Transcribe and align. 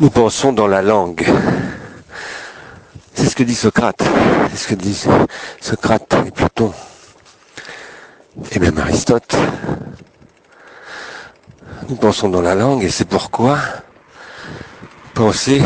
Nous 0.00 0.08
pensons 0.08 0.54
dans 0.54 0.66
la 0.66 0.80
langue. 0.80 1.26
C'est 3.12 3.26
ce 3.26 3.36
que 3.36 3.42
dit 3.42 3.54
Socrate. 3.54 4.02
C'est 4.50 4.56
ce 4.56 4.68
que 4.68 4.74
disent 4.74 5.06
Socrate 5.60 6.16
et 6.26 6.30
Platon. 6.30 6.72
Et 8.52 8.58
même 8.60 8.78
Aristote. 8.78 9.36
Nous 11.90 11.96
pensons 11.96 12.30
dans 12.30 12.40
la 12.40 12.54
langue 12.54 12.82
et 12.82 12.88
c'est 12.88 13.04
pourquoi 13.04 13.58
penser, 15.12 15.60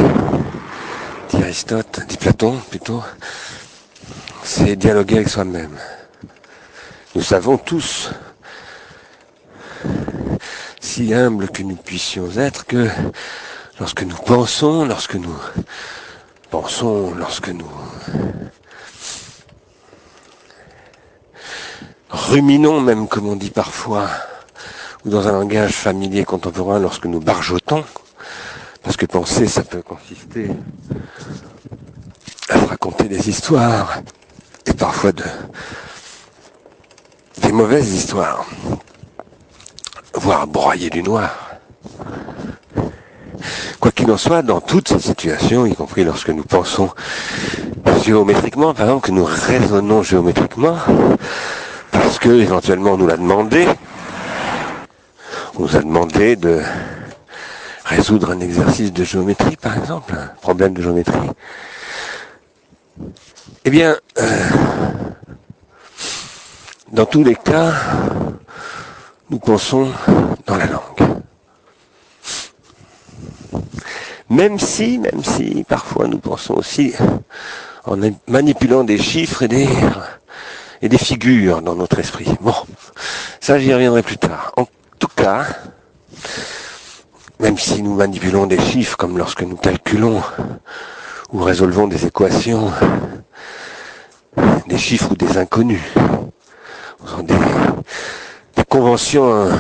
dit 1.31 1.37
Aristote, 1.37 2.01
dit 2.09 2.17
Platon 2.17 2.59
plutôt, 2.71 3.05
c'est 4.43 4.75
dialoguer 4.75 5.17
avec 5.17 5.29
soi-même. 5.29 5.79
Nous 7.15 7.23
savons 7.23 7.57
tous, 7.57 8.11
si 10.81 11.15
humbles 11.15 11.51
que 11.51 11.63
nous 11.63 11.77
puissions 11.77 12.29
être, 12.37 12.67
que 12.67 12.89
lorsque 13.81 14.03
nous 14.03 14.17
pensons, 14.17 14.85
lorsque 14.85 15.17
nous 15.17 15.37
pensons, 16.51 17.15
lorsque 17.15 17.49
nous 17.49 17.71
ruminons 22.11 22.81
même, 22.81 23.09
comme 23.09 23.29
on 23.29 23.37
dit 23.37 23.51
parfois, 23.51 24.09
ou 25.05 25.11
dans 25.11 25.27
un 25.27 25.33
langage 25.33 25.73
familier 25.73 26.25
contemporain, 26.25 26.79
lorsque 26.79 27.07
nous 27.07 27.21
barjotons, 27.21 27.85
parce 28.83 28.97
que 28.97 29.07
penser, 29.07 29.47
ça 29.47 29.63
peut 29.63 29.83
consister 29.83 30.51
à 32.49 32.59
raconter 32.59 33.09
des 33.09 33.29
histoires, 33.29 34.01
et 34.67 34.73
parfois 34.73 35.13
de, 35.13 35.25
des 37.39 37.53
mauvaises 37.53 37.93
histoires, 37.93 38.47
voire 40.15 40.47
broyer 40.47 40.91
du 40.91 41.03
noir. 41.03 41.31
Quoi 43.81 43.91
qu'il 43.93 44.11
en 44.11 44.17
soit, 44.17 44.43
dans 44.43 44.61
toutes 44.61 44.89
ces 44.89 45.01
situations, 45.01 45.67
y 45.67 45.75
compris 45.75 46.05
lorsque 46.05 46.31
nous 46.31 46.45
pensons 46.45 46.91
géométriquement, 48.03 48.75
par 48.75 48.87
exemple, 48.87 49.07
que 49.09 49.13
nous 49.13 49.25
raisonnons 49.25 50.03
géométriquement, 50.03 50.77
parce 51.91 52.19
que 52.19 52.29
éventuellement 52.29 52.93
on 52.93 52.97
nous 52.97 53.07
l'a 53.07 53.17
demandé, 53.17 53.67
on 55.57 55.63
nous 55.63 55.77
a 55.77 55.81
demandé 55.81 56.37
de 56.37 56.61
résoudre 57.85 58.31
un 58.31 58.41
exercice 58.41 58.93
de 58.93 59.05
géométrie, 59.05 59.57
par 59.57 59.77
exemple, 59.77 60.15
un 60.15 60.27
problème 60.41 60.75
de 60.75 60.83
géométrie. 60.83 61.31
Eh 63.65 63.71
bien, 63.71 63.97
euh, 64.19 64.49
dans 66.93 67.07
tous 67.07 67.25
les 67.25 67.35
cas, 67.35 67.73
nous 69.31 69.39
pensons 69.39 69.89
dans 70.47 70.57
la 70.57 70.67
langue. 70.67 71.23
Même 74.31 74.59
si, 74.59 74.99
même 74.99 75.23
si, 75.23 75.65
parfois 75.69 76.09
nous 76.09 76.19
pensons 76.19 76.55
aussi 76.55 76.95
en 77.85 77.97
manipulant 78.27 78.85
des 78.85 78.99
chiffres 78.99 79.43
et 79.43 79.49
des, 79.49 79.69
et 80.83 80.89
des 80.89 80.99
figures 80.99 81.63
dans 81.63 81.75
notre 81.75 81.99
esprit. 81.99 82.29
Bon, 82.41 82.55
ça 83.41 83.59
j'y 83.59 83.73
reviendrai 83.73 84.03
plus 84.03 84.19
tard. 84.19 84.53
En 84.57 84.67
tout 84.99 85.09
cas, 85.15 85.47
même 87.41 87.59
si 87.59 87.83
nous 87.83 87.95
manipulons 87.95 88.47
des 88.47 88.61
chiffres 88.61 88.97
comme 88.97 89.19
lorsque 89.19 89.43
nous 89.43 89.57
calculons 89.57 90.23
ou 91.33 91.43
résolvons 91.43 91.89
des 91.89 92.07
équations, 92.07 92.71
des 94.67 94.79
chiffres 94.79 95.13
ou 95.13 95.17
des 95.17 95.37
inconnus, 95.37 95.83
des, 97.23 97.35
conventions 98.69 99.51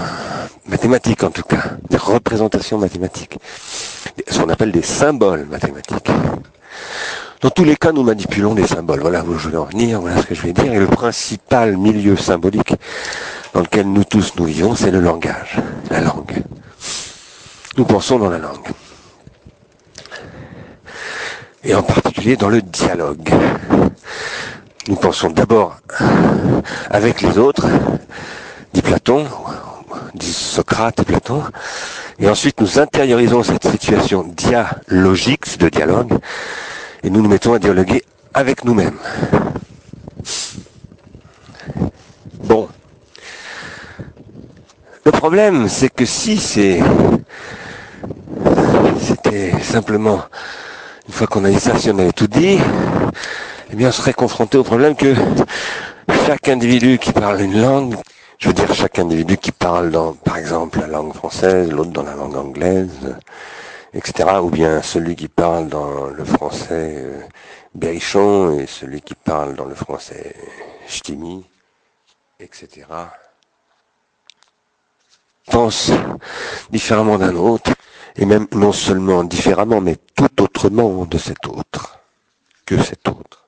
mathématiques 0.66 1.22
en 1.22 1.30
tout 1.30 1.42
cas, 1.42 1.76
des 1.90 1.96
représentations 1.96 2.78
mathématiques, 2.78 3.38
ce 4.28 4.38
qu'on 4.38 4.48
appelle 4.48 4.72
des 4.72 4.82
symboles 4.82 5.46
mathématiques. 5.50 6.10
Dans 7.40 7.50
tous 7.50 7.64
les 7.64 7.76
cas, 7.76 7.92
nous 7.92 8.02
manipulons 8.02 8.54
des 8.54 8.66
symboles. 8.66 9.00
Voilà 9.00 9.22
où 9.22 9.36
je 9.36 9.50
vais 9.50 9.58
en 9.58 9.64
venir, 9.64 10.00
voilà 10.00 10.22
ce 10.22 10.26
que 10.26 10.34
je 10.34 10.40
vais 10.40 10.54
dire. 10.54 10.72
Et 10.72 10.78
le 10.78 10.86
principal 10.86 11.76
milieu 11.76 12.16
symbolique 12.16 12.74
dans 13.52 13.60
lequel 13.60 13.86
nous 13.86 14.04
tous 14.04 14.32
nous 14.36 14.46
vivons, 14.46 14.74
c'est 14.74 14.90
le 14.90 15.00
langage, 15.00 15.58
la 15.90 16.00
langue. 16.00 16.42
Nous 17.76 17.84
pensons 17.84 18.18
dans 18.18 18.30
la 18.30 18.38
langue. 18.38 18.68
Et 21.64 21.74
en 21.74 21.82
particulier 21.82 22.36
dans 22.36 22.48
le 22.48 22.62
dialogue. 22.62 23.28
Nous 24.88 24.96
pensons 24.96 25.30
d'abord 25.30 25.76
avec 26.90 27.20
les 27.20 27.38
autres, 27.38 27.66
dit 28.72 28.82
Platon, 28.82 29.26
dit 30.14 30.32
Socrate 30.32 31.00
et 31.00 31.04
Platon, 31.04 31.42
et 32.18 32.28
ensuite 32.28 32.60
nous 32.60 32.78
intériorisons 32.78 33.42
cette 33.42 33.68
situation 33.68 34.24
dialogique 34.24 35.58
de 35.58 35.68
dialogue, 35.68 36.18
et 37.02 37.10
nous 37.10 37.22
nous 37.22 37.28
mettons 37.28 37.54
à 37.54 37.58
dialoguer 37.58 38.02
avec 38.32 38.64
nous-mêmes. 38.64 38.98
Bon. 42.44 42.68
Le 45.04 45.10
problème, 45.12 45.68
c'est 45.68 45.90
que 45.90 46.04
si 46.06 46.38
c'était 46.38 46.80
simplement, 49.62 50.22
une 51.08 51.14
fois 51.14 51.26
qu'on 51.26 51.44
a 51.44 51.50
dit 51.50 51.60
ça, 51.60 51.78
si 51.78 51.90
on 51.90 51.98
avait 51.98 52.12
tout 52.12 52.26
dit, 52.26 52.58
eh 53.70 53.76
bien 53.76 53.88
on 53.88 53.92
serait 53.92 54.14
confronté 54.14 54.56
au 54.56 54.64
problème 54.64 54.96
que 54.96 55.14
chaque 56.26 56.48
individu 56.48 56.98
qui 56.98 57.12
parle 57.12 57.40
une 57.42 57.60
langue, 57.60 57.96
je 58.38 58.48
veux 58.48 58.54
dire 58.54 58.72
chaque 58.74 58.98
individu 58.98 59.36
qui 59.36 59.52
parle 59.52 59.90
dans, 59.90 60.12
par 60.12 60.36
exemple, 60.36 60.80
la 60.80 60.86
langue 60.86 61.14
française, 61.14 61.70
l'autre 61.70 61.90
dans 61.90 62.02
la 62.02 62.14
langue 62.14 62.36
anglaise, 62.36 63.16
etc., 63.92 64.38
ou 64.42 64.50
bien 64.50 64.82
celui 64.82 65.16
qui 65.16 65.28
parle 65.28 65.68
dans 65.68 66.06
le 66.06 66.24
français 66.24 66.94
euh, 66.98 67.20
berrichon 67.74 68.58
et 68.58 68.66
celui 68.66 69.00
qui 69.00 69.14
parle 69.14 69.54
dans 69.54 69.66
le 69.66 69.74
français 69.74 70.34
ch'timi, 70.88 71.44
etc., 72.40 72.86
pense 75.46 75.92
différemment 76.70 77.18
d'un 77.18 77.36
autre, 77.36 77.72
et 78.16 78.24
même 78.24 78.46
non 78.52 78.72
seulement 78.72 79.24
différemment, 79.24 79.80
mais 79.80 79.96
tout 80.14 80.42
autrement 80.42 81.04
de 81.04 81.18
cet 81.18 81.46
autre, 81.46 81.98
que 82.64 82.82
cet 82.82 83.08
autre. 83.08 83.43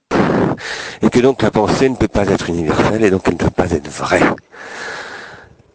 Et 1.03 1.11
que 1.11 1.21
donc 1.21 1.43
la 1.43 1.51
pensée 1.51 1.89
ne 1.89 1.97
peut 1.97 2.09
pas 2.09 2.27
être 2.27 2.49
universelle 2.49 3.05
et 3.05 3.11
donc 3.11 3.23
elle 3.27 3.35
ne 3.35 3.39
peut 3.39 3.51
pas 3.51 3.71
être 3.71 3.89
vraie. 3.89 4.23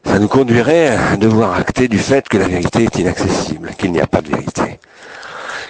Ça 0.06 0.20
nous 0.20 0.28
conduirait 0.28 0.90
à 0.90 1.18
devoir 1.18 1.56
acter 1.56 1.88
du 1.88 2.00
fait 2.00 2.28
que 2.28 2.38
la 2.38 2.48
vérité 2.48 2.84
est 2.84 3.00
inaccessible, 3.00 3.72
qu'il 3.78 3.92
n'y 3.92 4.02
a 4.02 4.08
pas 4.08 4.22
de 4.22 4.30
vérité. 4.30 4.80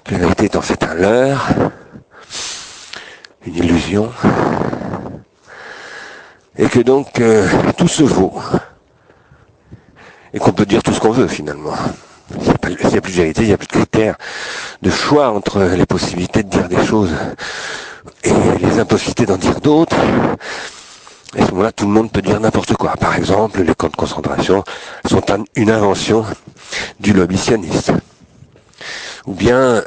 Que 0.03 0.13
la 0.13 0.19
vérité 0.19 0.45
est 0.45 0.55
en 0.55 0.61
fait 0.61 0.83
un 0.83 0.95
leurre, 0.95 1.49
une 3.45 3.55
illusion, 3.55 4.11
et 6.57 6.67
que 6.67 6.79
donc 6.79 7.19
euh, 7.19 7.47
tout 7.77 7.87
se 7.87 8.03
vaut, 8.03 8.33
et 10.33 10.39
qu'on 10.39 10.53
peut 10.53 10.65
dire 10.65 10.81
tout 10.81 10.93
ce 10.93 10.99
qu'on 10.99 11.11
veut 11.11 11.27
finalement. 11.27 11.75
S'il 12.31 12.43
n'y 12.43 12.97
a 12.97 13.01
plus 13.01 13.11
de 13.11 13.17
vérité, 13.17 13.41
il 13.41 13.47
n'y 13.47 13.53
a 13.53 13.57
plus 13.57 13.67
de 13.67 13.73
critères 13.73 14.15
de 14.81 14.89
choix 14.89 15.29
entre 15.29 15.61
les 15.61 15.85
possibilités 15.85 16.43
de 16.43 16.49
dire 16.49 16.69
des 16.69 16.83
choses 16.85 17.11
et 18.23 18.33
les 18.59 18.79
impossibilités 18.79 19.25
d'en 19.25 19.37
dire 19.37 19.59
d'autres. 19.61 19.95
Et 21.35 21.41
à 21.41 21.45
ce 21.45 21.51
moment-là, 21.51 21.71
tout 21.71 21.85
le 21.85 21.91
monde 21.91 22.11
peut 22.11 22.21
dire 22.21 22.39
n'importe 22.39 22.73
quoi. 22.73 22.91
Par 22.97 23.15
exemple, 23.15 23.61
les 23.61 23.73
camps 23.73 23.87
de 23.87 23.95
concentration 23.95 24.63
sont 25.09 25.23
une 25.55 25.71
invention 25.71 26.25
du 26.99 27.13
lobby 27.13 27.37
sioniste. 27.37 27.91
Ou 29.25 29.33
bien, 29.33 29.55
euh, 29.55 29.83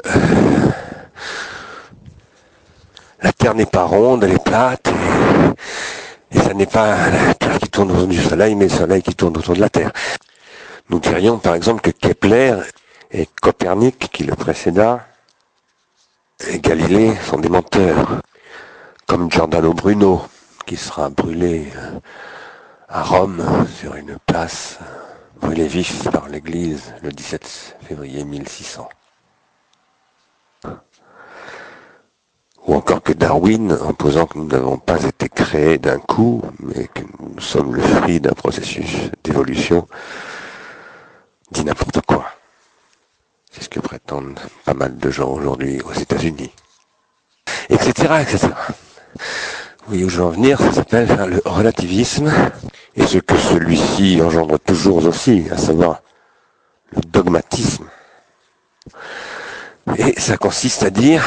la 3.21 3.31
Terre 3.33 3.53
n'est 3.53 3.65
pas 3.65 3.83
ronde, 3.83 4.23
elle 4.23 4.33
est 4.33 4.43
plate, 4.43 4.87
et, 6.31 6.37
et 6.37 6.41
ça 6.41 6.53
n'est 6.53 6.65
pas 6.65 7.09
la 7.09 7.33
Terre 7.33 7.59
qui 7.59 7.69
tourne 7.69 7.91
autour 7.91 8.07
du 8.07 8.21
Soleil, 8.21 8.55
mais 8.55 8.65
le 8.65 8.71
Soleil 8.71 9.03
qui 9.03 9.13
tourne 9.13 9.37
autour 9.37 9.55
de 9.55 9.61
la 9.61 9.69
Terre. 9.69 9.91
Nous 10.89 10.99
dirions 10.99 11.37
par 11.37 11.55
exemple 11.55 11.81
que 11.81 11.89
Kepler 11.89 12.55
et 13.11 13.27
Copernic, 13.41 14.09
qui 14.11 14.23
le 14.23 14.35
précéda, 14.35 15.05
et 16.43 16.59
Galilée 16.59 17.15
sont 17.23 17.39
des 17.39 17.49
menteurs, 17.49 18.21
comme 19.07 19.31
Giordano 19.31 19.73
Bruno, 19.73 20.21
qui 20.65 20.75
sera 20.75 21.09
brûlé 21.09 21.71
euh, 21.75 21.99
à 22.89 23.03
Rome 23.03 23.43
sur 23.73 23.95
une 23.95 24.17
place, 24.25 24.79
brûlé 25.39 25.67
vif 25.67 26.09
par 26.11 26.27
l'Église 26.27 26.93
le 27.03 27.11
17 27.11 27.77
février 27.83 28.25
1600. 28.25 28.89
Ou 32.67 32.73
encore 32.73 33.01
que 33.01 33.13
Darwin, 33.13 33.77
en 33.81 33.93
posant 33.93 34.25
que 34.25 34.37
nous 34.37 34.47
n'avons 34.47 34.77
pas 34.77 35.03
été 35.03 35.29
créés 35.29 35.77
d'un 35.77 35.99
coup, 35.99 36.41
mais 36.59 36.87
que 36.87 37.03
nous 37.19 37.39
sommes 37.39 37.75
le 37.75 37.81
fruit 37.81 38.19
d'un 38.19 38.33
processus 38.33 39.11
d'évolution, 39.23 39.87
dit 41.51 41.63
n'importe 41.63 42.01
quoi. 42.05 42.25
C'est 43.51 43.63
ce 43.63 43.69
que 43.69 43.79
prétendent 43.79 44.39
mal 44.75 44.97
de 44.97 45.09
gens 45.09 45.29
aujourd'hui 45.29 45.81
aux 45.81 45.93
États-Unis. 45.93 46.51
Etc., 47.69 47.89
etc. 48.21 48.49
Voyez 49.87 50.03
où 50.03 50.09
je 50.09 50.17
veux 50.17 50.25
en 50.25 50.29
venir, 50.29 50.59
ça 50.59 50.71
s'appelle 50.71 51.07
le 51.27 51.41
relativisme, 51.45 52.31
et 52.95 53.05
ce 53.05 53.19
que 53.19 53.37
celui-ci 53.37 54.19
engendre 54.21 54.59
toujours 54.59 55.05
aussi, 55.05 55.45
à 55.51 55.57
savoir 55.57 56.01
le 56.91 57.01
dogmatisme. 57.01 57.85
Et 59.97 60.19
ça 60.19 60.37
consiste 60.37 60.83
à 60.83 60.89
dire 60.89 61.25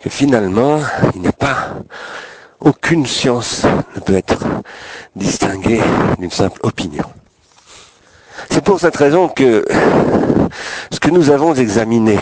que 0.00 0.08
finalement, 0.08 0.80
il 1.14 1.20
n'y 1.20 1.28
a 1.28 1.32
pas 1.32 1.74
aucune 2.60 3.06
science 3.06 3.64
ne 3.96 4.00
peut 4.00 4.16
être 4.16 4.44
distinguée 5.16 5.80
d'une 6.18 6.30
simple 6.30 6.60
opinion. 6.62 7.04
C'est 8.48 8.64
pour 8.64 8.80
cette 8.80 8.96
raison 8.96 9.28
que 9.28 9.64
ce 10.90 10.98
que 11.00 11.10
nous 11.10 11.30
avons 11.30 11.54
examiné 11.54 12.18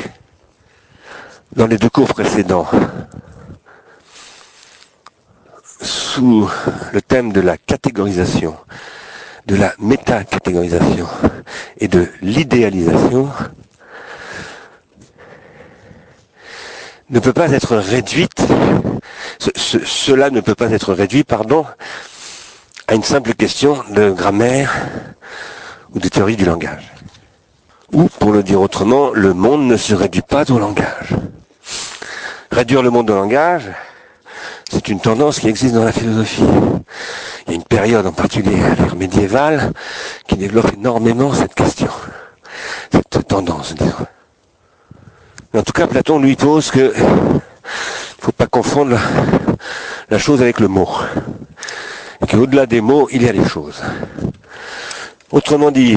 dans 1.54 1.66
les 1.66 1.78
deux 1.78 1.88
cours 1.88 2.08
précédents, 2.08 2.66
sous 5.80 6.50
le 6.92 7.00
thème 7.02 7.32
de 7.32 7.40
la 7.40 7.56
catégorisation, 7.56 8.56
de 9.46 9.56
la 9.56 9.72
métacatégorisation 9.78 11.06
et 11.78 11.88
de 11.88 12.08
l'idéalisation, 12.20 13.28
ne 17.10 17.20
peut 17.20 17.32
pas 17.32 17.50
être 17.52 17.76
réduite, 17.76 18.42
cela 19.38 20.30
ne 20.30 20.40
peut 20.40 20.54
pas 20.54 20.70
être 20.72 20.92
réduit, 20.92 21.24
pardon, 21.24 21.64
à 22.86 22.94
une 22.94 23.02
simple 23.02 23.34
question 23.34 23.82
de 23.90 24.10
grammaire 24.10 24.74
ou 25.94 25.98
de 25.98 26.08
théorie 26.08 26.36
du 26.36 26.44
langage. 26.44 26.92
Ou, 27.92 28.08
pour 28.18 28.32
le 28.32 28.42
dire 28.42 28.60
autrement, 28.60 29.10
le 29.12 29.32
monde 29.32 29.62
ne 29.66 29.76
se 29.76 29.94
réduit 29.94 30.22
pas 30.22 30.50
au 30.50 30.58
langage. 30.58 31.14
Réduire 32.50 32.82
le 32.82 32.90
monde 32.90 33.10
au 33.10 33.14
langage, 33.14 33.70
c'est 34.70 34.88
une 34.88 35.00
tendance 35.00 35.38
qui 35.40 35.48
existe 35.48 35.74
dans 35.74 35.84
la 35.84 35.92
philosophie. 35.92 36.44
Il 37.46 37.50
y 37.50 37.52
a 37.52 37.54
une 37.54 37.64
période 37.64 38.06
en 38.06 38.12
particulier, 38.12 38.56
l'ère 38.78 38.96
médiévale, 38.96 39.72
qui 40.26 40.36
développe 40.36 40.72
énormément 40.74 41.32
cette 41.32 41.54
question, 41.54 41.90
cette 42.92 43.26
tendance, 43.26 43.74
disons. 43.74 44.06
Mais 45.52 45.60
en 45.60 45.62
tout 45.62 45.72
cas, 45.72 45.86
Platon 45.86 46.18
lui 46.18 46.36
pose 46.36 46.70
que 46.70 46.92
faut 48.20 48.32
pas 48.32 48.46
confondre 48.46 48.90
la, 48.90 49.00
la 50.10 50.18
chose 50.18 50.42
avec 50.42 50.60
le 50.60 50.68
mot. 50.68 50.88
Et 52.20 52.26
qu'au-delà 52.26 52.66
des 52.66 52.82
mots, 52.82 53.08
il 53.10 53.22
y 53.22 53.28
a 53.28 53.32
des 53.32 53.48
choses. 53.48 53.80
Autrement 55.30 55.70
dit, 55.70 55.94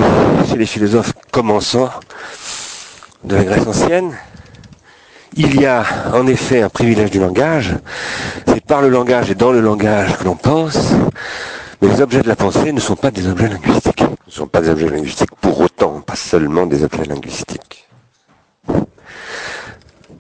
chez 0.50 0.58
les 0.58 0.66
philosophes 0.66 1.14
commençants 1.32 1.90
de 3.24 3.36
la 3.36 3.46
Grèce 3.46 3.66
ancienne, 3.66 4.14
il 5.38 5.62
y 5.62 5.66
a 5.66 5.86
en 6.14 6.28
effet 6.28 6.62
un 6.62 6.68
privilège 6.68 7.12
du 7.12 7.20
langage. 7.20 7.74
C'est 8.46 8.66
par 8.66 8.82
le 8.82 8.90
langage 8.90 9.32
et 9.32 9.36
dans 9.36 9.54
le 9.54 9.62
langage 9.62 10.18
que 10.18 10.26
l'on 10.26 10.36
pense. 10.36 10.78
Mais 11.82 11.88
les 11.88 12.02
objets 12.02 12.22
de 12.22 12.28
la 12.28 12.36
pensée 12.36 12.74
ne 12.74 12.82
sont 12.82 12.98
pas 12.98 13.10
des 13.10 13.26
objets 13.28 13.48
linguistiques. 13.48 14.02
Ne 14.02 14.32
sont 14.32 14.48
pas 14.48 14.60
des 14.60 14.70
objets 14.70 14.90
linguistiques 14.90 15.34
pour 15.40 15.62
autant, 15.62 16.02
pas 16.02 16.18
seulement 16.18 16.66
des 16.66 16.84
objets 16.84 17.06
linguistiques. 17.06 17.88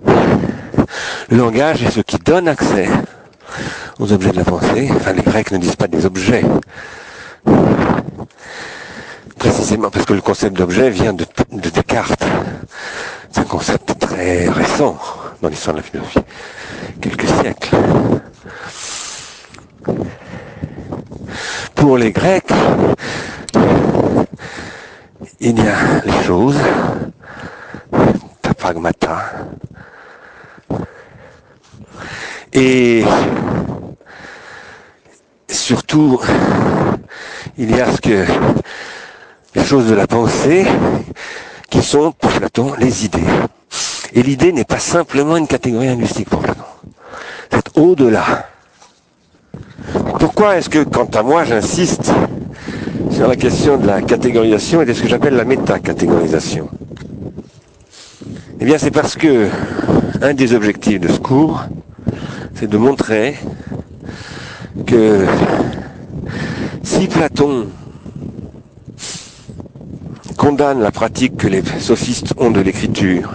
Le 0.05 1.37
langage 1.37 1.83
est 1.83 1.91
ce 1.91 1.99
qui 1.99 2.17
donne 2.17 2.47
accès 2.47 2.87
aux 3.99 4.13
objets 4.13 4.31
de 4.31 4.37
la 4.37 4.45
pensée. 4.45 4.89
Enfin, 4.95 5.11
les 5.11 5.21
Grecs 5.21 5.51
ne 5.51 5.57
disent 5.57 5.75
pas 5.75 5.87
des 5.87 6.05
objets. 6.05 6.45
Précisément 9.41 9.89
parce 9.89 10.05
que 10.05 10.13
le 10.13 10.21
concept 10.21 10.55
d'objet 10.55 10.91
vient 10.91 11.13
de, 11.13 11.25
de 11.51 11.69
Descartes. 11.71 12.23
C'est 13.31 13.41
un 13.41 13.45
concept 13.45 13.97
très 13.97 14.47
récent 14.47 14.95
dans 15.41 15.49
l'histoire 15.49 15.75
de 15.75 15.79
la 15.81 15.83
philosophie. 15.83 16.19
Quelques 17.01 17.27
siècles. 17.27 17.75
Pour 21.73 21.97
les 21.97 22.11
Grecs, 22.11 22.53
il 25.39 25.57
y 25.57 25.67
a 25.67 26.01
les 26.05 26.23
choses, 26.23 26.59
ta 28.43 28.53
pragmata, 28.53 29.23
et 32.53 33.03
surtout, 35.49 36.21
il 37.57 37.75
y 37.75 37.81
a 37.81 37.91
ce 37.91 37.99
que 37.99 38.25
les 39.55 39.63
choses 39.63 39.87
de 39.87 39.95
la 39.95 40.07
pensée 40.07 40.65
qui 41.69 41.81
sont 41.81 42.11
pour 42.11 42.31
Platon 42.31 42.73
les 42.77 43.05
idées. 43.05 43.19
Et 44.13 44.23
l'idée 44.23 44.51
n'est 44.51 44.65
pas 44.65 44.79
simplement 44.79 45.37
une 45.37 45.47
catégorie 45.47 45.87
linguistique 45.87 46.29
pour 46.29 46.41
Platon. 46.41 46.63
C'est 47.51 47.77
au-delà. 47.77 48.47
Pourquoi 50.19 50.57
est-ce 50.57 50.69
que, 50.69 50.83
quant 50.83 51.09
à 51.13 51.23
moi, 51.23 51.43
j'insiste 51.43 52.11
sur 53.09 53.27
la 53.27 53.35
question 53.35 53.77
de 53.77 53.87
la 53.87 54.01
catégorisation 54.01 54.81
et 54.81 54.85
de 54.85 54.93
ce 54.93 55.01
que 55.01 55.07
j'appelle 55.07 55.35
la 55.35 55.45
métacatégorisation? 55.45 56.69
Eh 58.59 58.65
bien, 58.65 58.77
c'est 58.77 58.91
parce 58.91 59.15
que 59.15 59.49
un 60.21 60.33
des 60.33 60.53
objectifs 60.53 60.99
de 60.99 61.07
ce 61.07 61.19
cours, 61.19 61.63
c'est 62.55 62.67
de 62.67 62.77
montrer 62.77 63.37
que 64.85 65.25
si 66.83 67.07
Platon 67.07 67.67
condamne 70.37 70.81
la 70.81 70.91
pratique 70.91 71.37
que 71.37 71.47
les 71.47 71.63
sophistes 71.79 72.33
ont 72.37 72.51
de 72.51 72.61
l'écriture, 72.61 73.33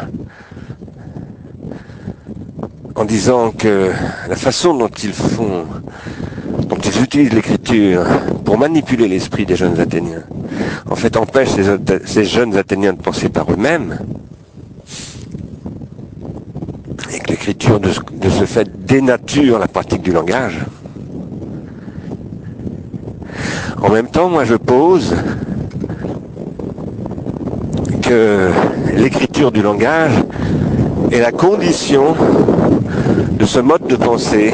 en 2.94 3.04
disant 3.04 3.50
que 3.50 3.90
la 4.28 4.36
façon 4.36 4.74
dont 4.74 4.88
ils 4.88 5.12
font, 5.12 5.66
dont 6.68 6.76
ils 6.76 7.02
utilisent 7.02 7.32
l'écriture 7.32 8.04
pour 8.44 8.58
manipuler 8.58 9.08
l'esprit 9.08 9.44
des 9.46 9.56
jeunes 9.56 9.78
Athéniens, 9.78 10.24
en 10.90 10.96
fait 10.96 11.16
empêche 11.16 11.50
ces, 12.06 12.24
jeunes 12.24 12.56
Athéniens 12.56 12.94
de 12.94 13.02
penser 13.02 13.28
par 13.28 13.50
eux-mêmes, 13.52 13.98
et 17.12 17.18
que 17.18 17.30
l'écriture 17.30 17.80
de, 17.80 17.90
ce 17.90 18.44
fait 18.44 18.86
dénature 18.86 19.58
la 19.58 19.68
pratique 19.68 20.02
du 20.02 20.12
langage. 20.12 20.60
En 23.82 23.90
même 23.90 24.08
temps, 24.08 24.28
moi 24.28 24.44
je 24.44 24.54
pose 24.54 25.14
que 28.06 28.50
l'écriture 28.94 29.50
du 29.50 29.62
langage 29.62 30.12
est 31.10 31.18
la 31.18 31.32
condition 31.32 32.14
de 33.32 33.44
ce 33.44 33.58
mode 33.58 33.86
de 33.88 33.96
pensée 33.96 34.52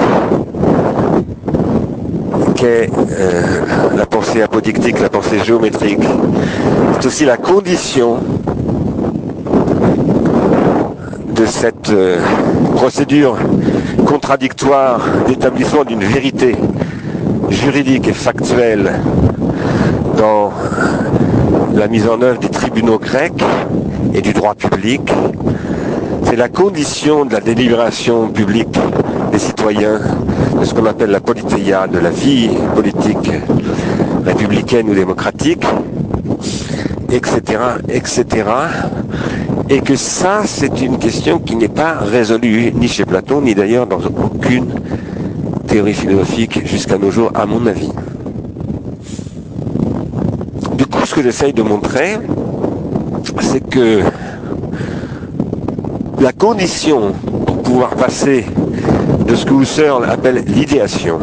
qu'est 2.56 2.90
euh, 3.19 3.43
la 3.94 4.06
pensée 4.06 4.40
apodictique, 4.43 5.00
la 5.00 5.10
pensée 5.10 5.38
géométrique. 5.44 6.00
C'est 6.94 7.06
aussi 7.06 7.25
la 7.26 7.37
condition 7.37 8.19
de 11.34 11.44
cette 11.44 11.90
euh, 11.90 12.19
procédure 12.76 13.36
contradictoire 14.06 15.00
d'établissement 15.26 15.84
d'une 15.84 16.05
vérité 16.05 16.56
juridique 17.50 18.08
et 18.08 18.15
factuelle 18.15 18.93
dans 20.17 20.53
la 21.74 21.88
mise 21.88 22.08
en 22.08 22.20
œuvre 22.22 22.38
des 22.38 22.48
tribunaux 22.48 22.98
grecs 22.98 23.44
et 24.14 24.20
du 24.20 24.32
droit 24.32 24.55
public. 24.55 25.00
C'est 26.24 26.36
la 26.36 26.48
condition 26.48 27.24
de 27.24 27.32
la 27.32 27.41
délibération 27.41 28.29
publique 28.29 28.79
des 29.32 29.38
citoyens, 29.38 30.00
de 30.58 30.64
ce 30.64 30.74
qu'on 30.74 30.86
appelle 30.86 31.10
la 31.10 31.20
politéia, 31.20 31.86
de 31.86 31.98
la 31.98 32.10
vie 32.10 32.50
politique 32.74 33.31
républicaine 34.24 34.88
ou 34.88 34.94
démocratique, 34.94 35.64
etc., 37.10 37.41
etc. 37.88 38.24
Et 39.69 39.81
que 39.81 39.96
ça, 39.96 40.43
c'est 40.44 40.81
une 40.81 40.98
question 40.98 41.38
qui 41.38 41.56
n'est 41.56 41.69
pas 41.69 41.94
résolue 41.94 42.72
ni 42.74 42.88
chez 42.88 43.05
Platon, 43.05 43.41
ni 43.41 43.55
d'ailleurs 43.55 43.86
dans 43.86 44.00
aucune 44.00 44.67
théorie 45.67 45.94
philosophique 45.94 46.67
jusqu'à 46.67 46.98
nos 46.98 47.10
jours, 47.10 47.31
à 47.34 47.46
mon 47.46 47.67
avis. 47.67 47.91
Du 50.76 50.86
coup, 50.86 51.01
ce 51.12 51.16
que 51.16 51.22
j'essaye 51.24 51.52
de 51.52 51.60
montrer, 51.60 52.16
c'est 53.42 53.60
que 53.60 54.00
la 56.19 56.32
condition 56.32 57.12
pour 57.46 57.62
pouvoir 57.62 57.90
passer 57.96 58.46
de 59.26 59.34
ce 59.34 59.44
que 59.44 59.52
Husserl 59.52 60.08
appelle 60.08 60.42
l'idéation, 60.46 61.19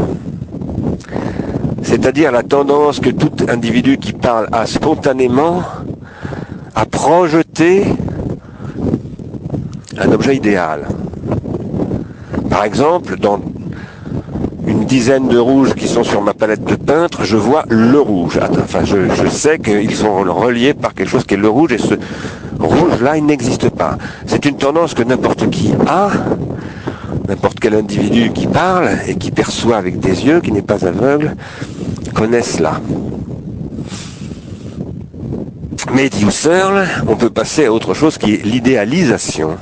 c'est-à-dire 1.81 2.31
la 2.31 2.43
tendance 2.43 2.99
que 2.99 3.09
tout 3.09 3.31
individu 3.47 3.97
qui 3.97 4.13
parle 4.13 4.47
a 4.51 4.67
spontanément 4.67 5.63
à 6.75 6.85
projeter 6.85 7.85
un 9.97 10.11
objet 10.11 10.35
idéal. 10.35 10.87
Par 12.47 12.63
exemple, 12.63 13.17
dans 13.17 13.39
une 14.65 14.85
dizaine 14.85 15.27
de 15.27 15.37
rouges 15.37 15.73
qui 15.73 15.87
sont 15.87 16.03
sur 16.03 16.21
ma 16.21 16.33
palette 16.33 16.63
de 16.63 16.75
peintre, 16.75 17.23
je 17.23 17.37
vois 17.37 17.63
le 17.69 17.99
rouge. 17.99 18.39
Enfin, 18.63 18.83
je, 18.83 18.97
je 19.13 19.27
sais 19.27 19.59
qu'ils 19.59 19.95
sont 19.95 20.23
reliés 20.23 20.73
par 20.73 20.93
quelque 20.93 21.09
chose 21.09 21.25
qui 21.25 21.35
est 21.35 21.37
le 21.37 21.49
rouge 21.49 21.71
et 21.73 21.77
ce 21.77 21.95
rouge-là, 22.59 23.17
il 23.17 23.25
n'existe 23.25 23.69
pas. 23.69 23.97
C'est 24.25 24.45
une 24.45 24.57
tendance 24.57 24.93
que 24.93 25.03
n'importe 25.03 25.49
qui 25.49 25.73
a, 25.87 26.09
n'importe 27.27 27.59
quel 27.59 27.75
individu 27.75 28.31
qui 28.31 28.47
parle 28.47 28.89
et 29.07 29.15
qui 29.15 29.31
perçoit 29.31 29.77
avec 29.77 29.99
des 29.99 30.25
yeux, 30.25 30.41
qui 30.41 30.51
n'est 30.51 30.61
pas 30.61 30.85
aveugle, 30.85 31.35
connaît 32.13 32.41
cela. 32.41 32.81
Mais 35.93 36.09
dit 36.09 36.25
Husserl, 36.25 36.85
on 37.07 37.15
peut 37.15 37.29
passer 37.29 37.65
à 37.65 37.73
autre 37.73 37.93
chose 37.93 38.17
qui 38.17 38.35
est 38.35 38.45
l'idéalisation, 38.45 39.57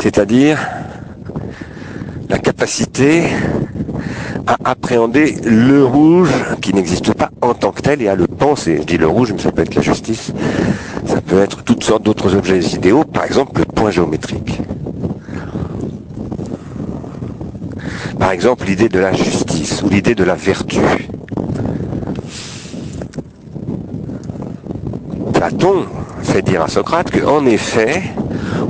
c'est-à-dire 0.00 0.58
la 2.28 2.38
capacité 2.38 3.24
à 4.46 4.56
appréhender 4.64 5.36
le 5.44 5.84
rouge 5.84 6.32
qui 6.60 6.74
n'existe 6.74 7.14
pas 7.14 7.30
en 7.40 7.54
tant 7.54 7.72
que 7.72 7.82
tel 7.82 8.02
et 8.02 8.08
à 8.08 8.14
le 8.14 8.26
penser. 8.26 8.78
Je 8.80 8.86
dis 8.86 8.98
le 8.98 9.06
rouge, 9.06 9.32
mais 9.32 9.40
ça 9.40 9.52
peut 9.52 9.62
être 9.62 9.74
la 9.74 9.82
justice, 9.82 10.32
ça 11.06 11.20
peut 11.20 11.40
être 11.40 11.62
toutes 11.62 11.84
sortes 11.84 12.02
d'autres 12.02 12.34
objets 12.34 12.60
idéaux, 12.60 13.04
par 13.04 13.24
exemple 13.24 13.60
le 13.60 13.64
point 13.64 13.90
géométrique. 13.90 14.60
Par 18.18 18.30
exemple 18.30 18.66
l'idée 18.66 18.88
de 18.88 18.98
la 18.98 19.12
justice 19.12 19.82
ou 19.82 19.88
l'idée 19.88 20.14
de 20.14 20.24
la 20.24 20.34
vertu. 20.34 20.80
Platon 25.32 25.86
fait 26.22 26.42
dire 26.42 26.62
à 26.62 26.68
Socrate 26.68 27.10
qu'en 27.10 27.44
effet, 27.46 28.02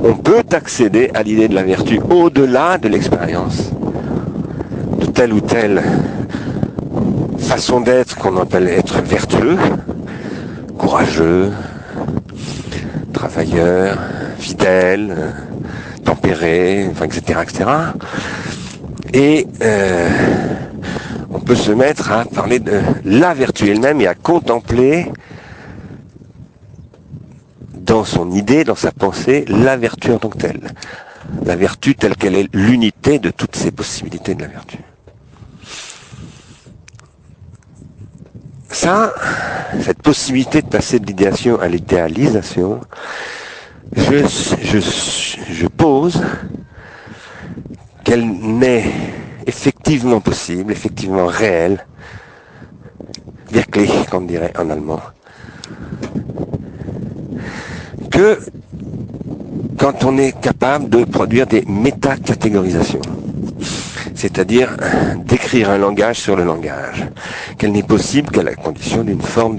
on 0.03 0.15
peut 0.15 0.43
accéder 0.51 1.11
à 1.13 1.23
l'idée 1.23 1.47
de 1.47 1.55
la 1.55 1.63
vertu 1.63 1.99
au-delà 2.09 2.77
de 2.77 2.87
l'expérience 2.87 3.71
telle 5.13 5.33
ou 5.33 5.41
telle 5.41 5.83
façon 7.37 7.81
d'être 7.81 8.15
qu'on 8.15 8.37
appelle 8.37 8.67
être 8.67 9.01
vertueux, 9.01 9.57
courageux, 10.77 11.51
travailleur, 13.13 13.97
fidèle, 14.39 15.33
tempéré, 16.03 16.85
etc., 17.03 17.39
etc. 17.43 17.65
Et 19.13 19.47
euh, 19.61 20.09
on 21.29 21.39
peut 21.39 21.55
se 21.55 21.71
mettre 21.71 22.11
à 22.11 22.25
parler 22.25 22.59
de 22.59 22.81
la 23.05 23.33
vertu 23.33 23.69
elle-même 23.69 24.01
et 24.01 24.07
à 24.07 24.15
contempler 24.15 25.11
dans 27.75 28.03
son 28.03 28.31
idée, 28.31 28.63
dans 28.63 28.75
sa 28.75 28.91
pensée, 28.91 29.45
la 29.47 29.77
vertu 29.77 30.11
en 30.11 30.17
tant 30.17 30.29
que 30.29 30.37
telle. 30.37 30.61
La 31.45 31.55
vertu 31.55 31.95
telle 31.95 32.15
qu'elle 32.15 32.35
est 32.35 32.49
l'unité 32.53 33.19
de 33.19 33.29
toutes 33.29 33.55
ces 33.55 33.71
possibilités 33.71 34.35
de 34.35 34.41
la 34.41 34.47
vertu. 34.47 34.77
Ça, 38.73 39.13
cette 39.81 40.01
possibilité 40.01 40.63
de 40.63 40.67
passer 40.67 40.99
de 40.99 41.05
l'idéation 41.05 41.61
à 41.61 41.67
l'idéalisation, 41.67 42.81
je, 43.95 45.67
pose 45.67 46.19
qu'elle 48.03 48.25
n'est 48.27 48.91
effectivement 49.45 50.19
possible, 50.21 50.71
effectivement 50.71 51.27
réelle, 51.27 51.85
wirklich, 53.51 53.91
comme 54.09 54.25
dirait 54.25 54.53
en 54.57 54.67
allemand, 54.71 55.01
que 58.09 58.39
quand 59.77 60.03
on 60.03 60.17
est 60.17 60.39
capable 60.41 60.89
de 60.89 61.03
produire 61.03 61.45
des 61.45 61.63
métacatégorisations, 61.67 63.01
c'est-à-dire 64.15 64.75
d'écrire 65.25 65.69
un 65.69 65.77
langage 65.77 66.19
sur 66.19 66.35
le 66.35 66.43
langage, 66.43 67.05
qu'elle 67.57 67.71
n'est 67.71 67.83
possible 67.83 68.29
qu'à 68.31 68.43
la 68.43 68.55
condition 68.55 69.03
d'une 69.03 69.21
forme 69.21 69.57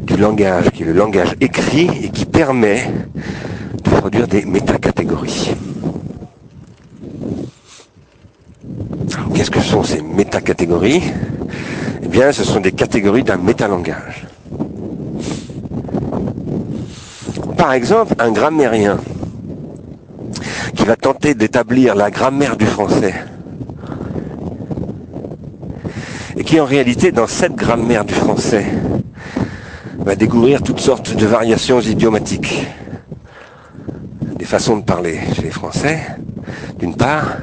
du 0.00 0.16
langage, 0.16 0.70
qui 0.70 0.82
est 0.82 0.86
le 0.86 0.92
langage 0.92 1.34
écrit 1.40 1.88
et 2.02 2.08
qui 2.10 2.24
permet 2.24 2.90
de 3.82 3.90
produire 3.90 4.26
des 4.26 4.44
métacatégories. 4.44 5.54
Qu'est-ce 9.34 9.50
que 9.50 9.60
sont 9.60 9.82
ces 9.82 10.02
métacatégories? 10.02 11.02
Eh 12.02 12.08
bien, 12.08 12.32
ce 12.32 12.44
sont 12.44 12.60
des 12.60 12.72
catégories 12.72 13.24
d'un 13.24 13.36
métalangage. 13.36 14.26
Par 17.56 17.72
exemple, 17.72 18.14
un 18.18 18.32
grammairien 18.32 18.98
qui 20.76 20.84
va 20.84 20.96
tenter 20.96 21.34
d'établir 21.34 21.94
la 21.94 22.10
grammaire 22.10 22.56
du 22.56 22.66
français 22.66 23.14
et 26.36 26.44
qui 26.44 26.60
en 26.60 26.64
réalité, 26.64 27.12
dans 27.12 27.26
cette 27.26 27.54
grammaire 27.54 28.04
du 28.04 28.14
français, 28.14 28.66
va 29.98 30.16
découvrir 30.16 30.62
toutes 30.62 30.80
sortes 30.80 31.14
de 31.14 31.26
variations 31.26 31.80
idiomatiques, 31.80 32.66
des 34.36 34.44
façons 34.44 34.76
de 34.76 34.82
parler 34.82 35.18
chez 35.34 35.42
les 35.42 35.50
Français, 35.50 36.00
d'une 36.78 36.94
part, 36.96 37.36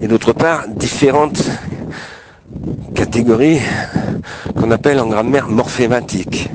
et 0.00 0.08
d'autre 0.08 0.32
part, 0.32 0.66
différentes 0.68 1.42
catégories 2.94 3.60
qu'on 4.56 4.70
appelle 4.70 5.00
en 5.00 5.08
grammaire 5.08 5.48
morphématique. 5.48 6.50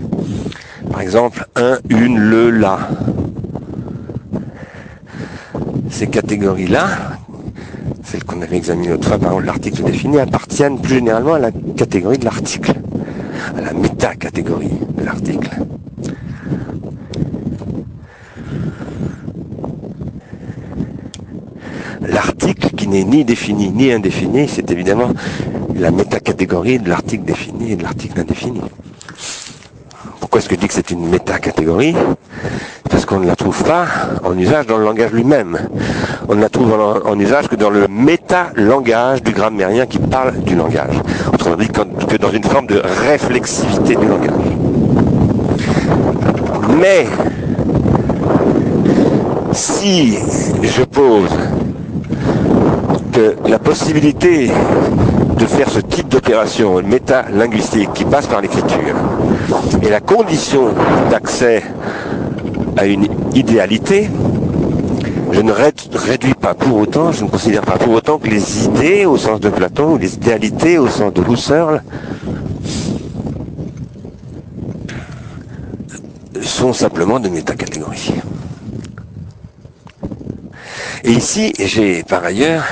Par 0.91 1.01
exemple, 1.01 1.45
un, 1.55 1.77
une, 1.89 2.17
le, 2.17 2.49
la. 2.51 2.79
Ces 5.89 6.07
catégories-là, 6.07 6.87
qu'on 8.35 8.41
avait 8.41 8.57
examinées 8.57 8.91
autrefois 8.91 9.17
par 9.17 9.39
l'article 9.39 9.83
défini, 9.83 10.19
appartiennent 10.19 10.79
plus 10.79 10.95
généralement 10.95 11.35
à 11.35 11.39
la 11.39 11.51
catégorie 11.51 12.17
de 12.17 12.25
l'article, 12.25 12.73
à 13.57 13.61
la 13.61 13.73
métacatégorie 13.73 14.71
de 14.97 15.03
l'article. 15.05 15.49
L'article 22.01 22.69
qui 22.75 22.87
n'est 22.87 23.03
ni 23.03 23.23
défini 23.23 23.69
ni 23.69 23.91
indéfini, 23.91 24.47
c'est 24.49 24.69
évidemment 24.69 25.11
la 25.75 25.91
métacatégorie 25.91 26.79
de 26.79 26.89
l'article 26.89 27.23
défini 27.23 27.71
et 27.71 27.75
de 27.75 27.83
l'article 27.83 28.19
indéfini. 28.19 28.61
Pourquoi 30.19 30.39
est-ce 30.39 30.49
que 30.49 30.55
je 30.55 30.59
dis 30.59 30.67
que 30.67 30.73
c'est 30.73 30.91
une 30.91 31.07
métacatégorie? 31.07 31.95
Parce 32.89 33.05
qu'on 33.05 33.19
ne 33.19 33.27
la 33.27 33.35
trouve 33.35 33.63
pas 33.63 33.85
en 34.23 34.37
usage 34.37 34.67
dans 34.67 34.77
le 34.77 34.83
langage 34.83 35.11
lui-même. 35.11 35.57
On 36.27 36.35
ne 36.35 36.41
la 36.41 36.49
trouve 36.49 36.73
en, 37.05 37.19
usage 37.19 37.47
que 37.47 37.55
dans 37.55 37.69
le 37.69 37.87
métalangage 37.87 39.21
du 39.21 39.31
grammairien 39.31 39.85
qui 39.85 39.99
parle 39.99 40.39
du 40.43 40.55
langage. 40.55 40.95
Autrement 41.33 41.55
dit, 41.55 41.67
que 41.67 42.17
dans 42.17 42.31
une 42.31 42.43
forme 42.43 42.67
de 42.67 42.81
réflexivité 43.07 43.95
du 43.95 44.07
langage. 44.07 44.31
Mais, 46.79 47.05
si 49.51 50.17
je 50.63 50.83
pose 50.83 51.29
que 53.13 53.35
la 53.47 53.59
possibilité 53.59 54.49
de 55.37 55.45
faire 55.45 55.69
ce 55.69 55.79
type 55.79 56.07
d'opération 56.09 56.81
métalinguistique 56.81 57.93
qui 57.93 58.05
passe 58.05 58.25
par 58.25 58.41
l'écriture 58.41 58.95
et 59.81 59.89
la 59.89 59.99
condition 59.99 60.69
d'accès 61.11 61.63
à 62.77 62.85
une 62.85 63.07
idéalité, 63.33 64.09
je 65.35 65.41
ne 65.41 65.51
réduis 65.51 66.33
pas 66.33 66.53
pour 66.53 66.77
autant, 66.77 67.11
je 67.11 67.25
ne 67.25 67.29
considère 67.29 67.63
pas 67.63 67.77
pour 67.77 67.91
autant 67.93 68.17
que 68.19 68.29
les 68.29 68.63
idées 68.65 69.05
au 69.05 69.17
sens 69.17 69.41
de 69.41 69.49
Platon 69.49 69.95
ou 69.95 69.97
les 69.97 70.13
idéalités 70.13 70.77
au 70.77 70.87
sens 70.87 71.11
de 71.13 71.21
Husserl 71.29 71.83
sont 76.41 76.71
simplement 76.71 77.19
de 77.19 77.27
métacatégories. 77.27 78.13
Et 81.03 81.11
ici, 81.11 81.51
j'ai 81.59 82.03
par 82.03 82.23
ailleurs 82.23 82.63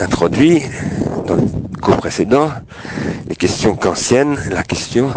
introduit 0.00 0.62
dans 1.28 1.36
le 1.36 1.42
cours 1.80 1.98
précédent 1.98 2.50
les 3.28 3.36
questions 3.36 3.76
kantiennes, 3.76 4.36
la 4.50 4.64
question 4.64 5.12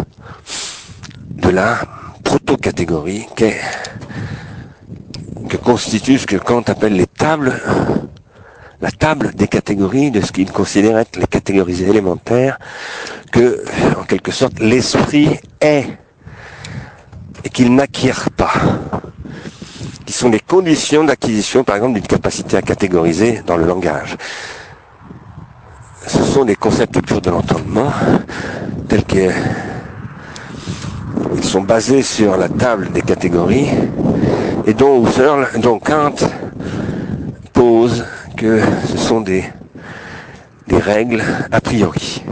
de 1.28 1.48
la 1.50 1.80
proto-catégorie 2.22 3.26
que 5.52 5.58
constitue 5.58 6.16
ce 6.18 6.26
que 6.26 6.36
Kant 6.36 6.62
appelle 6.66 6.94
les 6.94 7.06
tables, 7.06 7.52
la 8.80 8.90
table 8.90 9.34
des 9.34 9.48
catégories 9.48 10.10
de 10.10 10.22
ce 10.22 10.32
qu'il 10.32 10.50
considère 10.50 10.96
être 10.96 11.16
les 11.18 11.26
catégories 11.26 11.82
élémentaires 11.82 12.58
que, 13.30 13.62
en 14.00 14.04
quelque 14.04 14.30
sorte, 14.32 14.58
l'esprit 14.60 15.28
est 15.60 15.84
et 17.44 17.50
qu'il 17.50 17.74
n'acquiert 17.74 18.30
pas 18.30 18.50
qui 20.06 20.14
sont 20.14 20.30
des 20.30 20.40
conditions 20.40 21.04
d'acquisition, 21.04 21.64
par 21.64 21.76
exemple, 21.76 21.94
d'une 21.94 22.06
capacité 22.06 22.56
à 22.56 22.62
catégoriser 22.62 23.42
dans 23.46 23.58
le 23.58 23.66
langage. 23.66 24.16
Ce 26.06 26.22
sont 26.22 26.46
des 26.46 26.56
concepts 26.56 26.98
purs 27.02 27.20
de 27.20 27.28
l'entendement, 27.30 27.92
tels 28.88 29.04
qu'ils 29.04 29.32
sont 31.42 31.60
basés 31.60 32.00
sur 32.02 32.38
la 32.38 32.48
table 32.48 32.90
des 32.90 33.02
catégories, 33.02 33.68
et 34.66 34.74
dont 34.74 35.06
Husserl, 35.06 35.48
dont 35.60 35.78
Kant 35.78 36.14
pose 37.52 38.04
que 38.36 38.60
ce 38.88 38.96
sont 38.96 39.20
des, 39.20 39.44
des 40.68 40.78
règles 40.78 41.22
a 41.50 41.60
priori, 41.60 42.22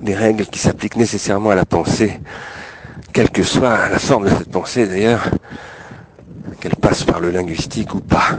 des 0.00 0.14
règles 0.14 0.46
qui 0.46 0.58
s'appliquent 0.58 0.96
nécessairement 0.96 1.50
à 1.50 1.54
la 1.54 1.64
pensée, 1.64 2.20
quelle 3.12 3.30
que 3.30 3.42
soit 3.42 3.88
la 3.88 3.98
forme 3.98 4.24
de 4.24 4.30
cette 4.30 4.50
pensée 4.50 4.86
d'ailleurs, 4.86 5.28
qu'elle 6.60 6.76
passe 6.76 7.04
par 7.04 7.20
le 7.20 7.30
linguistique 7.30 7.94
ou 7.94 8.00
pas. 8.00 8.38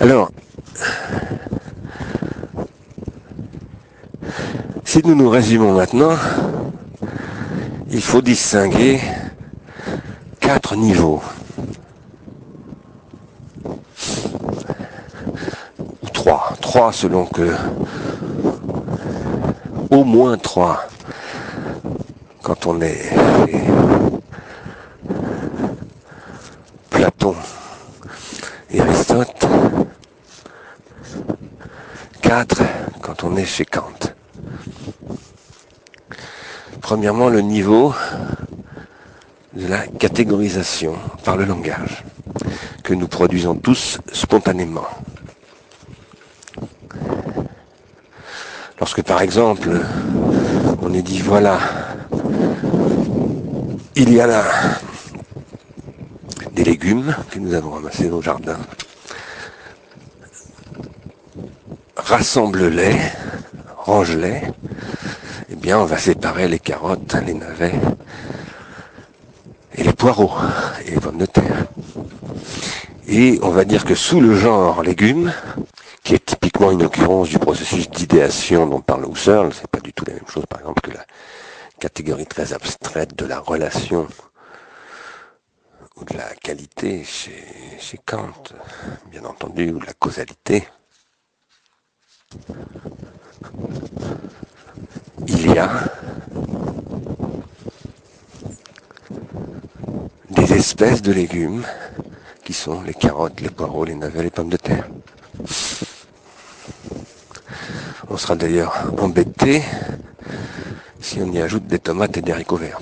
Alors, 0.00 0.30
Si 4.88 5.02
nous 5.04 5.14
nous 5.14 5.28
résumons 5.28 5.74
maintenant, 5.74 6.16
il 7.90 8.02
faut 8.02 8.20
distinguer 8.20 9.00
quatre 10.40 10.76
niveaux. 10.76 11.22
Ou 16.02 16.08
trois. 16.12 16.52
Trois 16.60 16.92
selon 16.92 17.26
que... 17.26 17.54
Au 19.90 20.04
moins 20.04 20.36
trois. 20.36 20.84
Quand 22.42 22.66
on 22.66 22.80
est 22.82 23.10
Platon 26.90 27.34
et 28.70 28.80
Aristote. 28.80 29.46
Quatre 32.20 32.62
quand 33.00 33.24
on 33.24 33.36
est 33.36 33.46
chez 33.46 33.64
Kant. 33.64 34.12
Premièrement, 36.88 37.28
le 37.28 37.42
niveau 37.42 37.94
de 39.52 39.66
la 39.66 39.86
catégorisation 39.86 40.94
par 41.22 41.36
le 41.36 41.44
langage, 41.44 42.02
que 42.82 42.94
nous 42.94 43.06
produisons 43.06 43.54
tous 43.54 43.98
spontanément. 44.10 44.86
Lorsque 48.80 49.02
par 49.02 49.20
exemple, 49.20 49.82
on 50.80 50.94
est 50.94 51.02
dit, 51.02 51.20
voilà, 51.20 51.58
il 53.94 54.10
y 54.10 54.18
a 54.22 54.26
là 54.26 54.44
des 56.52 56.64
légumes 56.64 57.14
que 57.30 57.38
nous 57.38 57.52
avons 57.52 57.72
ramassés 57.72 58.08
au 58.08 58.22
jardin, 58.22 58.56
rassemble-les, 61.96 62.96
range-les, 63.76 64.40
on 65.76 65.84
va 65.84 65.98
séparer 65.98 66.48
les 66.48 66.58
carottes, 66.58 67.14
les 67.26 67.34
navets, 67.34 67.74
et 69.74 69.82
les 69.82 69.92
poireaux 69.92 70.32
et 70.86 70.92
les 70.92 71.00
pommes 71.00 71.18
de 71.18 71.26
terre. 71.26 71.66
Et 73.06 73.38
on 73.42 73.50
va 73.50 73.64
dire 73.64 73.84
que 73.84 73.94
sous 73.94 74.20
le 74.20 74.34
genre 74.34 74.82
légumes, 74.82 75.32
qui 76.02 76.14
est 76.14 76.24
typiquement 76.24 76.70
une 76.70 76.84
occurrence 76.84 77.28
du 77.28 77.38
processus 77.38 77.90
d'idéation 77.90 78.66
dont 78.66 78.80
parle 78.80 79.06
Husserl, 79.10 79.52
c'est 79.52 79.66
pas 79.68 79.80
du 79.80 79.92
tout 79.92 80.04
la 80.06 80.14
même 80.14 80.26
chose 80.26 80.46
par 80.46 80.60
exemple 80.60 80.80
que 80.80 80.90
la 80.90 81.04
catégorie 81.78 82.26
très 82.26 82.52
abstraite 82.52 83.14
de 83.14 83.26
la 83.26 83.38
relation 83.38 84.08
ou 85.96 86.04
de 86.04 86.16
la 86.16 86.34
qualité 86.34 87.04
chez, 87.04 87.44
chez 87.78 87.98
Kant, 88.04 88.32
bien 89.10 89.24
entendu, 89.24 89.70
ou 89.70 89.78
de 89.80 89.86
la 89.86 89.92
causalité. 89.94 90.66
Il 95.26 95.52
y 95.52 95.58
a 95.58 95.70
des 100.30 100.52
espèces 100.54 101.02
de 101.02 101.12
légumes 101.12 101.64
qui 102.44 102.52
sont 102.52 102.80
les 102.82 102.94
carottes, 102.94 103.40
les 103.40 103.50
poireaux, 103.50 103.84
les 103.84 103.94
navets, 103.94 104.22
les 104.22 104.30
pommes 104.30 104.48
de 104.48 104.56
terre. 104.56 104.88
On 108.10 108.16
sera 108.16 108.36
d'ailleurs 108.36 108.74
embêté 108.98 109.62
si 111.00 111.20
on 111.20 111.30
y 111.30 111.40
ajoute 111.40 111.66
des 111.66 111.78
tomates 111.78 112.16
et 112.16 112.22
des 112.22 112.32
haricots 112.32 112.56
verts. 112.56 112.80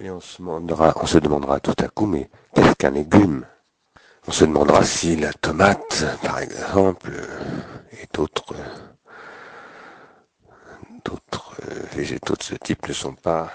Et 0.00 0.10
on 0.10 0.20
se 0.20 0.38
demandera, 0.38 0.92
on 0.96 1.06
se 1.06 1.18
demandera 1.18 1.60
tout 1.60 1.76
à 1.78 1.88
coup, 1.88 2.06
mais 2.06 2.28
qu'est-ce 2.54 2.74
qu'un 2.74 2.90
légume? 2.90 3.44
On 4.28 4.32
se 4.32 4.44
demandera 4.44 4.84
si 4.84 5.16
la 5.16 5.32
tomate, 5.32 6.04
par 6.22 6.38
exemple, 6.40 7.10
et 7.92 8.06
d'autres 8.12 8.54
d'autres 11.06 11.54
végétaux 11.94 12.34
de 12.34 12.42
ce 12.42 12.54
type 12.54 12.86
ne 12.88 12.92
sont 12.92 13.14
pas 13.14 13.52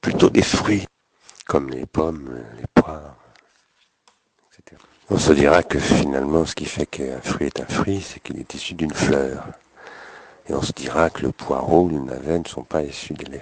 plutôt 0.00 0.30
des 0.30 0.42
fruits, 0.42 0.86
comme 1.46 1.70
les 1.70 1.86
pommes, 1.86 2.44
les 2.58 2.66
poires, 2.74 3.16
etc. 4.52 4.80
On 5.10 5.18
se 5.18 5.32
dira 5.32 5.62
que 5.62 5.78
finalement, 5.78 6.44
ce 6.44 6.54
qui 6.54 6.66
fait 6.66 6.86
qu'un 6.86 7.20
fruit 7.20 7.46
est 7.46 7.60
un 7.60 7.66
fruit, 7.66 8.00
c'est 8.02 8.20
qu'il 8.20 8.38
est 8.38 8.54
issu 8.54 8.74
d'une 8.74 8.92
fleur. 8.92 9.46
Et 10.48 10.54
on 10.54 10.62
se 10.62 10.72
dira 10.72 11.08
que 11.10 11.22
le 11.22 11.32
poireau 11.32 11.88
le 11.88 11.98
navet 11.98 12.38
ne 12.38 12.48
sont 12.48 12.64
pas 12.64 12.82
issus 12.82 13.14
de, 13.14 13.40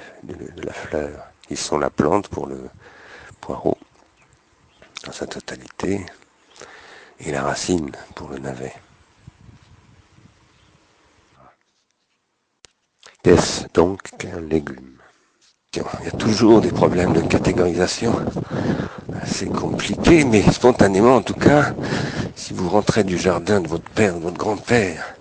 la 0.62 0.72
fleur. 0.72 1.26
Ils 1.50 1.56
sont 1.56 1.78
la 1.78 1.90
plante 1.90 2.28
pour 2.28 2.46
le 2.46 2.68
poireau, 3.40 3.76
dans 5.04 5.12
sa 5.12 5.26
totalité, 5.26 6.06
et 7.18 7.32
la 7.32 7.42
racine 7.42 7.90
pour 8.14 8.28
le 8.28 8.38
navet. 8.38 8.72
Qu'est-ce 13.22 13.66
donc 13.72 14.00
qu'un 14.18 14.40
légume 14.40 14.92
il 15.74 16.04
y 16.04 16.08
a 16.08 16.10
toujours 16.10 16.60
des 16.60 16.70
problèmes 16.70 17.14
de 17.14 17.22
catégorisation 17.22 18.14
assez 19.22 19.46
compliqués, 19.46 20.24
mais 20.24 20.42
spontanément 20.42 21.16
en 21.16 21.22
tout 21.22 21.32
cas, 21.32 21.72
si 22.34 22.52
vous 22.52 22.68
rentrez 22.68 23.04
du 23.04 23.16
jardin 23.16 23.60
de 23.60 23.68
votre 23.68 23.88
père 23.88 24.14
de 24.16 24.20
votre 24.20 24.36
grand-père 24.36 25.14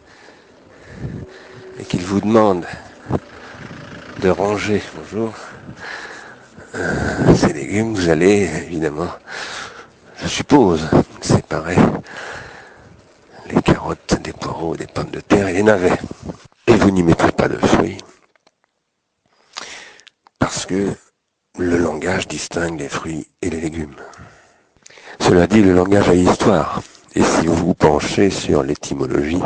et 1.79 1.83
qu'il 1.85 2.01
vous 2.01 2.19
demande 2.19 2.65
de 4.19 4.29
ranger, 4.29 4.81
bonjour, 4.97 5.33
euh, 6.75 7.35
ces 7.35 7.53
légumes, 7.53 7.93
vous 7.93 8.09
allez 8.09 8.49
évidemment, 8.65 9.11
je 10.17 10.27
suppose, 10.27 10.89
séparer 11.21 11.77
les 13.49 13.61
carottes 13.61 14.19
des 14.21 14.33
poireaux, 14.33 14.75
des 14.75 14.87
pommes 14.87 15.11
de 15.11 15.21
terre 15.21 15.47
et 15.47 15.53
les 15.53 15.63
navets. 15.63 15.97
Et 16.71 16.75
vous 16.75 16.91
n'y 16.91 17.03
mettrez 17.03 17.33
pas 17.33 17.49
de 17.49 17.57
fruits 17.57 17.97
parce 20.39 20.65
que 20.65 20.93
le 21.57 21.77
langage 21.77 22.29
distingue 22.29 22.79
les 22.79 22.87
fruits 22.87 23.27
et 23.41 23.49
les 23.49 23.59
légumes. 23.59 23.97
Cela 25.19 25.47
dit, 25.47 25.61
le 25.61 25.73
langage 25.73 26.07
a 26.07 26.15
histoire. 26.15 26.81
Et 27.13 27.23
si 27.23 27.45
vous 27.47 27.55
vous 27.55 27.73
penchez 27.73 28.29
sur 28.29 28.63
l'étymologie 28.63 29.41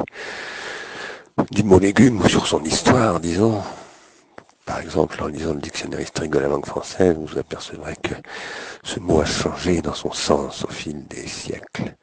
du 1.49 1.63
mot 1.63 1.79
légume 1.79 2.21
ou 2.21 2.29
sur 2.29 2.45
son 2.45 2.63
histoire, 2.63 3.19
disons, 3.19 3.63
par 4.67 4.79
exemple, 4.79 5.23
en 5.23 5.27
lisant 5.27 5.55
le 5.55 5.61
dictionnaire 5.61 6.01
historique 6.01 6.31
de 6.31 6.39
la 6.39 6.47
langue 6.47 6.67
française, 6.67 7.17
vous 7.19 7.39
apercevrez 7.39 7.95
que 8.03 8.13
ce 8.83 8.99
mot 8.99 9.21
a 9.21 9.25
changé 9.25 9.81
dans 9.81 9.95
son 9.95 10.11
sens 10.11 10.63
au 10.63 10.69
fil 10.69 11.07
des 11.07 11.27
siècles, 11.27 11.95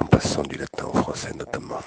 en 0.00 0.06
passant 0.06 0.42
du 0.42 0.56
latin 0.56 0.86
au 0.86 0.96
français 0.96 1.32
notamment. 1.36 1.80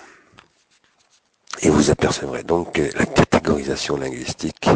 Et 1.62 1.69
vous 1.69 1.89
apercevrez 1.91 2.43
donc 2.43 2.74
que 2.74 2.98
la 2.98 3.06
catégorisation 3.06 3.98
linguistique 3.98 4.69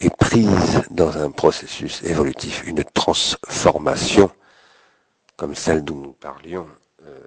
est 0.00 0.14
prise 0.14 0.82
dans 0.90 1.16
un 1.16 1.30
processus 1.30 2.02
évolutif, 2.02 2.62
une 2.66 2.84
transformation 2.84 4.30
comme 5.36 5.54
celle 5.54 5.84
dont 5.84 5.96
nous 5.96 6.12
parlions 6.12 6.66
euh, 7.06 7.20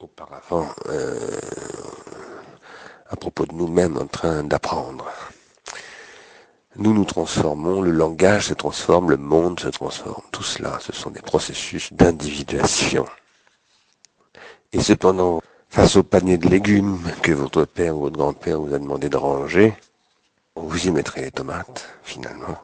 auparavant 0.00 0.68
euh, 0.86 1.38
à 3.08 3.16
propos 3.16 3.46
de 3.46 3.52
nous-mêmes 3.52 3.96
en 3.96 4.06
train 4.06 4.42
d'apprendre. 4.42 5.06
Nous 6.76 6.94
nous 6.94 7.04
transformons, 7.04 7.82
le 7.82 7.90
langage 7.90 8.46
se 8.48 8.54
transforme, 8.54 9.10
le 9.10 9.18
monde 9.18 9.60
se 9.60 9.68
transforme. 9.68 10.22
Tout 10.32 10.42
cela, 10.42 10.78
ce 10.80 10.92
sont 10.92 11.10
des 11.10 11.20
processus 11.20 11.92
d'individuation. 11.92 13.04
Et 14.72 14.80
cependant, 14.80 15.42
face 15.72 15.96
au 15.96 16.02
panier 16.02 16.36
de 16.36 16.48
légumes 16.48 17.00
que 17.22 17.32
votre 17.32 17.64
père 17.64 17.96
ou 17.96 18.00
votre 18.00 18.18
grand-père 18.18 18.60
vous 18.60 18.74
a 18.74 18.78
demandé 18.78 19.08
de 19.08 19.16
ranger, 19.16 19.72
vous 20.54 20.86
y 20.86 20.90
mettrez 20.90 21.22
les 21.22 21.30
tomates, 21.30 21.88
finalement. 22.02 22.58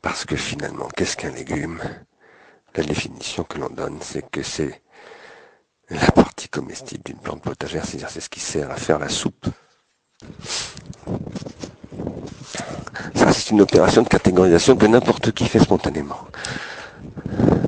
Parce 0.00 0.24
que 0.24 0.36
finalement, 0.36 0.86
qu'est-ce 0.96 1.16
qu'un 1.16 1.32
légume? 1.32 1.80
La 2.76 2.84
définition 2.84 3.42
que 3.42 3.58
l'on 3.58 3.70
donne, 3.70 3.98
c'est 4.00 4.24
que 4.30 4.44
c'est 4.44 4.82
la 5.90 6.12
partie 6.12 6.48
comestible 6.48 7.02
d'une 7.02 7.18
plante 7.18 7.42
potagère, 7.42 7.84
c'est-à-dire 7.84 8.08
c'est 8.08 8.20
ce 8.20 8.30
qui 8.30 8.40
sert 8.40 8.70
à 8.70 8.76
faire 8.76 9.00
la 9.00 9.08
soupe. 9.08 9.46
Ça, 13.16 13.32
c'est 13.32 13.50
une 13.50 13.62
opération 13.62 14.02
de 14.02 14.08
catégorisation 14.08 14.76
que 14.76 14.86
n'importe 14.86 15.32
qui 15.32 15.46
fait 15.46 15.58
spontanément. 15.58 16.20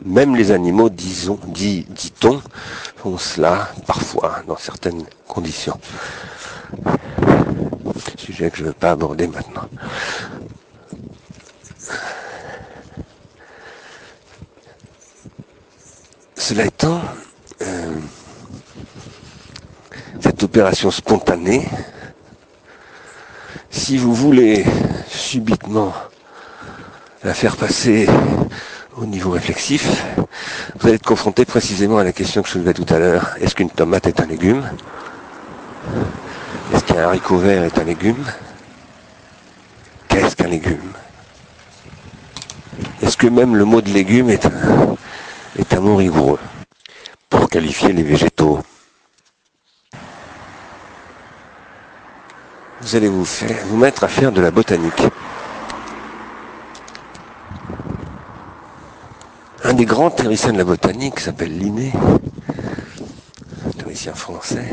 Même 0.05 0.37
les 0.37 0.51
animaux, 0.51 0.91
disons, 0.91 1.39
dit, 1.47 1.87
dit-on, 1.89 2.43
font 2.97 3.19
cela 3.19 3.71
parfois 3.87 4.43
dans 4.47 4.57
certaines 4.57 5.05
conditions. 5.27 5.79
Sujet 8.17 8.51
que 8.51 8.59
je 8.59 8.63
ne 8.63 8.69
veux 8.69 8.75
pas 8.75 8.93
aborder 8.93 9.27
maintenant. 9.27 9.69
Cela 16.37 16.67
étant, 16.67 17.01
euh, 17.63 17.95
cette 20.21 20.43
opération 20.43 20.91
spontanée, 20.91 21.67
si 23.71 23.97
vous 23.97 24.15
voulez 24.15 24.65
subitement 25.09 25.93
la 27.23 27.35
faire 27.35 27.57
passer 27.57 28.07
au 28.97 29.07
niveau 29.07 29.31
réflexif, 29.31 30.05
vous 30.79 30.87
allez 30.87 30.97
être 30.97 31.05
confronté 31.07 31.45
précisément 31.45 31.99
à 31.99 32.05
la 32.05 32.13
question 32.13 32.43
que 32.43 32.49
je 32.49 32.53
soulevais 32.53 32.75
tout 32.75 32.87
à 32.89 32.99
l'heure. 32.99 33.35
Est-ce 33.41 33.55
qu'une 33.55 33.71
tomate 33.71 34.07
est 34.07 34.21
un 34.21 34.27
légume? 34.27 34.63
Est-ce 36.73 36.85
qu'un 36.85 37.03
haricot 37.03 37.39
vert 37.39 37.65
est 37.65 37.79
un 37.79 37.85
légume? 37.85 38.25
Qu'est-ce 40.09 40.37
qu'un 40.37 40.49
légume? 40.49 40.93
Est-ce 43.03 43.17
que 43.17 43.27
même 43.27 43.57
le 43.57 43.65
mot 43.65 43.81
de 43.81 43.91
légume 43.91 44.31
est 44.31 44.47
un, 44.47 45.81
mot 45.81 45.97
rigoureux? 45.97 46.39
Pour 47.29 47.49
qualifier 47.49 47.93
les 47.93 48.03
végétaux. 48.03 48.61
Vous 52.81 52.97
allez 52.97 53.09
vous 53.09 53.77
mettre 53.77 54.05
à 54.05 54.09
faire 54.09 54.31
de 54.31 54.41
la 54.41 54.51
botanique. 54.51 55.03
Un 59.66 59.72
des 59.72 59.87
grands 59.87 60.11
théoriciens 60.11 60.53
de 60.53 60.59
la 60.59 60.64
botanique 60.64 61.20
s'appelle 61.20 61.59
Linné, 61.59 61.90
théoricien 63.79 64.12
français, 64.12 64.68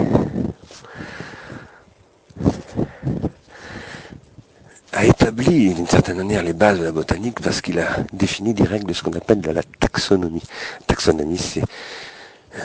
a 4.91 5.05
établi 5.05 5.73
d'une 5.73 5.87
certaine 5.87 6.17
manière 6.17 6.43
les 6.43 6.51
bases 6.51 6.79
de 6.79 6.83
la 6.83 6.91
botanique 6.91 7.39
parce 7.39 7.61
qu'il 7.61 7.79
a 7.79 7.87
défini 8.11 8.53
des 8.53 8.65
règles 8.65 8.87
de 8.87 8.93
ce 8.93 9.01
qu'on 9.01 9.13
appelle 9.13 9.39
de 9.39 9.51
la 9.51 9.63
taxonomie. 9.63 10.43
Taxonomie, 10.87 11.37
c'est 11.37 11.63
euh, 12.55 12.59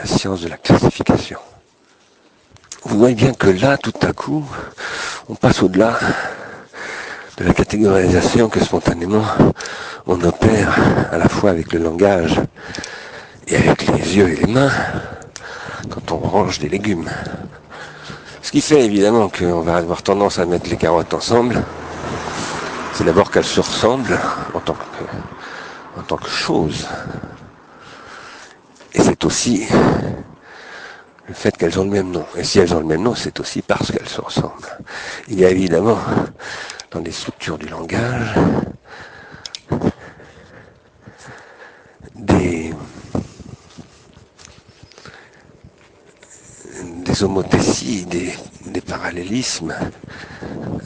la 0.00 0.06
science 0.06 0.40
de 0.40 0.48
la 0.48 0.56
classification. 0.56 1.38
Vous 2.84 2.98
voyez 2.98 3.14
bien 3.14 3.34
que 3.34 3.48
là, 3.48 3.76
tout 3.76 3.92
à 4.00 4.14
coup, 4.14 4.42
on 5.28 5.34
passe 5.34 5.62
au-delà 5.62 5.98
de 7.36 7.44
la 7.44 7.52
catégorisation 7.52 8.48
que 8.48 8.64
spontanément 8.64 9.26
on 10.06 10.20
opère 10.22 10.78
à 11.10 11.18
la 11.18 11.28
fois 11.28 11.50
avec 11.50 11.72
le 11.72 11.80
langage 11.80 12.40
et 13.48 13.56
avec 13.56 13.86
les 13.88 14.16
yeux 14.16 14.28
et 14.28 14.36
les 14.36 14.52
mains 14.52 14.70
quand 15.90 16.12
on 16.12 16.18
range 16.18 16.58
des 16.58 16.68
légumes. 16.68 17.10
Ce 18.42 18.52
qui 18.52 18.60
fait 18.60 18.84
évidemment 18.84 19.28
qu'on 19.28 19.60
va 19.62 19.76
avoir 19.76 20.02
tendance 20.02 20.38
à 20.38 20.46
mettre 20.46 20.70
les 20.70 20.76
carottes 20.76 21.14
ensemble, 21.14 21.62
c'est 22.94 23.04
d'abord 23.04 23.30
qu'elles 23.30 23.44
se 23.44 23.60
ressemblent 23.60 24.18
en 24.54 24.60
tant 24.60 24.74
que, 24.74 26.14
en 26.14 26.24
chose. 26.26 26.86
Et 28.94 29.00
c'est 29.00 29.24
aussi 29.24 29.66
le 31.26 31.34
fait 31.34 31.56
qu'elles 31.56 31.78
ont 31.80 31.84
le 31.84 31.90
même 31.90 32.10
nom. 32.12 32.24
Et 32.36 32.44
si 32.44 32.60
elles 32.60 32.74
ont 32.74 32.80
le 32.80 32.86
même 32.86 33.02
nom, 33.02 33.14
c'est 33.14 33.38
aussi 33.40 33.60
parce 33.62 33.90
qu'elles 33.90 34.08
se 34.08 34.20
ressemblent. 34.20 34.78
Il 35.28 35.40
y 35.40 35.44
a 35.44 35.50
évidemment 35.50 35.98
dans 36.92 37.00
les 37.00 37.12
structures 37.12 37.58
du 37.58 37.66
langage 37.66 38.34
des, 42.18 42.72
homothéties, 47.22 48.04
des, 48.06 48.32
des 48.66 48.80
parallélismes 48.80 49.74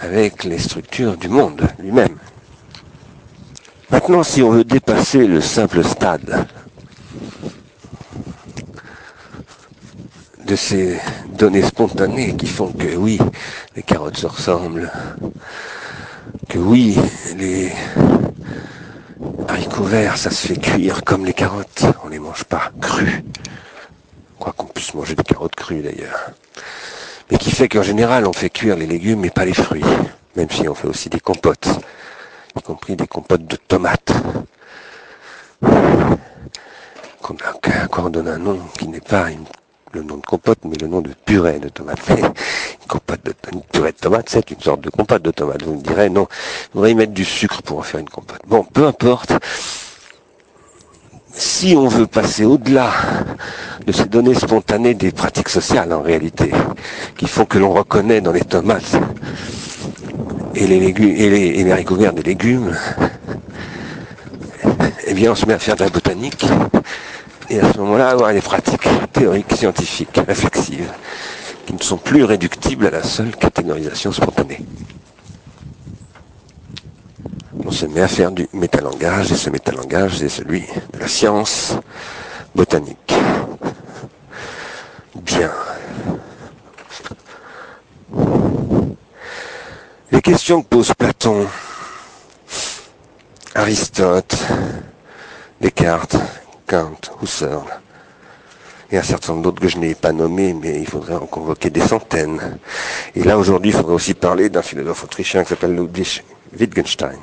avec 0.00 0.44
les 0.44 0.58
structures 0.58 1.16
du 1.16 1.28
monde 1.28 1.66
lui-même. 1.78 2.16
Maintenant, 3.90 4.22
si 4.22 4.42
on 4.42 4.50
veut 4.50 4.64
dépasser 4.64 5.26
le 5.26 5.40
simple 5.40 5.82
stade 5.84 6.46
de 10.46 10.56
ces 10.56 10.98
données 11.36 11.62
spontanées 11.62 12.36
qui 12.36 12.46
font 12.46 12.72
que 12.72 12.96
oui, 12.96 13.18
les 13.74 13.82
carottes 13.82 14.16
se 14.16 14.26
ressemblent, 14.26 14.90
que 16.48 16.58
oui, 16.58 16.96
les 17.36 17.72
haricots 19.48 19.84
verts, 19.84 20.16
ça 20.16 20.30
se 20.30 20.48
fait 20.48 20.60
cuire 20.60 21.04
comme 21.04 21.24
les 21.24 21.32
carottes, 21.34 21.84
on 22.04 22.08
les 22.08 22.18
mange 22.18 22.44
pas 22.44 22.70
crues. 22.80 23.24
Quoi 24.38 24.52
qu'on 24.56 24.66
puisse 24.66 24.94
manger 24.94 25.14
des 25.14 25.22
carottes 25.22 25.54
crues 25.54 25.82
d'ailleurs. 25.82 26.30
Mais 27.30 27.38
qui 27.38 27.50
fait 27.50 27.68
qu'en 27.68 27.82
général, 27.82 28.26
on 28.26 28.32
fait 28.32 28.50
cuire 28.50 28.76
les 28.76 28.86
légumes 28.86 29.20
mais 29.20 29.30
pas 29.30 29.44
les 29.44 29.54
fruits. 29.54 29.84
Même 30.36 30.50
si 30.50 30.68
on 30.68 30.74
fait 30.74 30.88
aussi 30.88 31.08
des 31.08 31.20
compotes, 31.20 31.68
y 32.56 32.62
compris 32.62 32.96
des 32.96 33.06
compotes 33.06 33.46
de 33.46 33.56
tomates. 33.56 34.12
Qu'on 37.90 38.08
donne 38.08 38.28
un 38.28 38.38
nom 38.38 38.58
qui 38.78 38.88
n'est 38.88 39.00
pas 39.00 39.30
une 39.30 39.44
le 39.92 40.02
nom 40.02 40.16
de 40.16 40.26
compote, 40.26 40.58
mais 40.64 40.76
le 40.80 40.86
nom 40.86 41.00
de 41.00 41.10
purée 41.24 41.58
de 41.58 41.68
tomate. 41.68 41.98
une, 42.08 42.86
compote 42.88 43.20
de, 43.24 43.34
une 43.52 43.62
purée 43.62 43.92
de 43.92 43.96
tomate, 43.96 44.28
c'est 44.28 44.50
une 44.50 44.60
sorte 44.60 44.80
de 44.82 44.90
compote 44.90 45.22
de 45.22 45.30
tomate. 45.30 45.62
Vous 45.62 45.74
me 45.74 45.82
direz, 45.82 46.08
non, 46.08 46.26
il 46.30 46.72
faudrait 46.72 46.90
y 46.92 46.94
mettre 46.94 47.12
du 47.12 47.24
sucre 47.24 47.62
pour 47.62 47.78
en 47.78 47.82
faire 47.82 48.00
une 48.00 48.08
compote. 48.08 48.40
Bon, 48.46 48.64
peu 48.64 48.86
importe. 48.86 49.32
Si 51.32 51.74
on 51.76 51.86
veut 51.86 52.06
passer 52.06 52.44
au-delà 52.44 52.90
de 53.86 53.92
ces 53.92 54.06
données 54.06 54.34
spontanées 54.34 54.94
des 54.94 55.12
pratiques 55.12 55.48
sociales, 55.48 55.92
en 55.92 56.02
réalité, 56.02 56.50
qui 57.16 57.26
font 57.26 57.44
que 57.44 57.58
l'on 57.58 57.72
reconnaît 57.72 58.20
dans 58.20 58.32
les 58.32 58.40
tomates 58.40 58.96
et 60.54 60.66
les 60.66 60.80
légumes 60.80 61.14
et 61.16 61.30
les, 61.30 61.46
et 61.60 61.64
les 61.64 62.12
des 62.12 62.22
légumes, 62.22 62.76
eh 65.06 65.14
bien, 65.14 65.32
on 65.32 65.34
se 65.34 65.46
met 65.46 65.54
à 65.54 65.58
faire 65.58 65.76
de 65.76 65.84
la 65.84 65.90
botanique 65.90 66.44
et 67.50 67.60
à 67.60 67.72
ce 67.72 67.78
moment-là 67.78 68.10
avoir 68.10 68.32
des 68.32 68.40
pratiques 68.40 68.88
théoriques, 69.12 69.52
scientifiques, 69.56 70.20
réflexives, 70.26 70.92
qui 71.66 71.74
ne 71.74 71.82
sont 71.82 71.96
plus 71.96 72.22
réductibles 72.22 72.86
à 72.86 72.90
la 72.90 73.02
seule 73.02 73.36
catégorisation 73.36 74.12
spontanée. 74.12 74.60
On 77.66 77.72
se 77.72 77.86
met 77.86 78.02
à 78.02 78.08
faire 78.08 78.30
du 78.30 78.48
métalangage, 78.52 79.32
et 79.32 79.36
ce 79.36 79.50
métalangage, 79.50 80.18
c'est 80.18 80.28
celui 80.28 80.60
de 80.92 80.98
la 80.98 81.08
science 81.08 81.74
botanique. 82.54 83.14
Bien. 85.16 85.50
Les 90.12 90.22
questions 90.22 90.62
que 90.62 90.68
pose 90.68 90.92
Platon, 90.94 91.46
Aristote, 93.54 94.36
Descartes, 95.60 96.16
Kant, 96.70 97.00
Husserl, 97.20 97.64
et 98.92 98.96
un 98.96 99.02
certain 99.02 99.32
nombre 99.32 99.42
d'autres 99.42 99.60
que 99.60 99.66
je 99.66 99.76
n'ai 99.78 99.96
pas 99.96 100.12
nommés, 100.12 100.52
mais 100.52 100.78
il 100.78 100.86
faudrait 100.86 101.16
en 101.16 101.26
convoquer 101.26 101.68
des 101.68 101.80
centaines. 101.80 102.58
Et 103.16 103.24
là, 103.24 103.38
aujourd'hui, 103.38 103.72
il 103.72 103.76
faudrait 103.76 103.94
aussi 103.94 104.14
parler 104.14 104.50
d'un 104.50 104.62
philosophe 104.62 105.02
autrichien 105.02 105.42
qui 105.42 105.48
s'appelle 105.48 105.74
Ludwig 105.74 106.22
Wittgenstein. 106.56 107.18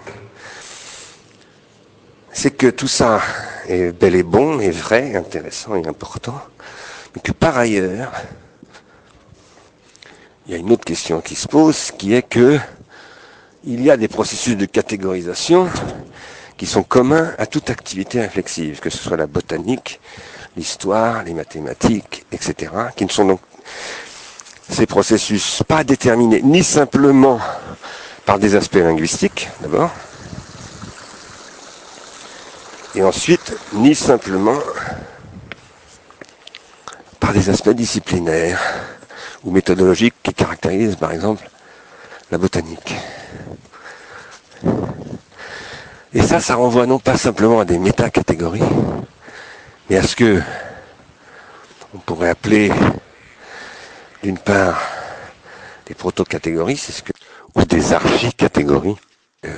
C'est 2.34 2.52
que 2.52 2.68
tout 2.68 2.90
ça 2.90 3.22
est 3.70 3.94
bel 3.94 4.16
et 4.16 4.24
bon, 4.24 4.60
et 4.60 4.70
vrai, 4.70 5.16
intéressant 5.16 5.76
et 5.76 5.88
important, 5.88 6.42
mais 7.16 7.22
que 7.22 7.32
par 7.32 7.58
ailleurs, 7.58 8.12
il 10.46 10.52
y 10.52 10.56
a 10.56 10.58
une 10.58 10.74
autre 10.74 10.84
question 10.84 11.22
qui 11.22 11.36
se 11.36 11.48
pose, 11.48 11.92
qui 11.98 12.14
est 12.14 12.22
que 12.22 12.60
il 13.64 13.82
y 13.82 13.90
a 13.90 13.96
des 13.96 14.10
processus 14.10 14.58
de 14.58 14.66
catégorisation 14.66 15.70
qui 16.58 16.66
sont 16.66 16.84
communs 16.84 17.34
à 17.38 17.46
toute 17.46 17.70
activité 17.70 18.20
réflexive, 18.20 18.80
que 18.80 18.90
ce 18.90 18.98
soit 18.98 19.18
la 19.18 19.28
botanique, 19.28 20.00
l'histoire, 20.56 21.24
les 21.24 21.34
mathématiques, 21.34 22.26
etc., 22.32 22.72
qui 22.96 23.06
ne 23.06 23.12
sont 23.12 23.26
donc 23.26 23.40
ces 24.70 24.86
processus 24.86 25.64
pas 25.68 25.84
déterminés 25.84 26.42
ni 26.42 26.64
simplement 26.64 27.40
par 28.26 28.40
des 28.40 28.56
aspects 28.56 28.76
linguistiques, 28.76 29.50
d'abord, 29.62 29.92
et 32.96 33.04
ensuite, 33.04 33.56
ni 33.74 33.94
simplement 33.94 34.58
par 37.20 37.32
des 37.32 37.50
aspects 37.50 37.70
disciplinaires 37.70 38.60
ou 39.44 39.52
méthodologiques 39.52 40.16
qui 40.24 40.34
caractérisent, 40.34 40.96
par 40.96 41.12
exemple, 41.12 41.48
la 42.32 42.40
botanique. 42.40 42.96
Et 46.14 46.22
ça, 46.22 46.40
ça 46.40 46.56
renvoie 46.56 46.86
non 46.86 47.00
pas 47.00 47.18
simplement 47.18 47.60
à 47.60 47.66
des 47.66 47.78
métacatégories, 47.78 48.62
mais 49.90 49.98
à 49.98 50.04
ce 50.04 50.16
que 50.16 50.42
on 51.94 51.98
pourrait 52.00 52.30
appeler 52.30 52.72
d'une 54.24 54.38
part 54.38 54.82
des 55.86 55.94
proto-catégories, 55.94 56.82
ou 57.56 57.64
des 57.64 57.94
archi-catégories. 57.94 58.96
Euh, 59.46 59.50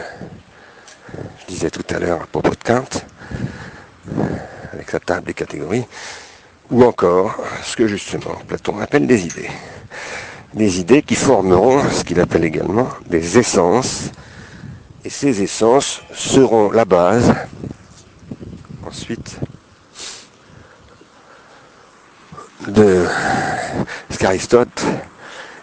je 1.42 1.46
disais 1.48 1.70
tout 1.70 1.86
à 1.90 2.00
l'heure 2.00 2.22
à 2.22 2.26
propos 2.28 2.52
de 2.52 2.64
Kant, 2.64 2.86
avec 4.74 4.90
sa 4.90 5.00
table 5.00 5.28
des 5.28 5.34
catégories, 5.34 5.86
ou 6.72 6.84
encore 6.84 7.36
ce 7.64 7.76
que 7.76 7.88
justement 7.88 8.36
Platon 8.48 8.80
appelle 8.80 9.06
des 9.08 9.26
idées. 9.26 9.50
Des 10.54 10.80
idées 10.80 11.04
qui 11.04 11.16
formeront 11.16 11.88
ce 11.92 12.04
qu'il 12.04 12.20
appelle 12.20 12.44
également 12.44 12.90
des 13.08 13.38
essences 13.38 14.12
et 15.04 15.10
ces 15.10 15.42
essences 15.42 16.02
seront 16.14 16.72
la 16.72 16.86
base, 16.86 17.34
ensuite, 18.86 19.38
de 22.68 23.06
ce 24.10 24.18
qu'Aristote 24.18 24.84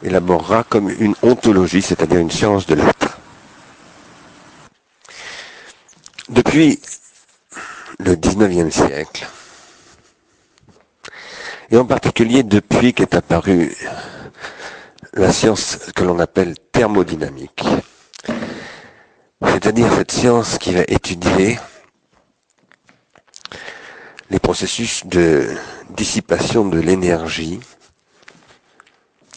élaborera 0.03 0.65
comme 0.65 0.89
une 0.89 1.15
ontologie, 1.23 1.83
c'est-à-dire 1.83 2.19
une 2.19 2.31
science 2.31 2.67
de 2.67 2.75
l'être. 2.75 3.19
Depuis 6.29 6.81
le 7.99 8.15
XIXe 8.15 8.75
siècle, 8.75 9.27
et 11.71 11.77
en 11.77 11.85
particulier 11.85 12.43
depuis 12.43 12.95
qu'est 12.95 13.15
apparu 13.15 13.77
la 15.15 15.33
science 15.33 15.79
que 15.95 16.05
l'on 16.05 16.19
appelle 16.19 16.55
thermodynamique. 16.73 17.65
C'est-à-dire 19.45 19.93
cette 19.93 20.13
science 20.13 20.57
qui 20.59 20.73
va 20.73 20.81
étudier 20.89 21.59
les 24.31 24.39
processus 24.39 25.05
de 25.07 25.47
dissipation 25.91 26.65
de 26.67 26.79
l'énergie, 26.81 27.61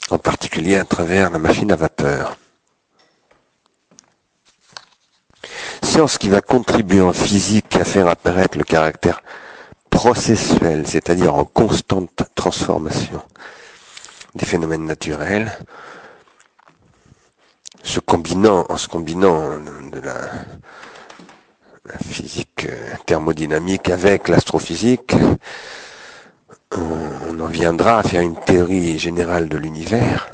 en 0.10 0.18
particulier 0.18 0.78
à 0.78 0.86
travers 0.86 1.30
la 1.30 1.38
machine 1.38 1.72
à 1.72 1.76
vapeur. 1.76 2.38
Science 5.84 6.18
qui 6.18 6.30
va 6.30 6.40
contribuer 6.42 7.02
en 7.02 7.14
physique 7.14 7.76
à 7.76 7.84
faire 7.84 8.08
apparaître 8.08 8.58
le 8.58 8.64
caractère 8.64 9.22
processuel, 9.90 10.88
c'est-à-dire 10.88 11.36
en 11.36 11.44
constante 11.44 12.24
transformation 12.36 13.22
des 14.36 14.46
phénomènes 14.46 14.86
naturels, 14.86 15.52
se 17.84 18.00
combinant, 18.00 18.66
en 18.70 18.78
se 18.78 18.88
combinant 18.88 19.58
de 19.92 20.00
la, 20.00 20.18
physique 22.04 22.68
euh, 22.70 22.94
thermodynamique 23.06 23.90
avec 23.90 24.28
l'astrophysique, 24.28 25.16
on, 26.72 27.40
en 27.40 27.48
viendra 27.48 28.00
à 28.00 28.04
faire 28.04 28.22
une 28.22 28.36
théorie 28.36 29.00
générale 29.00 29.50
de 29.50 29.58
l'univers 29.58 30.30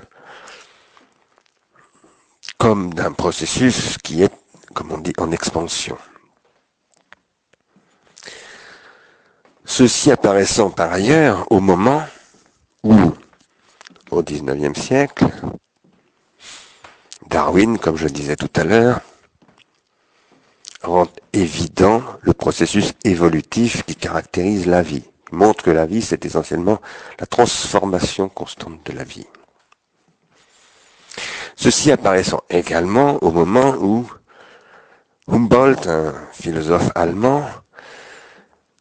comme 2.58 2.94
d'un 2.94 3.12
processus 3.12 3.98
qui 4.04 4.24
est, 4.24 4.34
comme 4.74 4.92
on 4.92 4.98
dit, 4.98 5.14
en 5.18 5.32
expansion. 5.32 5.98
Ceci 9.66 10.12
apparaissant 10.12 10.70
par 10.70 10.92
ailleurs 10.92 11.52
au 11.52 11.60
moment 11.60 12.04
où, 12.84 12.96
au 14.12 14.24
XIXe 14.24 14.80
siècle, 14.80 15.26
Darwin, 17.30 17.78
comme 17.78 17.98
je 17.98 18.08
disais 18.08 18.36
tout 18.36 18.50
à 18.56 18.64
l'heure, 18.64 19.02
rend 20.84 21.08
évident 21.34 22.04
le 22.22 22.34
processus 22.34 22.94
évolutif 23.04 23.84
qui 23.84 23.96
caractérise 23.96 24.68
la 24.68 24.82
vie. 24.82 25.04
Il 25.32 25.38
montre 25.38 25.64
que 25.64 25.72
la 25.72 25.86
vie, 25.86 26.02
c'est 26.02 26.26
essentiellement 26.26 26.80
la 27.20 27.26
transformation 27.26 28.30
constante 28.30 28.86
de 28.86 28.94
la 28.94 29.04
vie. 29.04 29.26
Ceci 31.56 31.92
apparaissant 31.92 32.42
également 32.50 33.18
au 33.24 33.32
moment 33.32 33.76
où 33.80 34.10
Humboldt, 35.28 35.88
un 35.90 36.14
philosophe 36.32 36.92
allemand, 36.94 37.44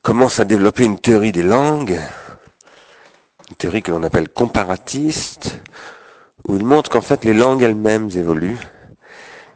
commence 0.02 0.38
à 0.38 0.44
développer 0.44 0.84
une 0.84 0.98
théorie 0.98 1.32
des 1.32 1.42
langues, 1.42 1.98
une 3.48 3.56
théorie 3.56 3.82
que 3.82 3.90
l'on 3.90 4.02
appelle 4.02 4.28
comparatiste, 4.28 5.60
où 6.48 6.56
il 6.56 6.64
montre 6.64 6.90
qu'en 6.90 7.00
fait 7.00 7.24
les 7.24 7.34
langues 7.34 7.62
elles-mêmes 7.62 8.10
évoluent 8.14 8.58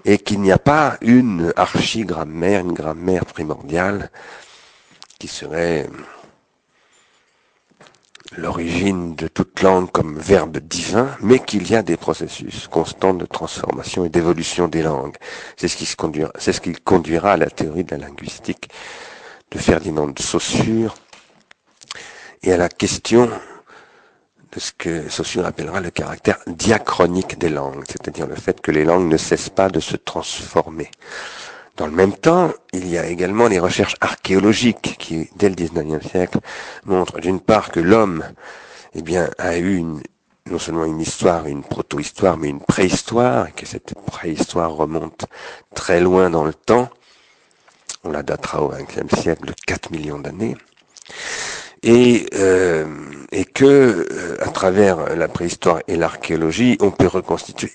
et 0.05 0.19
qu'il 0.19 0.41
n'y 0.41 0.53
a 0.53 0.59
pas 0.59 0.97
une 1.01 1.53
archigrammaire, 1.57 2.61
une 2.61 2.73
grammaire 2.73 3.27
primordiale 3.27 4.11
qui 5.19 5.29
serait 5.29 5.89
l'origine 8.37 9.15
de 9.15 9.27
toute 9.27 9.63
langue 9.63 9.91
comme 9.91 10.19
verbe 10.19 10.59
divin, 10.59 11.17
mais 11.21 11.39
qu'il 11.39 11.69
y 11.69 11.75
a 11.75 11.83
des 11.83 11.97
processus 11.97 12.69
constants 12.69 13.15
de 13.15 13.27
transformation 13.27 14.05
et 14.05 14.09
d'évolution 14.09 14.69
des 14.69 14.83
langues. 14.83 15.17
C'est 15.57 15.69
ce 15.69 15.77
qui 15.77 15.87
conduira, 15.97 16.31
c'est 16.39 16.53
ce 16.53 16.61
qui 16.61 16.73
conduira 16.73 17.33
à 17.33 17.37
la 17.37 17.51
théorie 17.51 17.85
de 17.85 17.97
la 17.97 18.07
linguistique 18.07 18.69
de 19.51 19.59
Ferdinand 19.59 20.09
de 20.09 20.21
Saussure 20.21 20.95
et 22.43 22.53
à 22.53 22.57
la 22.57 22.69
question 22.69 23.31
de 24.53 24.61
ce 24.61 24.73
que 24.73 25.09
Saussure 25.09 25.47
appellera 25.47 25.81
le 25.81 25.91
caractère 25.91 26.39
diachronique 26.47 27.39
des 27.39 27.49
langues, 27.49 27.85
c'est-à-dire 27.89 28.27
le 28.27 28.35
fait 28.35 28.61
que 28.61 28.71
les 28.71 28.85
langues 28.85 29.09
ne 29.09 29.17
cessent 29.17 29.51
pas 29.51 29.69
de 29.69 29.81
se 29.81 29.97
transformer. 29.97 30.91
Dans 31.77 31.87
le 31.87 31.93
même 31.93 32.15
temps, 32.15 32.53
il 32.73 32.89
y 32.89 32.99
a 32.99 33.07
également 33.07 33.47
les 33.47 33.61
recherches 33.61 33.95
archéologiques 34.01 34.97
qui, 34.99 35.31
dès 35.37 35.49
le 35.49 35.55
XIXe 35.55 36.05
siècle, 36.05 36.39
montrent 36.85 37.21
d'une 37.21 37.41
part 37.41 37.71
que 37.71 37.79
l'homme, 37.79 38.25
eh 38.95 39.03
bien, 39.03 39.31
a 39.39 39.57
eu 39.59 39.77
une, 39.77 40.03
non 40.47 40.59
seulement 40.59 40.87
une 40.87 41.01
histoire, 41.01 41.47
une 41.47 41.63
proto-histoire, 41.63 42.37
mais 42.37 42.49
une 42.49 42.61
préhistoire, 42.61 43.49
et 43.49 43.53
que 43.53 43.67
cette 43.67 43.95
préhistoire 44.07 44.73
remonte 44.73 45.27
très 45.75 46.01
loin 46.01 46.31
dans 46.31 46.45
le 46.45 46.55
temps, 46.55 46.89
on 48.03 48.11
la 48.11 48.23
datera 48.23 48.63
au 48.63 48.71
XXe 48.71 49.21
siècle 49.21 49.47
de 49.47 49.55
4 49.67 49.91
millions 49.93 50.19
d'années, 50.19 50.57
et, 51.83 52.27
euh, 52.35 52.87
et 53.33 53.45
que 53.45 53.65
euh, 54.11 54.37
à 54.41 54.49
travers 54.51 55.15
la 55.17 55.29
préhistoire 55.29 55.81
et 55.89 55.97
l'archéologie, 55.97 56.77
on 56.81 56.91
peut 56.91 57.07
reconstituer 57.07 57.73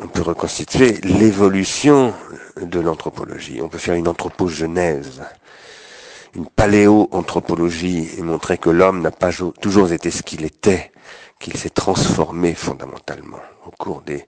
on 0.00 0.08
peut 0.08 0.22
reconstituer 0.22 0.92
l'évolution 1.02 2.14
de 2.60 2.80
l'anthropologie. 2.80 3.60
On 3.62 3.68
peut 3.68 3.78
faire 3.78 3.94
une 3.94 4.08
anthropogenèse, 4.08 5.22
une 6.34 6.46
paléoanthropologie 6.46 8.10
et 8.18 8.22
montrer 8.22 8.58
que 8.58 8.70
l'homme 8.70 9.02
n'a 9.02 9.12
pas 9.12 9.30
toujours 9.60 9.92
été 9.92 10.10
ce 10.10 10.22
qu'il 10.22 10.44
était, 10.44 10.90
qu'il 11.38 11.56
s'est 11.56 11.70
transformé 11.70 12.54
fondamentalement 12.54 13.38
au 13.66 13.70
cours 13.70 14.02
des 14.02 14.26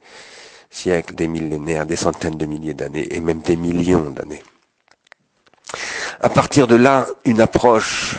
siècles, 0.70 1.14
des 1.14 1.26
millénaires, 1.26 1.86
des 1.86 1.96
centaines 1.96 2.36
de 2.36 2.46
milliers 2.46 2.74
d'années 2.74 3.08
et 3.10 3.20
même 3.20 3.40
des 3.40 3.56
millions 3.56 4.10
d'années. 4.10 4.42
À 6.20 6.28
partir 6.28 6.66
de 6.68 6.76
là, 6.76 7.06
une 7.24 7.40
approche 7.40 8.16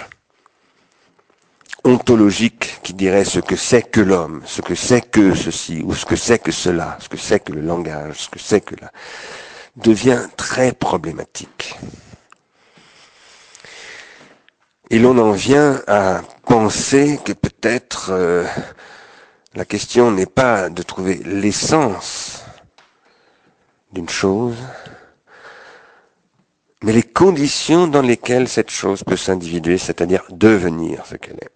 ontologique 1.88 2.80
qui 2.84 2.94
dirait 2.94 3.24
ce 3.24 3.40
que 3.40 3.56
c'est 3.56 3.84
que 3.84 4.02
l'homme, 4.02 4.42
ce 4.46 4.62
que 4.62 4.76
c'est 4.76 5.10
que 5.10 5.34
ceci, 5.34 5.82
ou 5.86 5.94
ce 5.96 6.06
que 6.06 6.18
c'est 6.18 6.40
que 6.40 6.52
cela, 6.52 6.98
ce 7.00 7.08
que 7.08 7.18
c'est 7.18 7.40
que 7.40 7.54
le 7.54 7.62
langage, 7.62 8.18
ce 8.18 8.30
que 8.30 8.40
c'est 8.40 8.62
que 8.62 8.76
là, 8.76 8.92
devient 9.78 10.28
très 10.36 10.74
problématique. 10.74 11.76
Et 14.90 15.00
l'on 15.00 15.18
en 15.18 15.32
vient 15.32 15.82
à 15.88 16.22
penser 16.46 17.20
que 17.24 17.34
peut-être 17.34 18.10
euh, 18.12 18.46
la 19.54 19.66
question 19.66 20.12
n'est 20.12 20.26
pas 20.26 20.70
de 20.70 20.82
trouver 20.82 21.16
l'essence 21.26 22.44
d'une 23.94 24.10
chose, 24.10 24.56
mais 26.84 26.92
les 26.92 27.04
conditions 27.04 27.88
dans 27.88 28.02
lesquelles 28.02 28.48
cette 28.48 28.72
chose 28.72 29.04
peut 29.04 29.18
s'individuer, 29.18 29.78
c'est-à-dire 29.78 30.24
devenir 30.30 31.06
ce 31.06 31.16
qu'elle 31.16 31.38
est. 31.38 31.52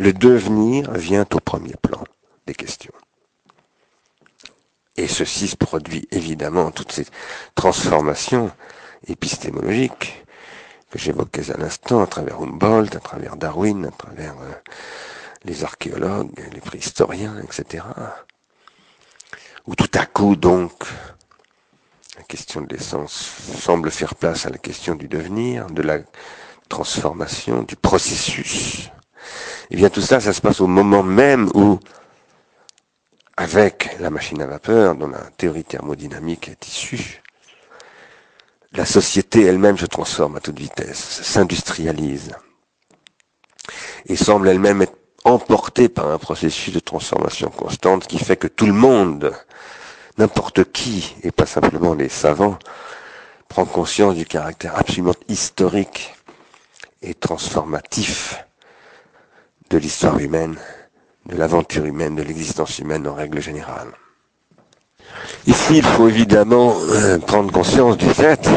Le 0.00 0.14
devenir 0.14 0.90
vient 0.92 1.26
au 1.34 1.40
premier 1.40 1.74
plan 1.74 2.02
des 2.46 2.54
questions. 2.54 2.94
Et 4.96 5.06
ceci 5.06 5.46
se 5.46 5.56
produit 5.56 6.08
évidemment, 6.10 6.70
toutes 6.70 6.92
ces 6.92 7.04
transformations 7.54 8.50
épistémologiques 9.08 10.24
que 10.90 10.98
j'évoquais 10.98 11.50
à 11.50 11.58
l'instant, 11.58 12.02
à 12.02 12.06
travers 12.06 12.40
Humboldt, 12.40 12.96
à 12.96 13.00
travers 13.00 13.36
Darwin, 13.36 13.84
à 13.84 13.90
travers 13.90 14.32
euh, 14.40 14.52
les 15.44 15.64
archéologues, 15.64 16.48
les 16.50 16.60
préhistoriens, 16.62 17.38
etc. 17.42 17.84
Où 19.66 19.74
tout 19.74 19.92
à 19.92 20.06
coup, 20.06 20.34
donc, 20.34 20.82
la 22.16 22.22
question 22.22 22.62
de 22.62 22.74
l'essence 22.74 23.12
semble 23.58 23.90
faire 23.90 24.14
place 24.14 24.46
à 24.46 24.48
la 24.48 24.56
question 24.56 24.94
du 24.94 25.08
devenir, 25.08 25.66
de 25.66 25.82
la 25.82 25.98
transformation, 26.70 27.64
du 27.64 27.76
processus. 27.76 28.90
Eh 29.70 29.76
bien 29.76 29.88
tout 29.90 30.00
ça, 30.00 30.20
ça 30.20 30.32
se 30.32 30.40
passe 30.40 30.60
au 30.60 30.66
moment 30.66 31.02
même 31.02 31.50
où, 31.54 31.78
avec 33.36 33.96
la 34.00 34.10
machine 34.10 34.42
à 34.42 34.46
vapeur, 34.46 34.94
dont 34.94 35.08
la 35.08 35.22
théorie 35.36 35.64
thermodynamique 35.64 36.48
est 36.48 36.68
issue, 36.68 37.22
la 38.72 38.84
société 38.84 39.44
elle-même 39.44 39.78
se 39.78 39.86
transforme 39.86 40.36
à 40.36 40.40
toute 40.40 40.58
vitesse, 40.58 41.20
s'industrialise, 41.22 42.32
et 44.06 44.16
semble 44.16 44.48
elle-même 44.48 44.82
être 44.82 44.96
emportée 45.24 45.88
par 45.88 46.10
un 46.10 46.18
processus 46.18 46.72
de 46.72 46.80
transformation 46.80 47.50
constante 47.50 48.06
qui 48.06 48.18
fait 48.18 48.36
que 48.36 48.46
tout 48.46 48.66
le 48.66 48.72
monde 48.72 49.32
n'importe 50.18 50.70
qui, 50.72 51.14
et 51.22 51.30
pas 51.30 51.46
simplement 51.46 51.94
les 51.94 52.08
savants, 52.08 52.58
prend 53.48 53.64
conscience 53.64 54.14
du 54.14 54.26
caractère 54.26 54.76
absolument 54.76 55.14
historique 55.28 56.14
et 57.02 57.14
transformatif 57.14 58.44
de 59.70 59.78
l'histoire 59.78 60.18
humaine, 60.18 60.56
de 61.26 61.36
l'aventure 61.36 61.84
humaine, 61.84 62.16
de 62.16 62.22
l'existence 62.22 62.78
humaine 62.80 63.06
en 63.06 63.14
règle 63.14 63.40
générale. 63.40 63.88
Ici, 65.46 65.78
il 65.78 65.84
faut 65.84 66.08
évidemment 66.08 66.74
euh, 66.90 67.18
prendre 67.18 67.52
conscience 67.52 67.96
du 67.96 68.06
fait, 68.06 68.48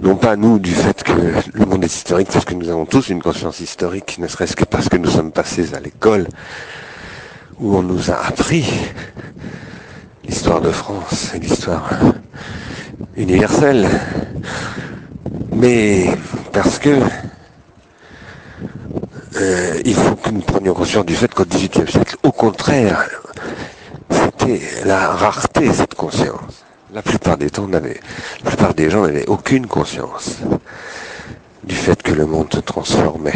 non 0.00 0.16
pas 0.16 0.36
nous 0.36 0.58
du 0.60 0.70
fait 0.70 1.02
que 1.02 1.12
le 1.12 1.66
monde 1.66 1.82
est 1.82 1.94
historique, 1.94 2.28
parce 2.32 2.44
que 2.44 2.54
nous 2.54 2.68
avons 2.68 2.86
tous 2.86 3.08
une 3.08 3.20
conscience 3.20 3.58
historique, 3.60 4.18
ne 4.18 4.28
serait-ce 4.28 4.54
que 4.54 4.64
parce 4.64 4.88
que 4.88 4.96
nous 4.96 5.10
sommes 5.10 5.32
passés 5.32 5.74
à 5.74 5.80
l'école, 5.80 6.28
où 7.58 7.76
on 7.76 7.82
nous 7.82 8.10
a 8.10 8.26
appris 8.26 8.64
l'histoire 10.24 10.60
de 10.60 10.70
France 10.70 11.32
et 11.34 11.40
l'histoire 11.40 11.90
universelle. 13.16 13.88
Mais 15.52 16.06
parce 16.52 16.78
que 16.78 16.96
euh, 19.36 19.80
il 19.84 19.94
faut 19.94 20.16
que 20.16 20.30
nous 20.30 20.40
prenions 20.40 20.74
conscience 20.74 21.06
du 21.06 21.14
fait 21.14 21.32
qu'au 21.32 21.44
XVIIIe 21.44 21.90
siècle, 21.90 22.16
au 22.22 22.32
contraire, 22.32 23.08
était 24.10 24.60
la 24.84 25.08
rareté 25.08 25.72
cette 25.72 25.94
conscience. 25.94 26.64
La 26.92 27.02
plupart 27.02 27.36
des 27.36 27.50
temps, 27.50 27.68
la 27.68 27.80
plupart 28.44 28.74
des 28.74 28.90
gens 28.90 29.02
n'avaient 29.02 29.28
aucune 29.28 29.66
conscience 29.68 30.38
du 31.62 31.74
fait 31.76 32.02
que 32.02 32.12
le 32.12 32.26
monde 32.26 32.52
se 32.52 32.58
transformait. 32.60 33.32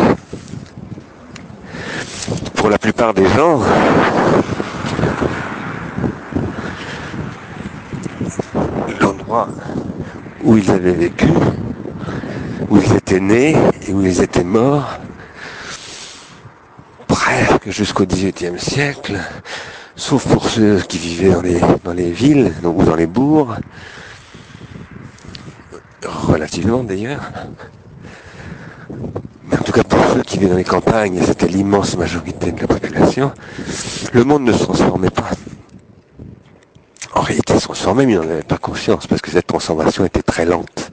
Pour 2.55 2.69
la 2.69 2.79
plupart 2.79 3.15
des 3.15 3.29
gens, 3.29 3.61
l'endroit 9.01 9.49
où 10.43 10.57
ils 10.57 10.71
avaient 10.71 10.93
vécu, 10.93 11.29
où 12.71 12.79
ils 12.79 12.97
étaient 12.97 13.21
nés 13.21 13.57
et 13.87 13.93
où 13.93 14.03
ils 14.03 14.21
étaient 14.21 14.43
morts, 14.43 14.99
jusqu'au 17.67 18.07
XVIIIe 18.07 18.59
siècle, 18.59 19.19
sauf 19.97 20.27
pour 20.27 20.49
ceux 20.49 20.81
qui 20.81 20.99
vivaient 20.99 21.31
dans 21.31 21.43
les, 21.43 21.61
dans 21.85 21.93
les 21.93 22.11
villes 22.11 22.53
ou 22.63 22.83
dans 22.83 22.97
les 22.97 23.07
bourgs, 23.07 23.57
relativement 26.05 26.83
d'ailleurs. 26.85 27.31
Mais 29.49 29.59
en 29.59 29.63
tout 29.63 29.73
cas 29.73 29.85
pour 29.85 30.05
ceux 30.13 30.23
qui 30.23 30.39
vivaient 30.39 30.51
dans 30.51 30.57
les 30.57 30.65
campagnes, 30.65 31.21
c'était 31.25 31.49
l'immense 31.49 31.97
majorité 31.97 32.53
de 32.53 32.61
la 32.61 32.67
population, 32.67 33.33
le 34.13 34.25
monde 34.25 34.43
ne 34.45 34.53
se 34.53 34.65
transformait 34.65 35.11
pas. 35.11 35.31
En 37.15 37.21
réalité, 37.21 37.55
il 37.55 37.61
se 37.61 37.65
transformait, 37.65 38.07
mais 38.07 38.15
il 38.15 38.19
n'en 38.19 38.23
avait 38.23 38.43
pas 38.43 38.59
conscience, 38.59 39.07
parce 39.07 39.23
que 39.23 39.31
cette 39.31 39.47
transformation 39.47 40.05
était 40.05 40.23
très 40.23 40.45
lente. 40.45 40.91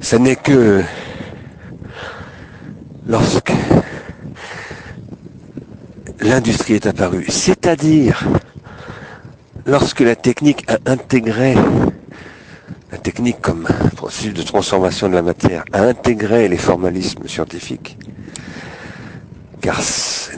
Ce 0.00 0.16
n'est 0.16 0.36
que 0.36 0.82
lorsque 3.06 3.52
l'industrie 6.20 6.74
est 6.74 6.86
apparue, 6.86 7.26
c'est-à-dire 7.28 8.24
lorsque 9.66 10.00
la 10.00 10.16
technique 10.16 10.64
a 10.68 10.78
intégré, 10.90 11.54
la 12.92 12.98
technique 12.98 13.40
comme 13.40 13.66
processus 13.96 14.34
de 14.34 14.42
transformation 14.42 15.08
de 15.08 15.14
la 15.14 15.22
matière, 15.22 15.64
a 15.72 15.82
intégré 15.82 16.48
les 16.48 16.56
formalismes 16.56 17.26
scientifiques, 17.26 17.98
car 19.60 19.80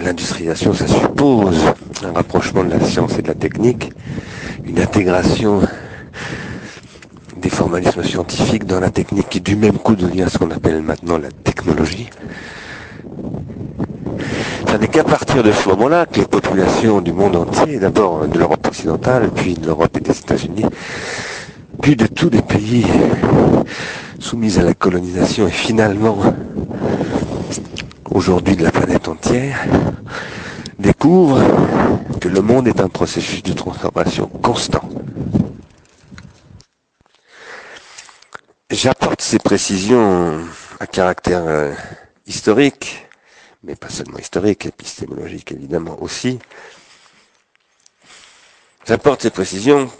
l'industrialisation, 0.00 0.72
ça 0.74 0.86
suppose 0.86 1.60
un 2.04 2.12
rapprochement 2.12 2.64
de 2.64 2.70
la 2.70 2.80
science 2.80 3.18
et 3.18 3.22
de 3.22 3.28
la 3.28 3.34
technique, 3.34 3.92
une 4.64 4.80
intégration 4.80 5.60
des 7.36 7.50
formalismes 7.50 8.02
scientifiques 8.02 8.64
dans 8.64 8.80
la 8.80 8.90
technique 8.90 9.28
qui 9.28 9.40
du 9.40 9.54
même 9.56 9.78
coup 9.78 9.94
devient 9.94 10.26
ce 10.28 10.38
qu'on 10.38 10.50
appelle 10.50 10.82
maintenant 10.82 11.18
la 11.18 11.30
technologie. 11.30 12.10
Ce 14.70 14.76
n'est 14.76 14.88
qu'à 14.88 15.02
partir 15.02 15.42
de 15.42 15.50
ce 15.50 15.68
moment-là 15.70 16.04
que 16.04 16.20
les 16.20 16.26
populations 16.26 17.00
du 17.00 17.12
monde 17.12 17.36
entier, 17.36 17.78
d'abord 17.78 18.28
de 18.28 18.38
l'Europe 18.38 18.66
occidentale, 18.66 19.30
puis 19.34 19.54
de 19.54 19.66
l'Europe 19.66 19.96
et 19.96 20.00
des 20.00 20.16
États-Unis, 20.18 20.66
puis 21.80 21.96
de 21.96 22.06
tous 22.06 22.28
les 22.28 22.42
pays 22.42 22.86
soumis 24.20 24.58
à 24.58 24.62
la 24.62 24.74
colonisation 24.74 25.48
et 25.48 25.50
finalement 25.50 26.18
aujourd'hui 28.10 28.56
de 28.56 28.62
la 28.62 28.70
planète 28.70 29.08
entière, 29.08 29.58
découvrent 30.78 31.42
que 32.20 32.28
le 32.28 32.42
monde 32.42 32.68
est 32.68 32.80
un 32.80 32.88
processus 32.88 33.42
de 33.42 33.54
transformation 33.54 34.26
constant. 34.26 34.86
J'apporte 38.70 39.22
ces 39.22 39.38
précisions 39.38 40.40
à 40.78 40.86
caractère 40.86 41.42
euh, 41.46 41.72
historique, 42.26 43.07
mais 43.62 43.76
pas 43.76 43.88
seulement 43.88 44.18
historique, 44.18 44.66
épistémologique 44.66 45.52
évidemment 45.52 46.00
aussi. 46.02 46.38
J'apporte 48.86 49.22
ces 49.22 49.30
précisions 49.30 49.90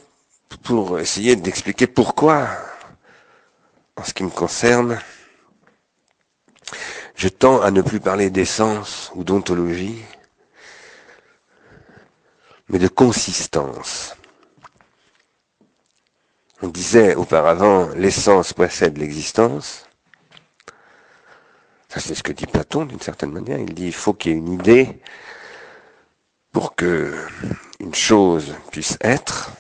pour 0.63 0.99
essayer 0.99 1.37
d'expliquer 1.37 1.87
pourquoi, 1.87 2.49
en 3.97 4.05
ce 4.05 4.15
qui 4.15 4.23
me 4.23 4.31
concerne, 4.31 4.99
je 7.17 7.29
tends 7.29 7.61
à 7.61 7.71
ne 7.71 7.83
plus 7.83 8.01
parler 8.01 8.31
d'essence 8.31 9.11
ou 9.15 9.25
d'ontologie, 9.25 10.03
mais 12.69 12.79
de 12.79 12.89
consistance. 12.89 14.15
On 16.63 16.69
disait 16.69 17.15
auparavant 17.15 17.89
l'essence 17.97 18.53
précède 18.53 18.99
l'existence. 18.99 19.88
C'est 21.99 22.15
ce 22.15 22.23
que 22.23 22.33
dit 22.33 22.47
Platon 22.47 22.85
d'une 22.85 23.01
certaine 23.01 23.33
manière. 23.33 23.59
Il 23.59 23.75
dit 23.75 23.87
il 23.87 23.95
faut 23.95 24.13
qu'il 24.13 24.33
y 24.33 24.35
ait 24.35 24.39
une 24.39 24.53
idée 24.53 25.01
pour 26.53 26.75
que 26.75 27.15
une 27.81 27.95
chose 27.95 28.55
puisse 28.71 28.97
être. 29.01 29.51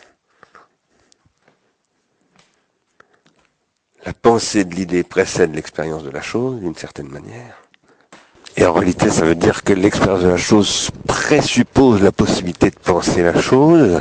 La 4.07 4.12
pensée 4.12 4.64
de 4.64 4.74
l'idée 4.74 5.03
précède 5.03 5.55
l'expérience 5.55 6.03
de 6.05 6.11
la 6.11 6.22
chose 6.22 6.61
d'une 6.61 6.74
certaine 6.74 7.09
manière. 7.09 7.62
Et 8.57 8.64
en 8.64 8.72
réalité, 8.72 9.11
ça 9.11 9.24
veut 9.24 9.35
dire 9.35 9.62
que 9.62 9.72
l'expérience 9.72 10.22
de 10.22 10.29
la 10.29 10.37
chose 10.37 10.90
présuppose 11.07 12.03
la 12.03 12.12
possibilité 12.12 12.70
de 12.70 12.79
penser 12.79 13.22
la 13.22 13.40
chose 13.40 14.01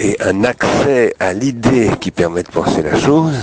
et 0.00 0.20
un 0.22 0.44
accès 0.44 1.14
à 1.20 1.32
l'idée 1.32 1.90
qui 2.00 2.10
permet 2.10 2.42
de 2.42 2.48
penser 2.50 2.82
la 2.82 2.98
chose. 2.98 3.36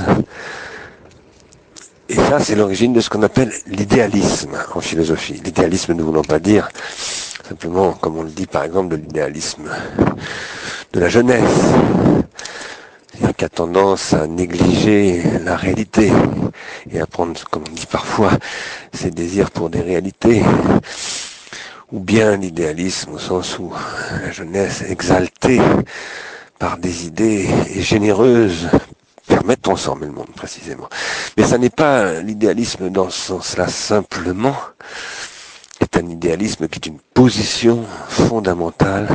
Et 2.10 2.16
ça, 2.16 2.40
c'est 2.40 2.56
l'origine 2.56 2.94
de 2.94 3.02
ce 3.02 3.10
qu'on 3.10 3.24
appelle 3.24 3.52
l'idéalisme 3.68 4.58
en 4.74 4.80
philosophie. 4.80 5.42
L'idéalisme 5.44 5.94
ne 5.94 6.02
voulant 6.02 6.22
pas 6.22 6.40
dire 6.40 6.70
simplement, 7.48 7.94
comme 7.94 8.18
on 8.18 8.24
le 8.24 8.30
dit 8.30 8.46
par 8.48 8.64
exemple, 8.64 8.90
de 8.90 8.96
l'idéalisme 8.96 9.70
de 10.94 11.00
la 11.00 11.10
jeunesse, 11.10 11.74
qui 13.38 13.46
a 13.46 13.50
tendance 13.50 14.14
à 14.14 14.28
négliger 14.28 15.22
la 15.44 15.56
réalité 15.56 16.12
et 16.92 17.00
à 17.00 17.06
prendre, 17.06 17.40
comme 17.50 17.64
on 17.70 17.74
dit 17.74 17.86
parfois, 17.86 18.32
ses 18.94 19.12
désirs 19.12 19.52
pour 19.52 19.70
des 19.70 19.82
réalités, 19.82 20.44
ou 21.92 22.00
bien 22.00 22.38
l'idéalisme 22.38 23.14
au 23.14 23.20
sens 23.20 23.60
où 23.60 23.72
la 24.24 24.32
jeunesse 24.32 24.84
exaltée 24.90 25.62
par 26.60 26.78
des 26.78 27.06
idées 27.06 27.48
et 27.74 27.82
généreuse 27.82 28.68
transformer 29.56 30.08
le 30.08 30.12
monde 30.12 30.32
précisément. 30.36 30.90
Mais 31.38 31.44
ça 31.46 31.58
n'est 31.58 31.70
pas 31.70 32.20
l'idéalisme 32.22 32.90
dans 32.90 33.10
ce 33.10 33.20
sens-là 33.20 33.68
simplement, 33.68 34.56
c'est 35.80 35.98
un 35.98 36.10
idéalisme 36.10 36.68
qui 36.68 36.80
est 36.80 36.88
une 36.88 37.00
position 37.00 37.86
fondamentale 38.10 39.08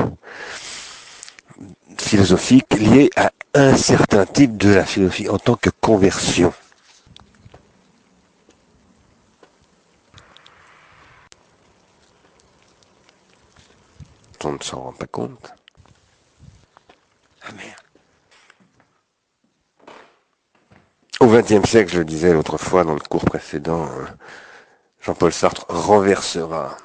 philosophique 1.99 2.73
liée 2.75 3.11
à 3.17 3.33
un 3.55 3.77
certain 3.77 4.27
type 4.27 4.57
de 4.57 4.73
la 4.75 4.85
philosophie 4.85 5.29
en 5.29 5.39
tant 5.39 5.57
que 5.57 5.71
conversion. 5.81 6.53
On 14.45 14.53
ne 14.53 14.63
s'en 14.63 14.81
rend 14.81 14.93
pas 14.93 15.07
compte. 15.07 15.53
Ah 17.43 17.53
merde. 17.53 17.82
Au 21.23 21.29
XXe 21.29 21.65
siècle, 21.71 21.93
je 21.93 21.99
le 21.99 22.05
disais 22.05 22.33
l'autre 22.33 22.59
fois 22.59 22.83
dans 22.83 22.95
le 22.95 23.01
cours 23.01 23.25
précédent, 23.25 23.85
euh, 23.85 24.07
Jean-Paul 25.03 25.33
Sartre 25.33 25.65
renversera 25.69 26.77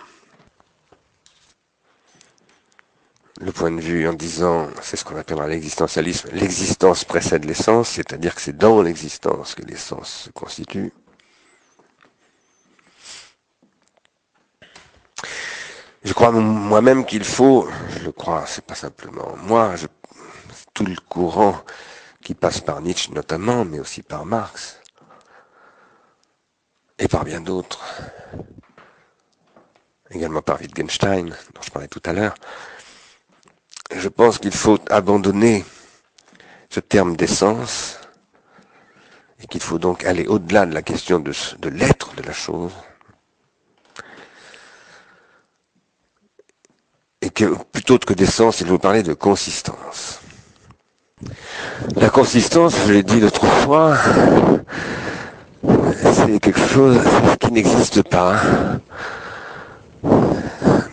le 3.42 3.52
point 3.52 3.72
de 3.72 3.82
vue 3.82 4.08
en 4.08 4.14
disant, 4.14 4.68
c'est 4.84 4.96
ce 4.96 5.04
qu'on 5.04 5.18
appellera 5.18 5.48
l'existentialisme, 5.48 6.30
l'existence 6.34 7.04
précède 7.04 7.46
l'essence, 7.46 7.90
c'est-à-dire 7.90 8.36
que 8.36 8.42
c'est 8.42 8.56
dans 8.56 8.84
l'existence 8.84 9.56
que 9.56 9.64
l'essence 9.64 10.26
se 10.26 10.30
constitue. 10.30 10.94
Je 16.04 16.14
crois 16.14 16.30
moi-même 16.30 17.06
qu'il 17.06 17.24
faut, 17.24 17.68
je 17.90 18.04
le 18.06 18.12
crois, 18.12 18.46
c'est 18.46 18.64
pas 18.64 18.76
simplement 18.76 19.36
moi, 19.38 19.76
je, 19.78 19.88
tout 20.76 20.86
le 20.86 20.96
courant 21.10 21.60
qui 22.28 22.36
passe 22.36 22.60
par 22.60 22.82
Nietzsche 22.82 23.14
notamment, 23.14 23.64
mais 23.64 23.80
aussi 23.80 24.04
par 24.04 24.26
Marx, 24.26 24.82
et 27.00 27.08
par 27.08 27.24
bien 27.24 27.40
d'autres, 27.40 27.80
également 30.12 30.42
par 30.42 30.60
Wittgenstein, 30.60 31.30
dont 31.30 31.62
je 31.62 31.72
parlais 31.72 31.88
tout 31.88 32.02
à 32.04 32.12
l'heure, 32.12 32.36
je 33.96 34.10
pense 34.10 34.40
qu'il 34.40 34.52
faut 34.52 34.78
abandonner 34.90 35.64
ce 36.70 36.82
terme 36.82 37.16
d'essence 37.16 37.98
et 39.42 39.48
qu'il 39.48 39.62
faut 39.62 39.80
donc 39.80 40.04
aller 40.04 40.28
au-delà 40.28 40.66
de 40.66 40.74
la 40.74 40.82
question 40.82 41.22
de, 41.22 41.32
de 41.60 41.70
l'être 41.70 42.14
de 42.16 42.24
la 42.24 42.34
chose 42.34 42.74
et 47.22 47.30
que 47.30 47.56
plutôt 47.72 47.98
que 48.00 48.14
d'essence, 48.14 48.60
il 48.60 48.68
faut 48.68 48.80
parler 48.80 49.02
de 49.02 49.14
consistance. 49.14 50.20
La 51.96 52.10
consistance, 52.10 52.76
je 52.86 52.94
l'ai 52.94 53.04
dit 53.04 53.20
l'autre 53.20 53.46
fois, 53.46 53.98
c'est 56.14 56.40
quelque 56.40 56.68
chose 56.68 57.00
qui 57.40 57.52
n'existe 57.52 58.04
pas, 58.04 58.36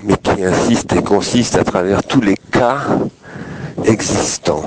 mais 0.03 0.17
qui 0.23 0.45
insiste 0.45 0.95
et 0.95 1.03
consiste 1.03 1.57
à 1.57 1.65
travers 1.65 2.03
tous 2.03 2.23
les 2.23 2.37
cas 2.51 2.79
existants 3.85 4.65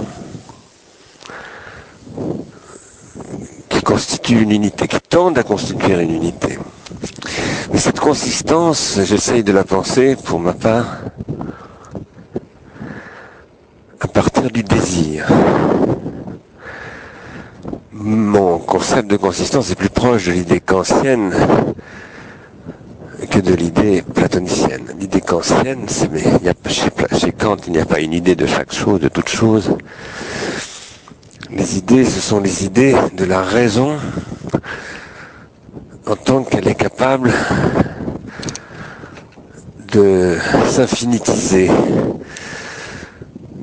qui 3.69 3.81
constituent 3.81 4.41
une 4.41 4.51
unité, 4.51 4.87
qui 4.87 5.01
tendent 5.01 5.39
à 5.39 5.43
constituer 5.43 6.01
une 6.01 6.13
unité. 6.13 6.59
Mais 7.73 7.79
cette 7.79 7.99
consistance, 7.99 8.99
j'essaye 9.03 9.43
de 9.43 9.51
la 9.51 9.63
penser, 9.63 10.15
pour 10.15 10.39
ma 10.39 10.53
part, 10.53 10.99
à 13.99 14.07
partir 14.07 14.49
du 14.51 14.63
désir. 14.63 15.27
Mon 17.91 18.59
concept 18.59 19.09
de 19.09 19.17
consistance 19.17 19.71
est 19.71 19.75
plus 19.75 19.89
proche 19.89 20.25
de 20.27 20.31
l'idée 20.31 20.59
kantienne 20.59 21.33
que 23.29 23.39
de 23.39 23.53
l'idée 23.53 24.03
platonicienne. 24.03 24.85
L'idée 24.99 25.21
kantienne, 25.21 25.85
c'est 25.87 26.11
mais 26.11 26.23
chez, 26.69 26.89
chez 27.17 27.31
Kant, 27.31 27.57
il 27.65 27.73
n'y 27.73 27.79
a 27.79 27.85
pas 27.85 27.99
une 27.99 28.13
idée 28.13 28.35
de 28.35 28.45
chaque 28.45 28.73
chose, 28.73 28.99
de 28.99 29.09
toute 29.09 29.29
chose. 29.29 29.75
Les 31.49 31.77
idées, 31.77 32.05
ce 32.05 32.19
sont 32.19 32.39
les 32.39 32.65
idées 32.65 32.95
de 33.15 33.25
la 33.25 33.41
raison 33.41 33.97
en 36.05 36.15
tant 36.15 36.43
qu'elle 36.43 36.67
est 36.67 36.75
capable 36.75 37.33
de 39.91 40.37
s'infinitiser, 40.67 41.69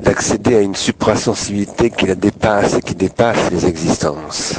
d'accéder 0.05 0.57
à 0.57 0.61
une 0.61 0.75
suprasensibilité 0.75 1.91
qui 1.91 2.07
la 2.07 2.15
dépasse 2.15 2.75
et 2.75 2.83
qui 2.83 2.95
dépasse 2.95 3.51
les 3.51 3.67
existences. 3.67 4.55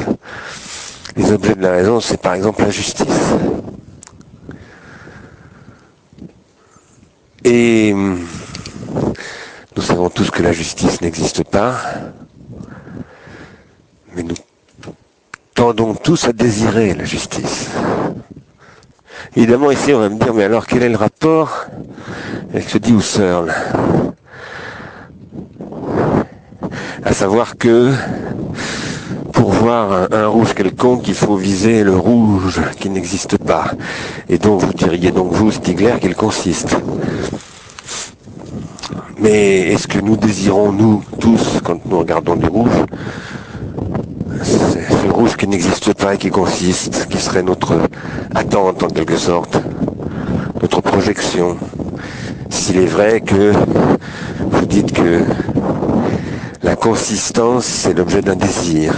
Les 1.15 1.31
objets 1.31 1.55
de 1.55 1.61
la 1.61 1.71
raison, 1.71 2.01
c'est 2.01 2.19
par 2.19 2.33
exemple 2.33 2.63
la 2.63 2.71
justice. 2.71 3.35
Et 7.43 7.93
nous 7.93 9.81
savons 9.81 10.09
tous 10.09 10.31
que 10.31 10.41
la 10.41 10.51
justice 10.51 10.99
n'existe 11.01 11.43
pas, 11.43 11.75
mais 14.15 14.23
nous 14.23 14.35
tendons 15.53 15.93
tous 15.93 16.25
à 16.25 16.33
désirer 16.33 16.95
la 16.95 17.05
justice. 17.05 17.69
Évidemment, 19.35 19.69
ici, 19.69 19.93
on 19.93 19.99
va 19.99 20.09
me 20.09 20.17
dire, 20.17 20.33
mais 20.33 20.43
alors, 20.43 20.65
quel 20.65 20.81
est 20.81 20.89
le 20.89 20.97
rapport? 20.97 21.65
Avec 22.51 22.67
ce 22.69 22.77
dit 22.79 22.93
Husserl 22.93 23.53
À 27.05 27.13
savoir 27.13 27.57
que, 27.57 27.93
pour 29.31 29.51
voir 29.51 30.07
un, 30.11 30.27
rouge 30.27 30.53
quelconque, 30.53 31.07
il 31.07 31.13
faut 31.13 31.37
viser 31.37 31.83
le 31.83 31.95
rouge 31.95 32.59
qui 32.79 32.89
n'existe 32.89 33.37
pas. 33.37 33.71
Et 34.27 34.37
donc, 34.37 34.61
vous 34.61 34.73
diriez 34.73 35.11
donc, 35.11 35.31
vous, 35.31 35.51
Stigler, 35.51 35.93
qu'il 36.01 36.15
consiste 36.15 36.75
mais 39.25 39.71
est-ce 39.71 39.87
que 39.87 39.99
nous 39.99 40.17
désirons, 40.17 40.71
nous 40.71 41.03
tous, 41.19 41.59
quand 41.63 41.83
nous 41.85 41.97
regardons 41.97 42.35
du 42.35 42.45
rouge, 42.45 42.85
ce 44.43 45.09
rouge 45.09 45.35
qui 45.35 45.47
n'existe 45.47 45.93
pas 45.93 46.13
et 46.13 46.17
qui 46.17 46.29
consiste, 46.29 47.07
qui 47.09 47.17
serait 47.17 47.41
notre 47.41 47.73
attente 48.35 48.83
en 48.83 48.87
quelque 48.87 49.17
sorte, 49.17 49.57
notre 50.61 50.81
projection? 50.81 51.57
S'il 52.49 52.77
est 52.77 52.85
vrai 52.85 53.21
que 53.21 53.53
vous 54.39 54.65
dites 54.67 54.91
que 54.91 55.21
la 56.65 56.75
consistance, 56.75 57.65
c'est 57.65 57.93
l'objet 57.93 58.21
d'un 58.21 58.35
désir. 58.35 58.93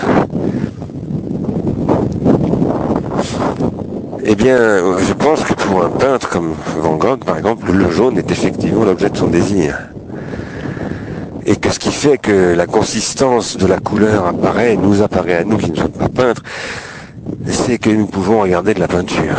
Eh 4.24 4.36
bien, 4.36 4.57
je 4.97 5.13
pense 5.13 5.41
que 5.43 5.53
pour 5.53 5.84
un 5.84 5.89
peintre 5.89 6.30
comme 6.30 6.53
Van 6.82 6.95
Gogh, 6.95 7.24
par 7.26 7.38
exemple, 7.38 7.70
le 7.72 7.91
jaune 7.91 8.18
est 8.18 8.32
effectivement 8.32 8.86
l'objet 8.86 9.09
de 9.09 9.18
son 9.18 9.28
désir 9.28 9.78
et 11.45 11.57
que 11.57 11.70
ce 11.70 11.80
qui 11.80 11.91
fait 11.91 12.18
que 12.18 12.53
la 12.55 12.68
consistance 12.68 13.57
de 13.57 13.68
la 13.68 13.80
couleur 13.80 14.28
apparaît, 14.28 14.76
nous 14.78 15.01
apparaît 15.01 15.36
à 15.36 15.43
nous 15.43 15.57
qui 15.57 15.72
ne 15.72 15.78
sommes 15.78 15.91
pas 15.91 16.09
peintres, 16.09 16.43
c'est 17.47 17.78
que 17.78 17.89
nous 17.89 18.05
pouvons 18.05 18.41
regarder 18.41 18.74
de 18.74 18.80
la 18.80 18.88
peinture. 18.88 19.38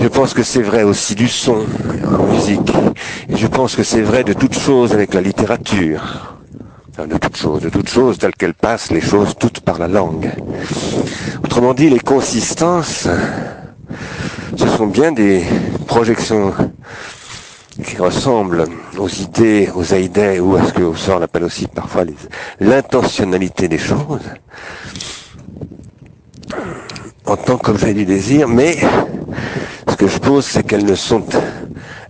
Je 0.00 0.08
pense 0.08 0.34
que 0.34 0.42
c'est 0.42 0.62
vrai 0.62 0.82
aussi 0.82 1.14
du 1.14 1.28
son 1.28 1.64
en 2.06 2.24
musique. 2.32 2.72
Et 3.28 3.36
je 3.36 3.46
pense 3.46 3.76
que 3.76 3.82
c'est 3.82 4.02
vrai 4.02 4.24
de 4.24 4.34
toute 4.34 4.58
chose 4.58 4.92
avec 4.92 5.14
la 5.14 5.20
littérature. 5.20 6.31
De 7.06 7.18
toute 7.18 7.36
chose, 7.36 7.60
de 7.62 7.68
toute 7.68 7.88
chose 7.88 8.18
telles 8.18 8.34
qu'elles 8.34 8.54
passent 8.54 8.90
les 8.90 9.00
choses 9.00 9.34
toutes 9.38 9.60
par 9.60 9.78
la 9.78 9.88
langue. 9.88 10.30
Autrement 11.44 11.74
dit, 11.74 11.88
les 11.88 12.00
consistances, 12.00 13.08
ce 14.56 14.68
sont 14.68 14.86
bien 14.86 15.12
des 15.12 15.44
projections 15.86 16.52
qui 17.84 17.96
ressemble 17.96 18.64
aux 18.98 19.08
idées, 19.08 19.70
aux 19.74 19.94
idées, 19.94 20.40
ou 20.40 20.56
à 20.56 20.64
ce 20.64 20.72
que 20.72 20.94
sort 20.94 21.22
appelle 21.22 21.44
aussi 21.44 21.66
parfois 21.66 22.04
l'intentionnalité 22.60 23.68
des 23.68 23.78
choses, 23.78 24.28
en 27.26 27.36
tant 27.36 27.56
qu'objet 27.56 27.94
du 27.94 28.04
désir, 28.04 28.48
mais 28.48 28.78
ce 29.88 29.96
que 29.96 30.06
je 30.06 30.18
pose, 30.18 30.44
c'est 30.44 30.62
qu'elles 30.62 30.84
ne 30.84 30.94
sont 30.94 31.24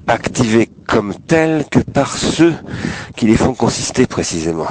activées 0.07 0.68
comme 0.86 1.14
telles 1.14 1.64
que 1.70 1.78
par 1.78 2.16
ceux 2.16 2.55
qui 3.16 3.26
les 3.26 3.36
font 3.36 3.55
consister 3.55 4.07
précisément. 4.07 4.68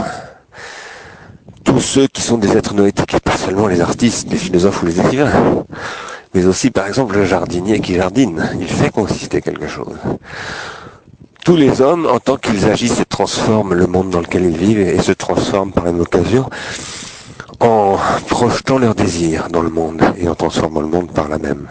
Tous 1.64 1.80
ceux 1.80 2.08
qui 2.08 2.22
sont 2.22 2.38
des 2.38 2.58
êtres 2.58 2.74
noétiques, 2.74 3.20
pas 3.20 3.38
seulement 3.38 3.68
les 3.68 3.82
artistes, 3.82 4.30
les 4.32 4.38
philosophes 4.38 4.84
ou 4.84 4.88
les 4.88 5.00
écrivains, 5.00 5.66
mais 6.34 6.46
aussi 6.46 6.72
par 6.72 6.88
exemple 6.88 7.16
le 7.16 7.26
jardinier 7.26 7.80
qui 7.80 7.96
jardine, 7.96 8.50
il 8.60 8.68
fait 8.68 8.90
consister 8.90 9.42
quelque 9.42 9.68
chose 9.68 9.98
tous 11.44 11.56
les 11.56 11.82
hommes, 11.82 12.06
en 12.06 12.20
tant 12.20 12.38
qu'ils 12.38 12.66
agissent 12.66 13.00
et 13.00 13.06
transforment 13.06 13.74
le 13.74 13.88
monde 13.88 14.10
dans 14.12 14.20
lequel 14.20 14.46
ils 14.46 14.58
vivent 14.58 14.80
et 14.80 15.02
se 15.02 15.12
transforment 15.12 15.72
par 15.72 15.88
une 15.88 16.00
occasion 16.00 16.50
en 17.60 17.98
projetant 18.28 18.78
leurs 18.78 18.96
désirs 18.96 19.48
dans 19.50 19.62
le 19.62 19.70
monde 19.70 20.02
et 20.18 20.28
en 20.28 20.36
transformant 20.36 20.82
le 20.82 20.88
monde 20.88 21.12
par 21.12 21.28
la 21.30 21.40
même. 21.40 21.68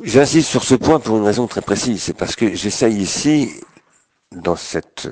J'insiste 0.00 0.48
sur 0.48 0.62
ce 0.62 0.74
point 0.74 1.00
pour 1.00 1.16
une 1.16 1.24
raison 1.24 1.46
très 1.46 1.60
précise, 1.60 2.02
c'est 2.02 2.12
parce 2.16 2.36
que 2.36 2.54
j'essaye 2.54 2.96
ici, 2.96 3.52
dans 4.32 4.56
cette 4.56 5.08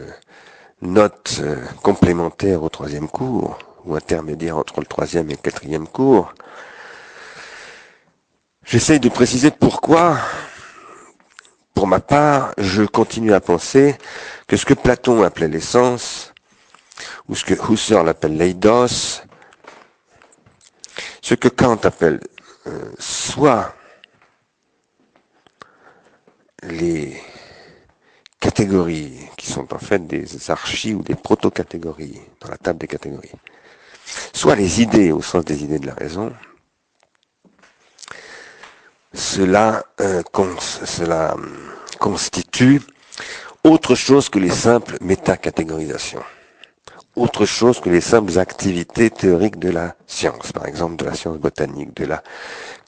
note 0.80 1.42
complémentaire 1.82 2.62
au 2.62 2.68
troisième 2.68 3.08
cours, 3.08 3.58
ou 3.84 3.94
intermédiaire 3.96 4.56
entre 4.56 4.80
le 4.80 4.86
troisième 4.86 5.28
et 5.30 5.34
le 5.34 5.38
quatrième 5.38 5.88
cours, 5.88 6.32
J'essaye 8.66 8.98
de 8.98 9.08
préciser 9.08 9.52
pourquoi, 9.52 10.18
pour 11.72 11.86
ma 11.86 12.00
part, 12.00 12.52
je 12.58 12.82
continue 12.82 13.32
à 13.32 13.40
penser 13.40 13.96
que 14.48 14.56
ce 14.56 14.66
que 14.66 14.74
Platon 14.74 15.22
appelait 15.22 15.46
l'essence, 15.46 16.34
ou 17.28 17.36
ce 17.36 17.44
que 17.44 17.54
Husserl 17.54 18.08
appelle 18.08 18.36
l'eidos, 18.36 19.22
ce 21.22 21.34
que 21.36 21.46
Kant 21.46 21.78
appelle 21.84 22.18
euh, 22.66 22.90
les 26.68 27.16
catégories 28.40 29.18
qui 29.36 29.46
sont 29.50 29.72
en 29.74 29.78
fait 29.78 30.06
des 30.06 30.50
archis 30.50 30.94
ou 30.94 31.02
des 31.02 31.14
proto-catégories 31.14 32.20
dans 32.40 32.48
la 32.48 32.56
table 32.58 32.78
des 32.78 32.86
catégories, 32.86 33.32
soit 34.32 34.54
les 34.56 34.82
idées 34.82 35.12
au 35.12 35.22
sens 35.22 35.44
des 35.44 35.64
idées 35.64 35.78
de 35.78 35.86
la 35.86 35.94
raison, 35.94 36.32
cela, 39.12 39.84
euh, 40.00 40.22
cela 40.84 41.34
hum, 41.34 41.56
constitue 41.98 42.82
autre 43.64 43.94
chose 43.94 44.28
que 44.28 44.38
les 44.38 44.50
simples 44.50 44.98
métacatégorisations, 45.00 46.22
autre 47.16 47.46
chose 47.46 47.80
que 47.80 47.88
les 47.88 48.02
simples 48.02 48.38
activités 48.38 49.10
théoriques 49.10 49.58
de 49.58 49.70
la 49.70 49.96
science, 50.06 50.52
par 50.52 50.66
exemple 50.66 50.96
de 50.96 51.06
la 51.06 51.14
science 51.14 51.38
botanique, 51.38 51.94
de 51.96 52.04
la 52.04 52.22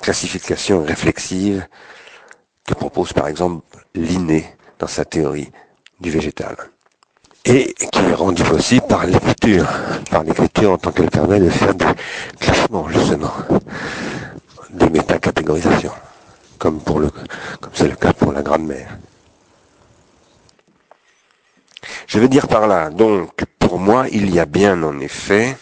classification 0.01 0.85
réflexive 0.85 1.67
que 2.69 2.75
propose 2.75 3.15
par 3.15 3.29
exemple 3.29 3.65
Linné 3.95 4.45
dans 4.79 4.87
sa 4.87 5.05
théorie 5.05 5.51
du 6.01 6.11
végétal 6.11 6.55
et 7.47 7.73
qui 7.73 8.01
est 8.01 8.15
rendu 8.15 8.43
possible 8.43 8.87
par 8.87 9.07
l'écriture, 9.07 9.67
par 10.11 10.23
l'écriture 10.23 10.73
en 10.73 10.79
tant 10.79 10.93
qu'elle 10.93 11.11
permet 11.11 11.41
de 11.41 11.49
faire 11.49 11.75
des 11.75 11.87
classements 12.39 12.89
justement, 12.91 13.33
des 14.71 14.91
métacatégorisations 14.91 15.93
comme 16.59 16.81
comme 16.83 17.73
c'est 17.73 17.89
le 17.89 17.97
cas 17.97 18.13
pour 18.13 18.33
la 18.33 18.43
grammaire. 18.43 18.99
Je 22.07 22.19
veux 22.19 22.29
dire 22.29 22.49
par 22.49 22.67
là, 22.67 22.91
donc, 22.91 23.45
pour 23.59 23.79
moi, 23.79 24.07
il 24.11 24.35
y 24.35 24.41
a 24.41 24.47
bien 24.47 24.83
en 24.83 24.99
effet 24.99 25.57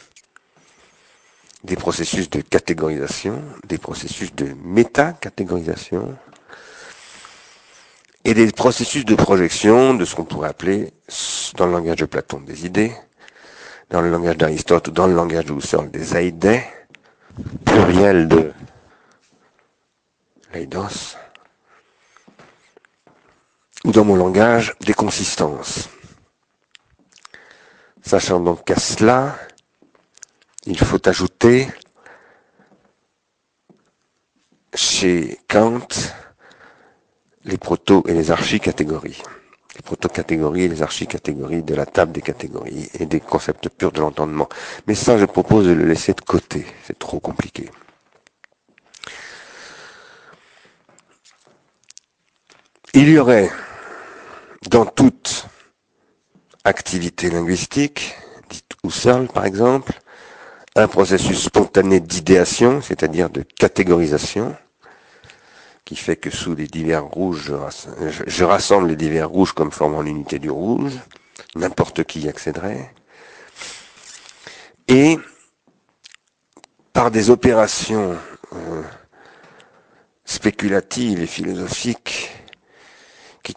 des 1.65 1.77
processus 1.77 2.31
de 2.31 2.41
catégorisation, 2.41 3.43
des 3.67 3.79
processus 3.79 4.35
de 4.35 4.55
méta-catégorisation, 4.65 6.17
et 8.27 8.35
des 8.35 8.51
processus 8.51 9.05
de 9.05 9.15
projection 9.15 9.95
de 9.95 10.05
ce 10.05 10.17
qu'on 10.17 10.25
pourrait 10.25 10.49
appeler, 10.49 10.93
dans 11.55 11.67
le 11.67 11.71
langage 11.71 11.99
de 11.99 12.07
Platon, 12.07 12.41
des 12.41 12.67
idées, 12.67 12.93
dans 13.89 14.01
le 14.01 14.11
langage 14.11 14.37
d'Aristote 14.37 14.91
dans 14.91 15.07
le 15.07 15.15
langage 15.15 15.45
de 15.45 15.53
Husserl, 15.55 15.89
des 15.93 16.17
aïdés, 16.17 16.65
pluriel 17.65 18.27
de 18.27 18.53
l'aidos, 20.53 21.17
ou 23.85 23.93
dans 23.93 24.05
mon 24.05 24.17
langage, 24.17 24.75
des 24.81 24.95
consistances. 24.95 25.89
Sachant 28.03 28.41
donc 28.41 28.65
qu'à 28.65 28.75
cela, 28.75 29.39
il 30.65 30.81
faut 30.81 31.09
ajouter 31.09 31.69
chez 34.75 35.39
Kant 35.49 35.87
les 37.47 37.57
proto- 37.59 38.05
et 38.07 38.13
les 38.13 38.31
archi-catégories. 38.31 39.23
Les 39.77 39.83
proto-catégories 39.83 40.65
et 40.65 40.69
les 40.69 40.83
archi-catégories 40.83 41.63
de 41.63 41.75
la 41.75 41.87
table 41.87 42.13
des 42.13 42.23
catégories 42.23 42.91
et 42.99 43.07
des 43.07 43.21
concepts 43.21 43.69
purs 43.69 43.93
de 43.93 44.01
l'entendement. 44.01 44.49
Mais 44.87 44.95
ça, 44.95 45.17
je 45.17 45.25
propose 45.27 45.67
de 45.67 45.73
le 45.73 45.87
laisser 45.87 46.13
de 46.13 46.21
côté. 46.21 46.67
C'est 46.85 46.99
trop 46.99 47.21
compliqué. 47.21 47.71
Il 52.95 53.09
y 53.11 53.19
aurait 53.19 53.51
dans 54.71 54.87
toute 54.87 55.47
activité 56.65 57.31
linguistique, 57.31 58.17
dite 58.49 58.73
Husserl 58.83 59.29
par 59.29 59.45
exemple, 59.45 59.93
un 60.75 60.89
processus 60.89 61.45
spontané 61.45 62.01
d'idéation, 62.01 62.81
c'est-à-dire 62.81 63.29
de 63.31 63.43
catégorisation, 63.43 64.57
qui 65.87 65.95
fait 65.95 66.17
que 66.17 66.31
sous 66.31 66.57
les 66.57 66.67
divers 66.67 67.05
rouges, 67.05 67.53
je 68.27 68.45
rassemble 68.45 68.89
les 68.89 68.97
divers 68.97 69.31
rouges 69.31 69.53
comme 69.53 69.71
formant 69.71 70.03
l'unité 70.03 70.41
du 70.41 70.51
rouge, 70.51 70.93
n'importe 71.55 72.03
qui 72.03 72.23
y 72.23 72.29
accéderait, 72.29 72.93
et 74.89 75.17
par 76.93 77.13
des 77.13 77.31
opérations 77.31 78.19
euh, 78.53 78.83
spéculatives 80.25 81.21
et 81.21 81.27
philosophiques 81.27 82.33
qui, 83.45 83.55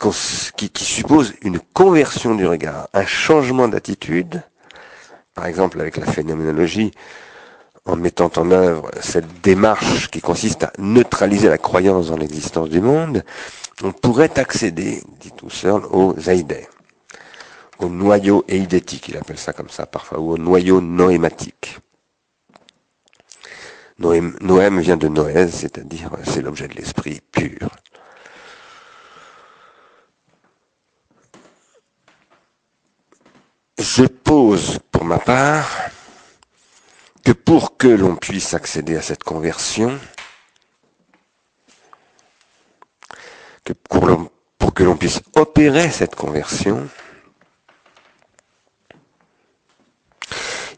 qui, 0.55 0.69
qui 0.69 0.85
supposent 0.85 1.33
une 1.41 1.59
conversion 1.59 2.35
du 2.35 2.45
regard, 2.45 2.89
un 2.93 3.07
changement 3.07 3.67
d'attitude, 3.67 4.43
par 5.33 5.47
exemple 5.47 5.81
avec 5.81 5.97
la 5.97 6.05
phénoménologie, 6.05 6.91
en 7.89 7.95
mettant 7.95 8.31
en 8.37 8.51
œuvre 8.51 8.91
cette 9.01 9.41
démarche 9.41 10.09
qui 10.09 10.21
consiste 10.21 10.63
à 10.63 10.71
neutraliser 10.77 11.49
la 11.49 11.57
croyance 11.57 12.09
dans 12.09 12.17
l'existence 12.17 12.69
du 12.69 12.81
monde, 12.81 13.23
on 13.83 13.91
pourrait 13.91 14.37
accéder, 14.39 15.01
dit 15.19 15.31
Husserl, 15.43 15.85
au 15.91 16.13
Zaïdé, 16.19 16.67
au 17.79 17.87
noyau 17.89 18.45
éidétique, 18.47 19.09
il 19.09 19.17
appelle 19.17 19.37
ça 19.37 19.53
comme 19.53 19.69
ça 19.69 19.85
parfois, 19.85 20.19
ou 20.19 20.31
au 20.33 20.37
noyau 20.37 20.81
noématique. 20.81 21.79
Noème, 23.97 24.79
vient 24.79 24.95
de 24.95 25.09
noèse, 25.09 25.53
c'est-à-dire 25.53 26.11
c'est 26.23 26.41
l'objet 26.41 26.67
de 26.67 26.75
l'esprit 26.75 27.21
pur. 27.31 27.69
Je 33.77 34.05
pose 34.05 34.79
pour 34.91 35.03
ma 35.03 35.19
part 35.19 35.67
que 37.29 37.33
pour 37.33 37.77
que 37.77 37.87
l'on 37.87 38.15
puisse 38.15 38.55
accéder 38.55 38.97
à 38.97 39.03
cette 39.03 39.23
conversion, 39.23 39.99
que 43.63 43.73
pour, 43.73 44.73
que 44.73 44.83
l'on 44.83 44.97
puisse 44.97 45.21
opérer 45.35 45.91
cette 45.91 46.15
conversion, 46.15 46.89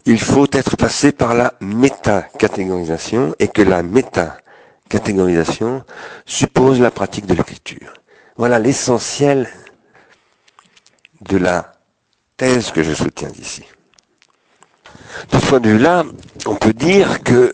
il 0.05 0.19
faut 0.19 0.47
être 0.51 0.75
passé 0.75 1.13
par 1.13 1.35
la 1.35 1.53
méta-catégorisation 1.61 3.33
et 3.39 3.47
que 3.47 3.61
la 3.61 3.81
méta-catégorisation 3.81 5.85
suppose 6.25 6.81
la 6.81 6.91
pratique 6.91 7.27
de 7.27 7.33
l'écriture. 7.33 7.93
Voilà 8.35 8.59
l'essentiel 8.59 9.47
de 11.21 11.37
la 11.37 11.71
thèse 12.35 12.71
que 12.71 12.83
je 12.83 12.93
soutiens 12.93 13.31
ici. 13.39 13.63
De 15.31 15.39
ce 15.39 15.45
point 15.45 15.59
de 15.59 15.69
vue-là, 15.69 16.03
on 16.45 16.55
peut 16.55 16.73
dire 16.73 17.23
que 17.23 17.53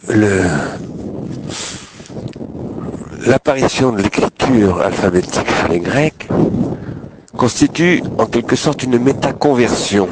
l'apparition 3.26 3.92
de 3.92 4.02
l'écriture 4.02 4.82
alphabétique 4.82 5.48
chez 5.62 5.68
les 5.74 5.80
Grecs 5.80 6.28
constitue 7.36 8.02
en 8.18 8.26
quelque 8.26 8.56
sorte 8.56 8.84
une 8.84 8.98
métaconversion. 9.00 10.08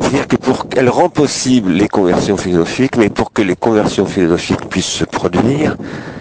C'est-à-dire 0.00 0.26
qu'elle 0.70 0.88
rend 0.88 1.08
possible 1.08 1.72
les 1.72 1.88
conversions 1.88 2.36
philosophiques, 2.36 2.96
mais 2.96 3.08
pour 3.08 3.32
que 3.32 3.42
les 3.42 3.56
conversions 3.56 4.06
philosophiques 4.06 4.68
puissent 4.68 4.86
se 4.86 5.04
produire, 5.04 5.76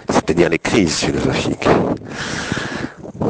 c'est-à-dire 0.10 0.50
les 0.50 0.60
crises 0.60 0.96
philosophiques 0.96 1.68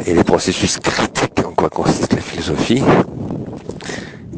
et 0.05 0.13
les 0.13 0.23
processus 0.23 0.77
critiques 0.79 1.39
en 1.45 1.51
quoi 1.51 1.69
consiste 1.69 2.13
la 2.13 2.21
philosophie, 2.21 2.83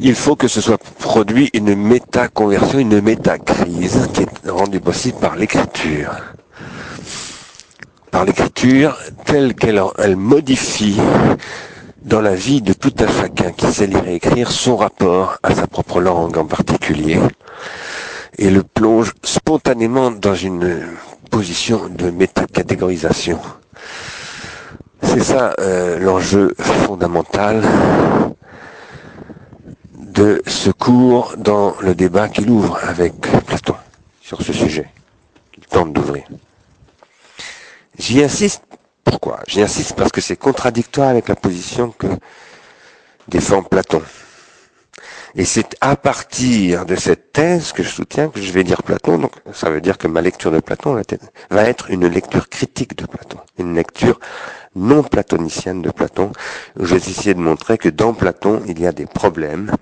il 0.00 0.14
faut 0.14 0.34
que 0.36 0.48
ce 0.48 0.60
soit 0.60 0.78
produit 1.10 1.50
une 1.54 1.74
méta-conversion, 1.74 2.78
une 2.78 3.00
méta-crise 3.00 4.08
qui 4.14 4.22
est 4.22 4.48
rendue 4.48 4.78
possible 4.78 5.18
par 5.18 5.34
l'écriture. 5.34 6.14
Par 8.12 8.24
l'écriture 8.24 8.96
telle 9.24 9.56
qu'elle 9.56 9.82
elle 9.98 10.14
modifie 10.14 11.00
dans 12.00 12.20
la 12.20 12.36
vie 12.36 12.62
de 12.62 12.72
tout 12.72 12.94
un 13.00 13.08
chacun 13.08 13.50
qui 13.50 13.66
sait 13.72 13.88
lire 13.88 14.06
et 14.06 14.14
écrire 14.14 14.52
son 14.52 14.76
rapport 14.76 15.38
à 15.42 15.52
sa 15.52 15.66
propre 15.66 16.00
langue 16.00 16.38
en 16.38 16.44
particulier 16.44 17.18
et 18.38 18.48
le 18.48 18.62
plonge 18.62 19.12
spontanément 19.24 20.12
dans 20.12 20.36
une 20.36 20.80
position 21.28 21.88
de 21.88 22.10
métacatégorisation. 22.10 23.40
C'est 25.02 25.24
ça 25.24 25.54
euh, 25.58 25.98
l'enjeu 25.98 26.54
fondamental 26.56 27.64
de 30.10 30.42
ce 30.46 30.70
cours 30.70 31.34
dans 31.36 31.76
le 31.80 31.94
débat 31.94 32.28
qu'il 32.28 32.50
ouvre 32.50 32.78
avec 32.82 33.14
Platon 33.46 33.76
sur 34.20 34.42
ce 34.42 34.52
sujet, 34.52 34.88
qu'il 35.52 35.64
tente 35.66 35.92
d'ouvrir. 35.92 36.24
J'y 37.98 38.22
insiste, 38.22 38.62
pourquoi? 39.04 39.40
J'y 39.46 39.62
insiste 39.62 39.94
parce 39.94 40.10
que 40.10 40.20
c'est 40.20 40.36
contradictoire 40.36 41.08
avec 41.08 41.28
la 41.28 41.36
position 41.36 41.92
que 41.92 42.08
défend 43.28 43.62
Platon. 43.62 44.02
Et 45.36 45.44
c'est 45.44 45.76
à 45.80 45.94
partir 45.94 46.86
de 46.86 46.96
cette 46.96 47.32
thèse 47.32 47.70
que 47.70 47.84
je 47.84 47.88
soutiens 47.88 48.30
que 48.30 48.40
je 48.40 48.50
vais 48.50 48.64
dire 48.64 48.82
Platon. 48.82 49.16
Donc, 49.18 49.32
ça 49.52 49.70
veut 49.70 49.80
dire 49.80 49.96
que 49.96 50.08
ma 50.08 50.22
lecture 50.22 50.50
de 50.50 50.58
Platon 50.58 51.00
va 51.50 51.62
être 51.62 51.90
une 51.90 52.08
lecture 52.08 52.48
critique 52.48 52.96
de 52.96 53.06
Platon, 53.06 53.38
une 53.58 53.76
lecture 53.76 54.18
non 54.74 55.04
platonicienne 55.04 55.82
de 55.82 55.90
Platon. 55.90 56.32
Je 56.76 56.96
vais 56.96 56.96
essayer 56.96 57.34
de 57.34 57.40
montrer 57.40 57.78
que 57.78 57.88
dans 57.88 58.12
Platon, 58.12 58.62
il 58.66 58.80
y 58.80 58.88
a 58.88 58.92
des 58.92 59.06
problèmes 59.06 59.72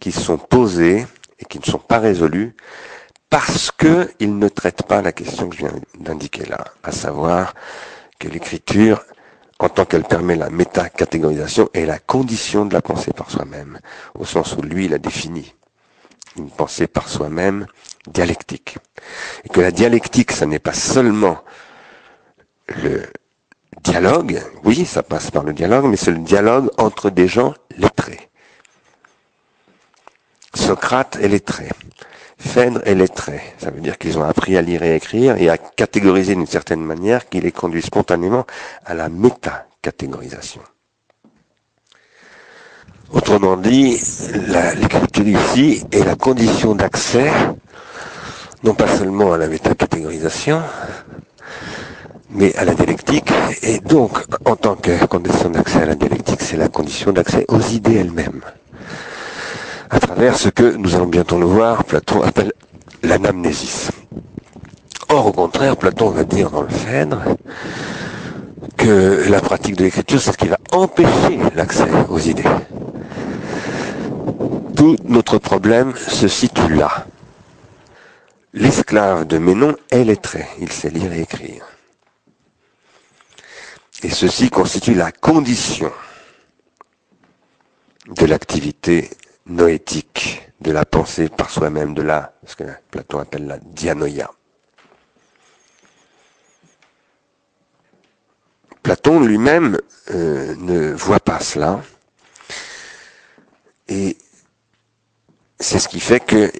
qui 0.00 0.12
sont 0.12 0.38
posés 0.38 1.06
et 1.38 1.44
qui 1.44 1.58
ne 1.58 1.64
sont 1.64 1.78
pas 1.78 1.98
résolus 1.98 2.54
parce 3.30 3.70
qu'ils 3.70 4.38
ne 4.38 4.48
traitent 4.48 4.84
pas 4.84 5.02
la 5.02 5.12
question 5.12 5.48
que 5.48 5.56
je 5.56 5.60
viens 5.60 5.74
d'indiquer 5.98 6.46
là, 6.46 6.64
à 6.82 6.92
savoir 6.92 7.54
que 8.18 8.28
l'écriture, 8.28 9.04
en 9.58 9.68
tant 9.68 9.84
qu'elle 9.84 10.04
permet 10.04 10.34
la 10.34 10.50
métacatégorisation, 10.50 11.68
est 11.74 11.84
la 11.84 11.98
condition 11.98 12.64
de 12.64 12.72
la 12.72 12.80
pensée 12.80 13.12
par 13.12 13.30
soi-même, 13.30 13.80
au 14.18 14.24
sens 14.24 14.54
où 14.56 14.62
lui 14.62 14.88
la 14.88 14.98
définit. 14.98 15.54
Une 16.36 16.50
pensée 16.50 16.86
par 16.86 17.08
soi-même 17.08 17.66
dialectique. 18.06 18.78
Et 19.44 19.48
que 19.48 19.60
la 19.60 19.72
dialectique, 19.72 20.32
ça 20.32 20.46
n'est 20.46 20.58
pas 20.58 20.72
seulement 20.72 21.42
le 22.68 23.02
dialogue, 23.82 24.42
oui, 24.64 24.84
ça 24.84 25.02
passe 25.02 25.30
par 25.30 25.44
le 25.44 25.52
dialogue, 25.52 25.86
mais 25.86 25.96
c'est 25.96 26.10
le 26.10 26.18
dialogue 26.18 26.70
entre 26.78 27.10
des 27.10 27.28
gens. 27.28 27.54
Socrate 30.58 31.18
est 31.22 31.28
lettré. 31.28 31.68
Phèdre 32.36 32.80
est 32.84 32.94
lettré. 32.94 33.40
Ça 33.58 33.70
veut 33.70 33.80
dire 33.80 33.96
qu'ils 33.96 34.18
ont 34.18 34.24
appris 34.24 34.56
à 34.56 34.62
lire 34.62 34.82
et 34.82 34.96
écrire 34.96 35.36
et 35.36 35.48
à 35.48 35.56
catégoriser 35.56 36.34
d'une 36.34 36.46
certaine 36.46 36.84
manière 36.84 37.28
qui 37.28 37.40
les 37.40 37.52
conduit 37.52 37.80
spontanément 37.80 38.44
à 38.84 38.94
la 38.94 39.08
méta-catégorisation. 39.08 40.60
Autrement 43.12 43.56
dit, 43.56 43.98
l'écriture 44.80 45.28
ici 45.28 45.84
est 45.92 46.04
la 46.04 46.16
condition 46.16 46.74
d'accès, 46.74 47.30
non 48.62 48.74
pas 48.74 48.88
seulement 48.88 49.32
à 49.32 49.38
la 49.38 49.48
métacatégorisation, 49.48 50.60
mais 52.30 52.54
à 52.56 52.64
la 52.64 52.74
dialectique. 52.74 53.32
Et 53.62 53.78
donc, 53.78 54.18
en 54.44 54.56
tant 54.56 54.74
que 54.74 55.06
condition 55.06 55.50
d'accès 55.50 55.82
à 55.82 55.86
la 55.86 55.94
dialectique, 55.94 56.42
c'est 56.42 56.58
la 56.58 56.68
condition 56.68 57.12
d'accès 57.12 57.46
aux 57.48 57.60
idées 57.60 57.94
elles-mêmes 57.94 58.42
à 59.90 60.00
travers 60.00 60.36
ce 60.36 60.48
que, 60.48 60.76
nous 60.76 60.94
allons 60.94 61.06
bientôt 61.06 61.38
le 61.38 61.46
voir, 61.46 61.84
Platon 61.84 62.22
appelle 62.22 62.52
l'anamnésis. 63.02 63.90
Or, 65.08 65.26
au 65.26 65.32
contraire, 65.32 65.76
Platon 65.76 66.10
va 66.10 66.24
dire 66.24 66.50
dans 66.50 66.62
le 66.62 66.68
Phèdre 66.68 67.22
que 68.76 69.28
la 69.28 69.40
pratique 69.40 69.76
de 69.76 69.84
l'écriture, 69.84 70.20
c'est 70.20 70.32
ce 70.32 70.36
qui 70.36 70.48
va 70.48 70.58
empêcher 70.72 71.38
l'accès 71.54 71.88
aux 72.08 72.18
idées. 72.18 72.44
Tout 74.76 74.96
notre 75.04 75.38
problème 75.38 75.94
se 75.96 76.28
situe 76.28 76.74
là. 76.74 77.06
L'esclave 78.52 79.26
de 79.26 79.38
Ménon 79.38 79.76
est 79.90 80.04
lettré, 80.04 80.46
il 80.60 80.70
sait 80.70 80.90
lire 80.90 81.12
et 81.12 81.22
écrire. 81.22 81.64
Et 84.02 84.10
ceci 84.10 84.50
constitue 84.50 84.94
la 84.94 85.10
condition 85.10 85.90
de 88.06 88.26
l'activité 88.26 89.10
noétique, 89.48 90.42
de 90.60 90.72
la 90.72 90.84
pensée 90.84 91.28
par 91.28 91.50
soi-même, 91.50 91.94
de 91.94 92.02
la, 92.02 92.32
ce 92.44 92.56
que 92.56 92.64
Platon 92.90 93.20
appelle 93.20 93.46
la 93.46 93.58
dianoïa. 93.58 94.30
Platon 98.82 99.20
lui-même 99.20 99.78
euh, 100.10 100.54
ne 100.56 100.92
voit 100.92 101.20
pas 101.20 101.40
cela. 101.40 101.82
Et 103.88 104.16
c'est 105.60 105.78
ce 105.78 105.88
qui 105.88 106.00
fait 106.00 106.20
que 106.20 106.50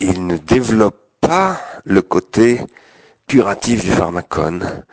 il 0.00 0.26
ne 0.26 0.38
développe 0.38 1.10
pas 1.20 1.60
le 1.84 2.02
côté 2.02 2.60
curatif 3.28 3.84
du 3.84 3.92
pharmacone, 3.92 4.84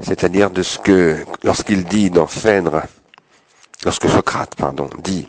c'est-à-dire 0.00 0.50
de 0.50 0.62
ce 0.62 0.78
que, 0.78 1.24
lorsqu'il 1.42 1.84
dit 1.84 2.10
dans 2.10 2.26
Phèdre, 2.26 2.82
lorsque 3.84 4.08
Socrate, 4.08 4.54
pardon, 4.54 4.88
dit 4.98 5.28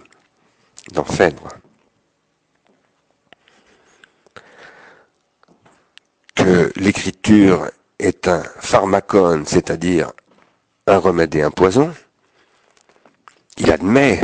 dans 0.91 1.03
que 6.35 6.71
l'écriture 6.77 7.69
est 7.99 8.27
un 8.27 8.43
pharmacone, 8.59 9.45
c'est-à-dire 9.45 10.11
un 10.87 10.97
remède 10.97 11.35
et 11.35 11.41
un 11.41 11.51
poison, 11.51 11.93
il 13.57 13.71
admet 13.71 14.21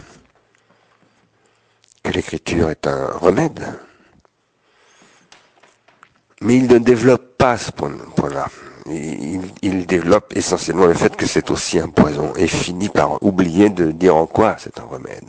que 2.03 2.11
l'écriture 2.11 2.69
est 2.69 2.87
un 2.87 3.07
remède, 3.07 3.65
mais 6.41 6.57
il 6.57 6.67
ne 6.67 6.77
développe 6.77 7.37
pas 7.37 7.57
ce 7.57 7.71
point-là. 7.71 8.47
Il, 8.87 9.87
développe 9.87 10.35
essentiellement 10.35 10.85
le 10.85 10.93
fait 10.93 11.15
que 11.15 11.25
c'est 11.25 11.49
aussi 11.49 11.79
un 11.79 11.89
poison 11.89 12.33
et 12.35 12.47
finit 12.47 12.89
par 12.89 13.21
oublier 13.23 13.69
de 13.69 13.91
dire 13.91 14.15
en 14.15 14.27
quoi 14.27 14.57
c'est 14.59 14.79
un 14.79 14.83
remède. 14.83 15.25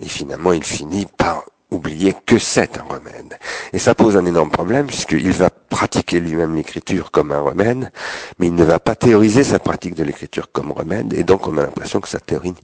Et 0.00 0.08
finalement, 0.08 0.52
il 0.52 0.64
finit 0.64 1.06
par 1.06 1.44
oublier 1.70 2.14
que 2.26 2.38
c'est 2.38 2.78
un 2.78 2.84
remède. 2.84 3.38
Et 3.72 3.78
ça 3.78 3.94
pose 3.94 4.16
un 4.16 4.24
énorme 4.24 4.50
problème 4.50 4.86
puisqu'il 4.86 5.32
va 5.32 5.50
pratiquer 5.50 6.20
lui-même 6.20 6.54
l'écriture 6.54 7.10
comme 7.10 7.32
un 7.32 7.40
remède, 7.40 7.90
mais 8.38 8.46
il 8.46 8.54
ne 8.54 8.64
va 8.64 8.78
pas 8.78 8.94
théoriser 8.94 9.42
sa 9.44 9.58
pratique 9.58 9.94
de 9.94 10.04
l'écriture 10.04 10.50
comme 10.52 10.70
remède, 10.72 11.12
et 11.12 11.24
donc 11.24 11.46
on 11.48 11.58
a 11.58 11.62
l'impression 11.62 12.00
que 12.00 12.08
sa 12.08 12.20
théorie 12.20 12.54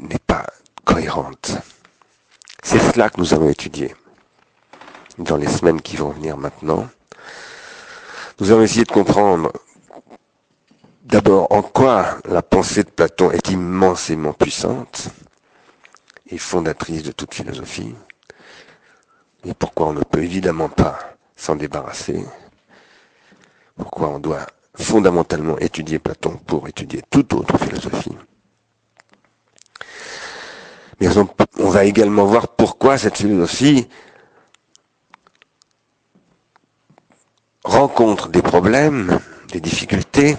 n'est 0.00 0.20
pas 0.26 0.46
cohérente. 0.84 1.52
C'est 2.62 2.78
cela 2.78 3.10
que 3.10 3.20
nous 3.20 3.34
allons 3.34 3.48
étudier 3.48 3.94
dans 5.18 5.36
les 5.36 5.48
semaines 5.48 5.82
qui 5.82 5.96
vont 5.96 6.10
venir 6.10 6.36
maintenant. 6.36 6.86
Nous 8.38 8.52
allons 8.52 8.62
essayer 8.62 8.84
de 8.84 8.92
comprendre 8.92 9.52
d'abord 11.04 11.50
en 11.50 11.62
quoi 11.62 12.18
la 12.28 12.42
pensée 12.42 12.84
de 12.84 12.90
Platon 12.90 13.32
est 13.32 13.50
immensément 13.50 14.32
puissante 14.32 15.08
et 16.30 16.38
fondatrice 16.38 17.02
de 17.02 17.12
toute 17.12 17.34
philosophie, 17.34 17.94
et 19.44 19.54
pourquoi 19.54 19.88
on 19.88 19.92
ne 19.92 20.02
peut 20.02 20.22
évidemment 20.22 20.68
pas 20.68 20.98
s'en 21.36 21.56
débarrasser, 21.56 22.24
pourquoi 23.76 24.08
on 24.08 24.18
doit 24.18 24.46
fondamentalement 24.74 25.58
étudier 25.58 25.98
Platon 25.98 26.36
pour 26.46 26.68
étudier 26.68 27.02
toute 27.10 27.32
autre 27.32 27.58
philosophie? 27.58 28.16
Mais 31.00 31.08
on, 31.16 31.68
va 31.70 31.84
également 31.84 32.24
voir 32.24 32.48
pourquoi 32.48 32.98
cette 32.98 33.18
philosophie 33.18 33.88
rencontre 37.62 38.28
des 38.28 38.42
problèmes, 38.42 39.20
des 39.52 39.60
difficultés 39.60 40.36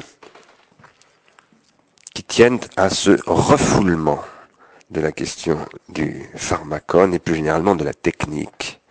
qui 2.14 2.24
tiennent 2.24 2.60
à 2.76 2.90
ce 2.90 3.18
refoulement 3.26 4.20
de 4.90 5.02
la 5.02 5.12
question 5.12 5.66
du 5.90 6.24
pharmacone 6.36 7.14
et 7.14 7.20
plus 7.20 7.36
généralement 7.36 7.76
de 7.76 7.84
la 7.84 7.94
technique 7.94 8.82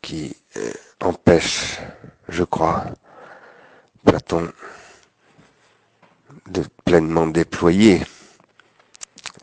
qui 0.00 0.36
euh, 0.56 0.72
empêche, 1.00 1.78
je 2.28 2.44
crois, 2.44 2.84
Platon 4.04 4.50
de 6.50 6.64
pleinement 6.84 7.26
déployer 7.26 8.00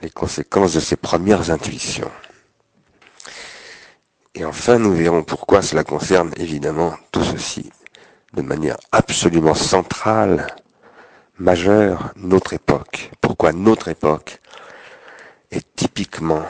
les 0.01 0.09
conséquences 0.09 0.73
de 0.73 0.79
ses 0.79 0.95
premières 0.95 1.51
intuitions. 1.51 2.11
Et 4.33 4.43
enfin, 4.43 4.79
nous 4.79 4.93
verrons 4.93 5.23
pourquoi 5.23 5.61
cela 5.61 5.83
concerne 5.83 6.31
évidemment 6.37 6.95
tout 7.11 7.23
ceci 7.23 7.71
de 8.33 8.41
manière 8.41 8.77
absolument 8.91 9.53
centrale, 9.53 10.47
majeure, 11.37 12.11
notre 12.15 12.53
époque. 12.53 13.11
Pourquoi 13.21 13.53
notre 13.53 13.87
époque 13.87 14.41
est 15.55 15.75
typiquement 15.75 16.43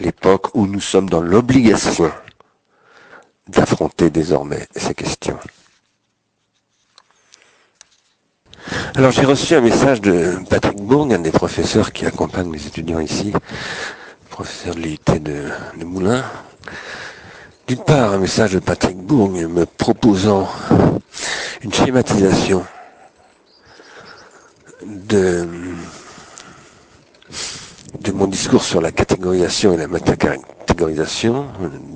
l'époque 0.00 0.54
où 0.54 0.66
nous 0.66 0.80
sommes 0.80 1.08
dans 1.08 1.20
l'obligation 1.20 2.10
d'affronter 3.48 4.10
désormais 4.10 4.66
ces 4.76 4.94
questions. 4.94 5.38
Alors 8.94 9.10
j'ai 9.12 9.24
reçu 9.24 9.54
un 9.54 9.60
message 9.60 10.00
de 10.00 10.34
Patrick 10.50 10.76
Bourg, 10.80 11.08
un 11.10 11.18
des 11.18 11.30
professeurs 11.30 11.92
qui 11.92 12.04
accompagne 12.04 12.48
mes 12.48 12.66
étudiants 12.66 13.00
ici, 13.00 13.32
professeur 14.30 14.74
de 14.74 14.80
l'IUT 14.80 14.98
de, 15.20 15.84
Moulins, 15.84 16.24
d'une 17.66 17.82
part, 17.82 18.12
un 18.12 18.18
message 18.18 18.52
de 18.52 18.58
Patrick 18.58 18.96
Bourg 18.96 19.30
me 19.30 19.64
proposant 19.64 20.48
une 21.62 21.72
schématisation 21.72 22.64
de, 24.84 25.46
de 28.00 28.12
mon 28.12 28.26
discours 28.26 28.62
sur 28.62 28.80
la 28.80 28.92
catégorisation 28.92 29.72
et 29.72 29.76
la 29.76 29.88
métacatégorisation 29.88 31.46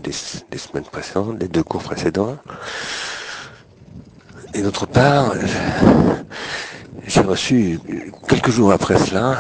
des, 0.03 0.13
des 0.51 0.59
semaines 0.59 0.85
précédentes, 0.85 1.39
des 1.39 1.49
deux 1.49 1.63
cours 1.63 1.83
précédents. 1.83 2.37
Et 4.55 4.63
d'autre 4.63 4.87
part, 4.87 5.35
j'ai 7.07 7.21
reçu 7.21 7.79
quelques 8.29 8.51
jours 8.51 8.73
après 8.73 8.99
cela 8.99 9.39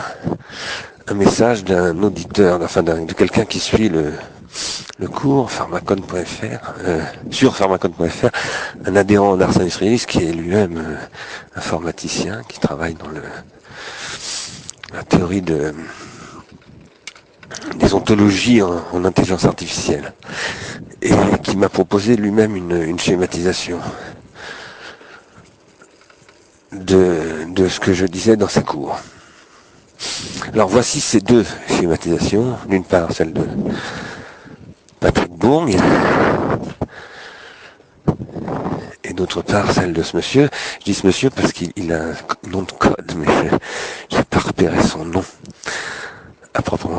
un 1.09 1.15
message 1.15 1.65
d'un 1.65 2.01
auditeur, 2.03 2.61
enfin 2.63 2.83
de 2.83 3.13
quelqu'un 3.13 3.45
qui 3.45 3.59
suit 3.59 3.89
le, 3.89 4.13
le 4.99 5.09
cours 5.09 5.51
pharmacone.fr, 5.51 6.75
euh, 6.85 7.03
sur 7.31 7.57
pharmacone.fr, 7.57 8.29
un 8.87 8.97
adhérent 8.97 9.37
d'Ars 9.37 9.61
Israelis 9.63 10.05
qui 10.07 10.23
est 10.25 10.33
lui-même 10.33 10.79
euh, 10.79 10.97
informaticien, 11.57 12.43
qui 12.49 12.61
travaille 12.61 12.95
dans 12.95 13.09
le, 13.09 13.23
la 14.95 15.03
théorie 15.03 15.43
de, 15.43 15.75
des 17.77 17.95
ontologies 17.95 18.63
en, 18.63 19.05
intelligence 19.05 19.45
artificielle, 19.45 20.13
et 21.01 21.13
qui 21.43 21.57
m'a 21.57 21.69
proposé 21.69 22.17
lui-même 22.17 22.57
une, 22.57 22.99
schématisation 22.99 23.79
de, 26.73 27.47
de 27.49 27.69
ce 27.69 27.81
que 27.81 27.93
je 27.93 28.07
disais 28.07 28.37
dans 28.37 28.49
ses 28.49 28.63
cours. 28.63 28.99
Alors 30.53 30.69
voici 30.69 31.01
ces 31.01 31.21
deux 31.21 31.45
schématisations. 31.69 32.57
D'une 32.69 32.85
part, 32.85 33.13
celle 33.13 33.33
de 33.33 33.47
Patrick 35.01 35.31
Bourg, 35.31 35.67
et 39.05 39.13
d'autre 39.13 39.43
part 39.43 39.73
celle 39.73 39.93
de 39.93 40.03
ce 40.03 40.17
monsieur. 40.17 40.49
Je 40.81 40.85
dis 40.85 40.95
ce 40.95 41.07
monsieur 41.07 41.31
parce 41.31 41.53
qu'il 41.53 41.93
a 41.93 42.03
un 42.03 42.51
nom 42.51 42.63
de 42.63 42.73
code, 42.73 43.13
mais 43.17 43.27
je 44.11 44.17
n'ai 44.17 44.25
pas 44.25 44.39
repéré 44.39 44.83
son 44.83 45.05
nom 45.05 45.25
à 46.55 46.63
proprement. 46.63 46.92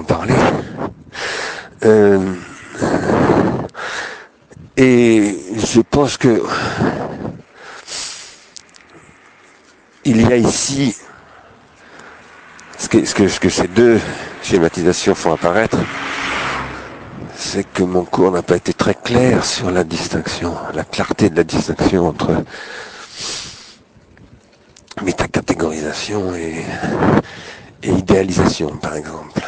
Euh, 1.86 2.34
et 4.78 5.38
je 5.58 5.82
pense 5.82 6.18
que 6.18 6.42
il 10.06 10.22
y 10.22 10.32
a 10.32 10.38
ici 10.38 10.96
ce 12.78 12.88
que, 12.88 13.06
ce 13.06 13.14
que, 13.14 13.28
ce 13.28 13.40
que 13.40 13.50
ces 13.50 13.68
deux 13.68 14.00
schématisations 14.42 15.16
font 15.16 15.34
apparaître, 15.34 15.78
c'est 17.36 17.66
que 17.70 17.84
mon 17.84 18.06
cours 18.06 18.32
n'a 18.32 18.42
pas 18.42 18.56
été 18.56 18.74
très 18.74 18.96
clair 18.96 19.44
sur 19.46 19.70
la 19.70 19.84
distinction, 19.84 20.56
la 20.74 20.84
clarté 20.84 21.30
de 21.30 21.36
la 21.36 21.44
distinction 21.44 22.08
entre 22.08 22.44
métacatégorisation 25.04 26.34
et 26.36 26.64
idéalisation, 27.84 28.78
par 28.78 28.96
exemple. 28.96 29.42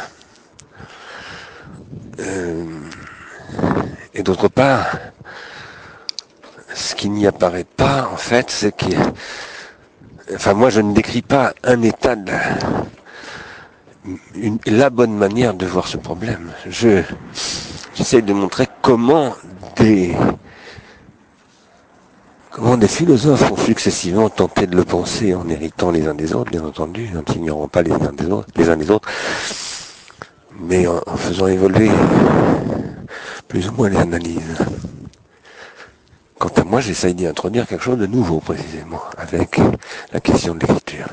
Euh, 2.20 2.64
et 4.14 4.22
d'autre 4.22 4.48
part, 4.48 4.98
ce 6.74 6.94
qui 6.94 7.08
n'y 7.10 7.26
apparaît 7.26 7.64
pas, 7.76 8.08
en 8.12 8.16
fait, 8.16 8.50
c'est 8.50 8.72
que, 8.76 8.86
enfin, 10.34 10.54
moi, 10.54 10.70
je 10.70 10.80
ne 10.80 10.94
décris 10.94 11.22
pas 11.22 11.52
un 11.64 11.82
état 11.82 12.16
de 12.16 12.32
la 14.66 14.90
bonne 14.90 15.16
manière 15.16 15.54
de 15.54 15.66
voir 15.66 15.88
ce 15.88 15.96
problème. 15.96 16.52
Je, 16.68 17.02
j'essaie 17.94 18.22
de 18.22 18.32
montrer 18.32 18.68
comment 18.82 19.34
des, 19.76 20.14
Comment 22.56 22.78
des 22.78 22.88
philosophes 22.88 23.52
ont 23.52 23.56
successivement 23.58 24.30
tenté 24.30 24.66
de 24.66 24.76
le 24.76 24.84
penser 24.84 25.34
en 25.34 25.46
héritant 25.50 25.90
les 25.90 26.06
uns 26.06 26.14
des 26.14 26.32
autres, 26.34 26.50
bien 26.50 26.64
entendu, 26.64 27.10
en 27.14 27.30
s'ignorant 27.30 27.68
pas 27.68 27.82
les 27.82 27.92
uns 27.92 28.14
des 28.16 28.30
autres, 28.30 28.48
les 28.56 28.70
uns 28.70 28.78
des 28.78 28.90
autres, 28.90 29.06
mais 30.60 30.86
en, 30.86 31.00
faisant 31.16 31.46
évoluer 31.46 31.90
plus 33.48 33.68
ou 33.68 33.72
moins 33.72 33.88
les 33.88 33.96
analyses. 33.96 34.58
Quant 36.38 36.52
à 36.56 36.64
moi, 36.64 36.80
j'essaye 36.80 37.14
d'y 37.14 37.26
introduire 37.26 37.66
quelque 37.66 37.82
chose 37.82 37.98
de 37.98 38.06
nouveau, 38.06 38.40
précisément, 38.40 39.00
avec 39.16 39.58
la 40.12 40.20
question 40.20 40.54
de 40.54 40.60
l'écriture. 40.60 41.06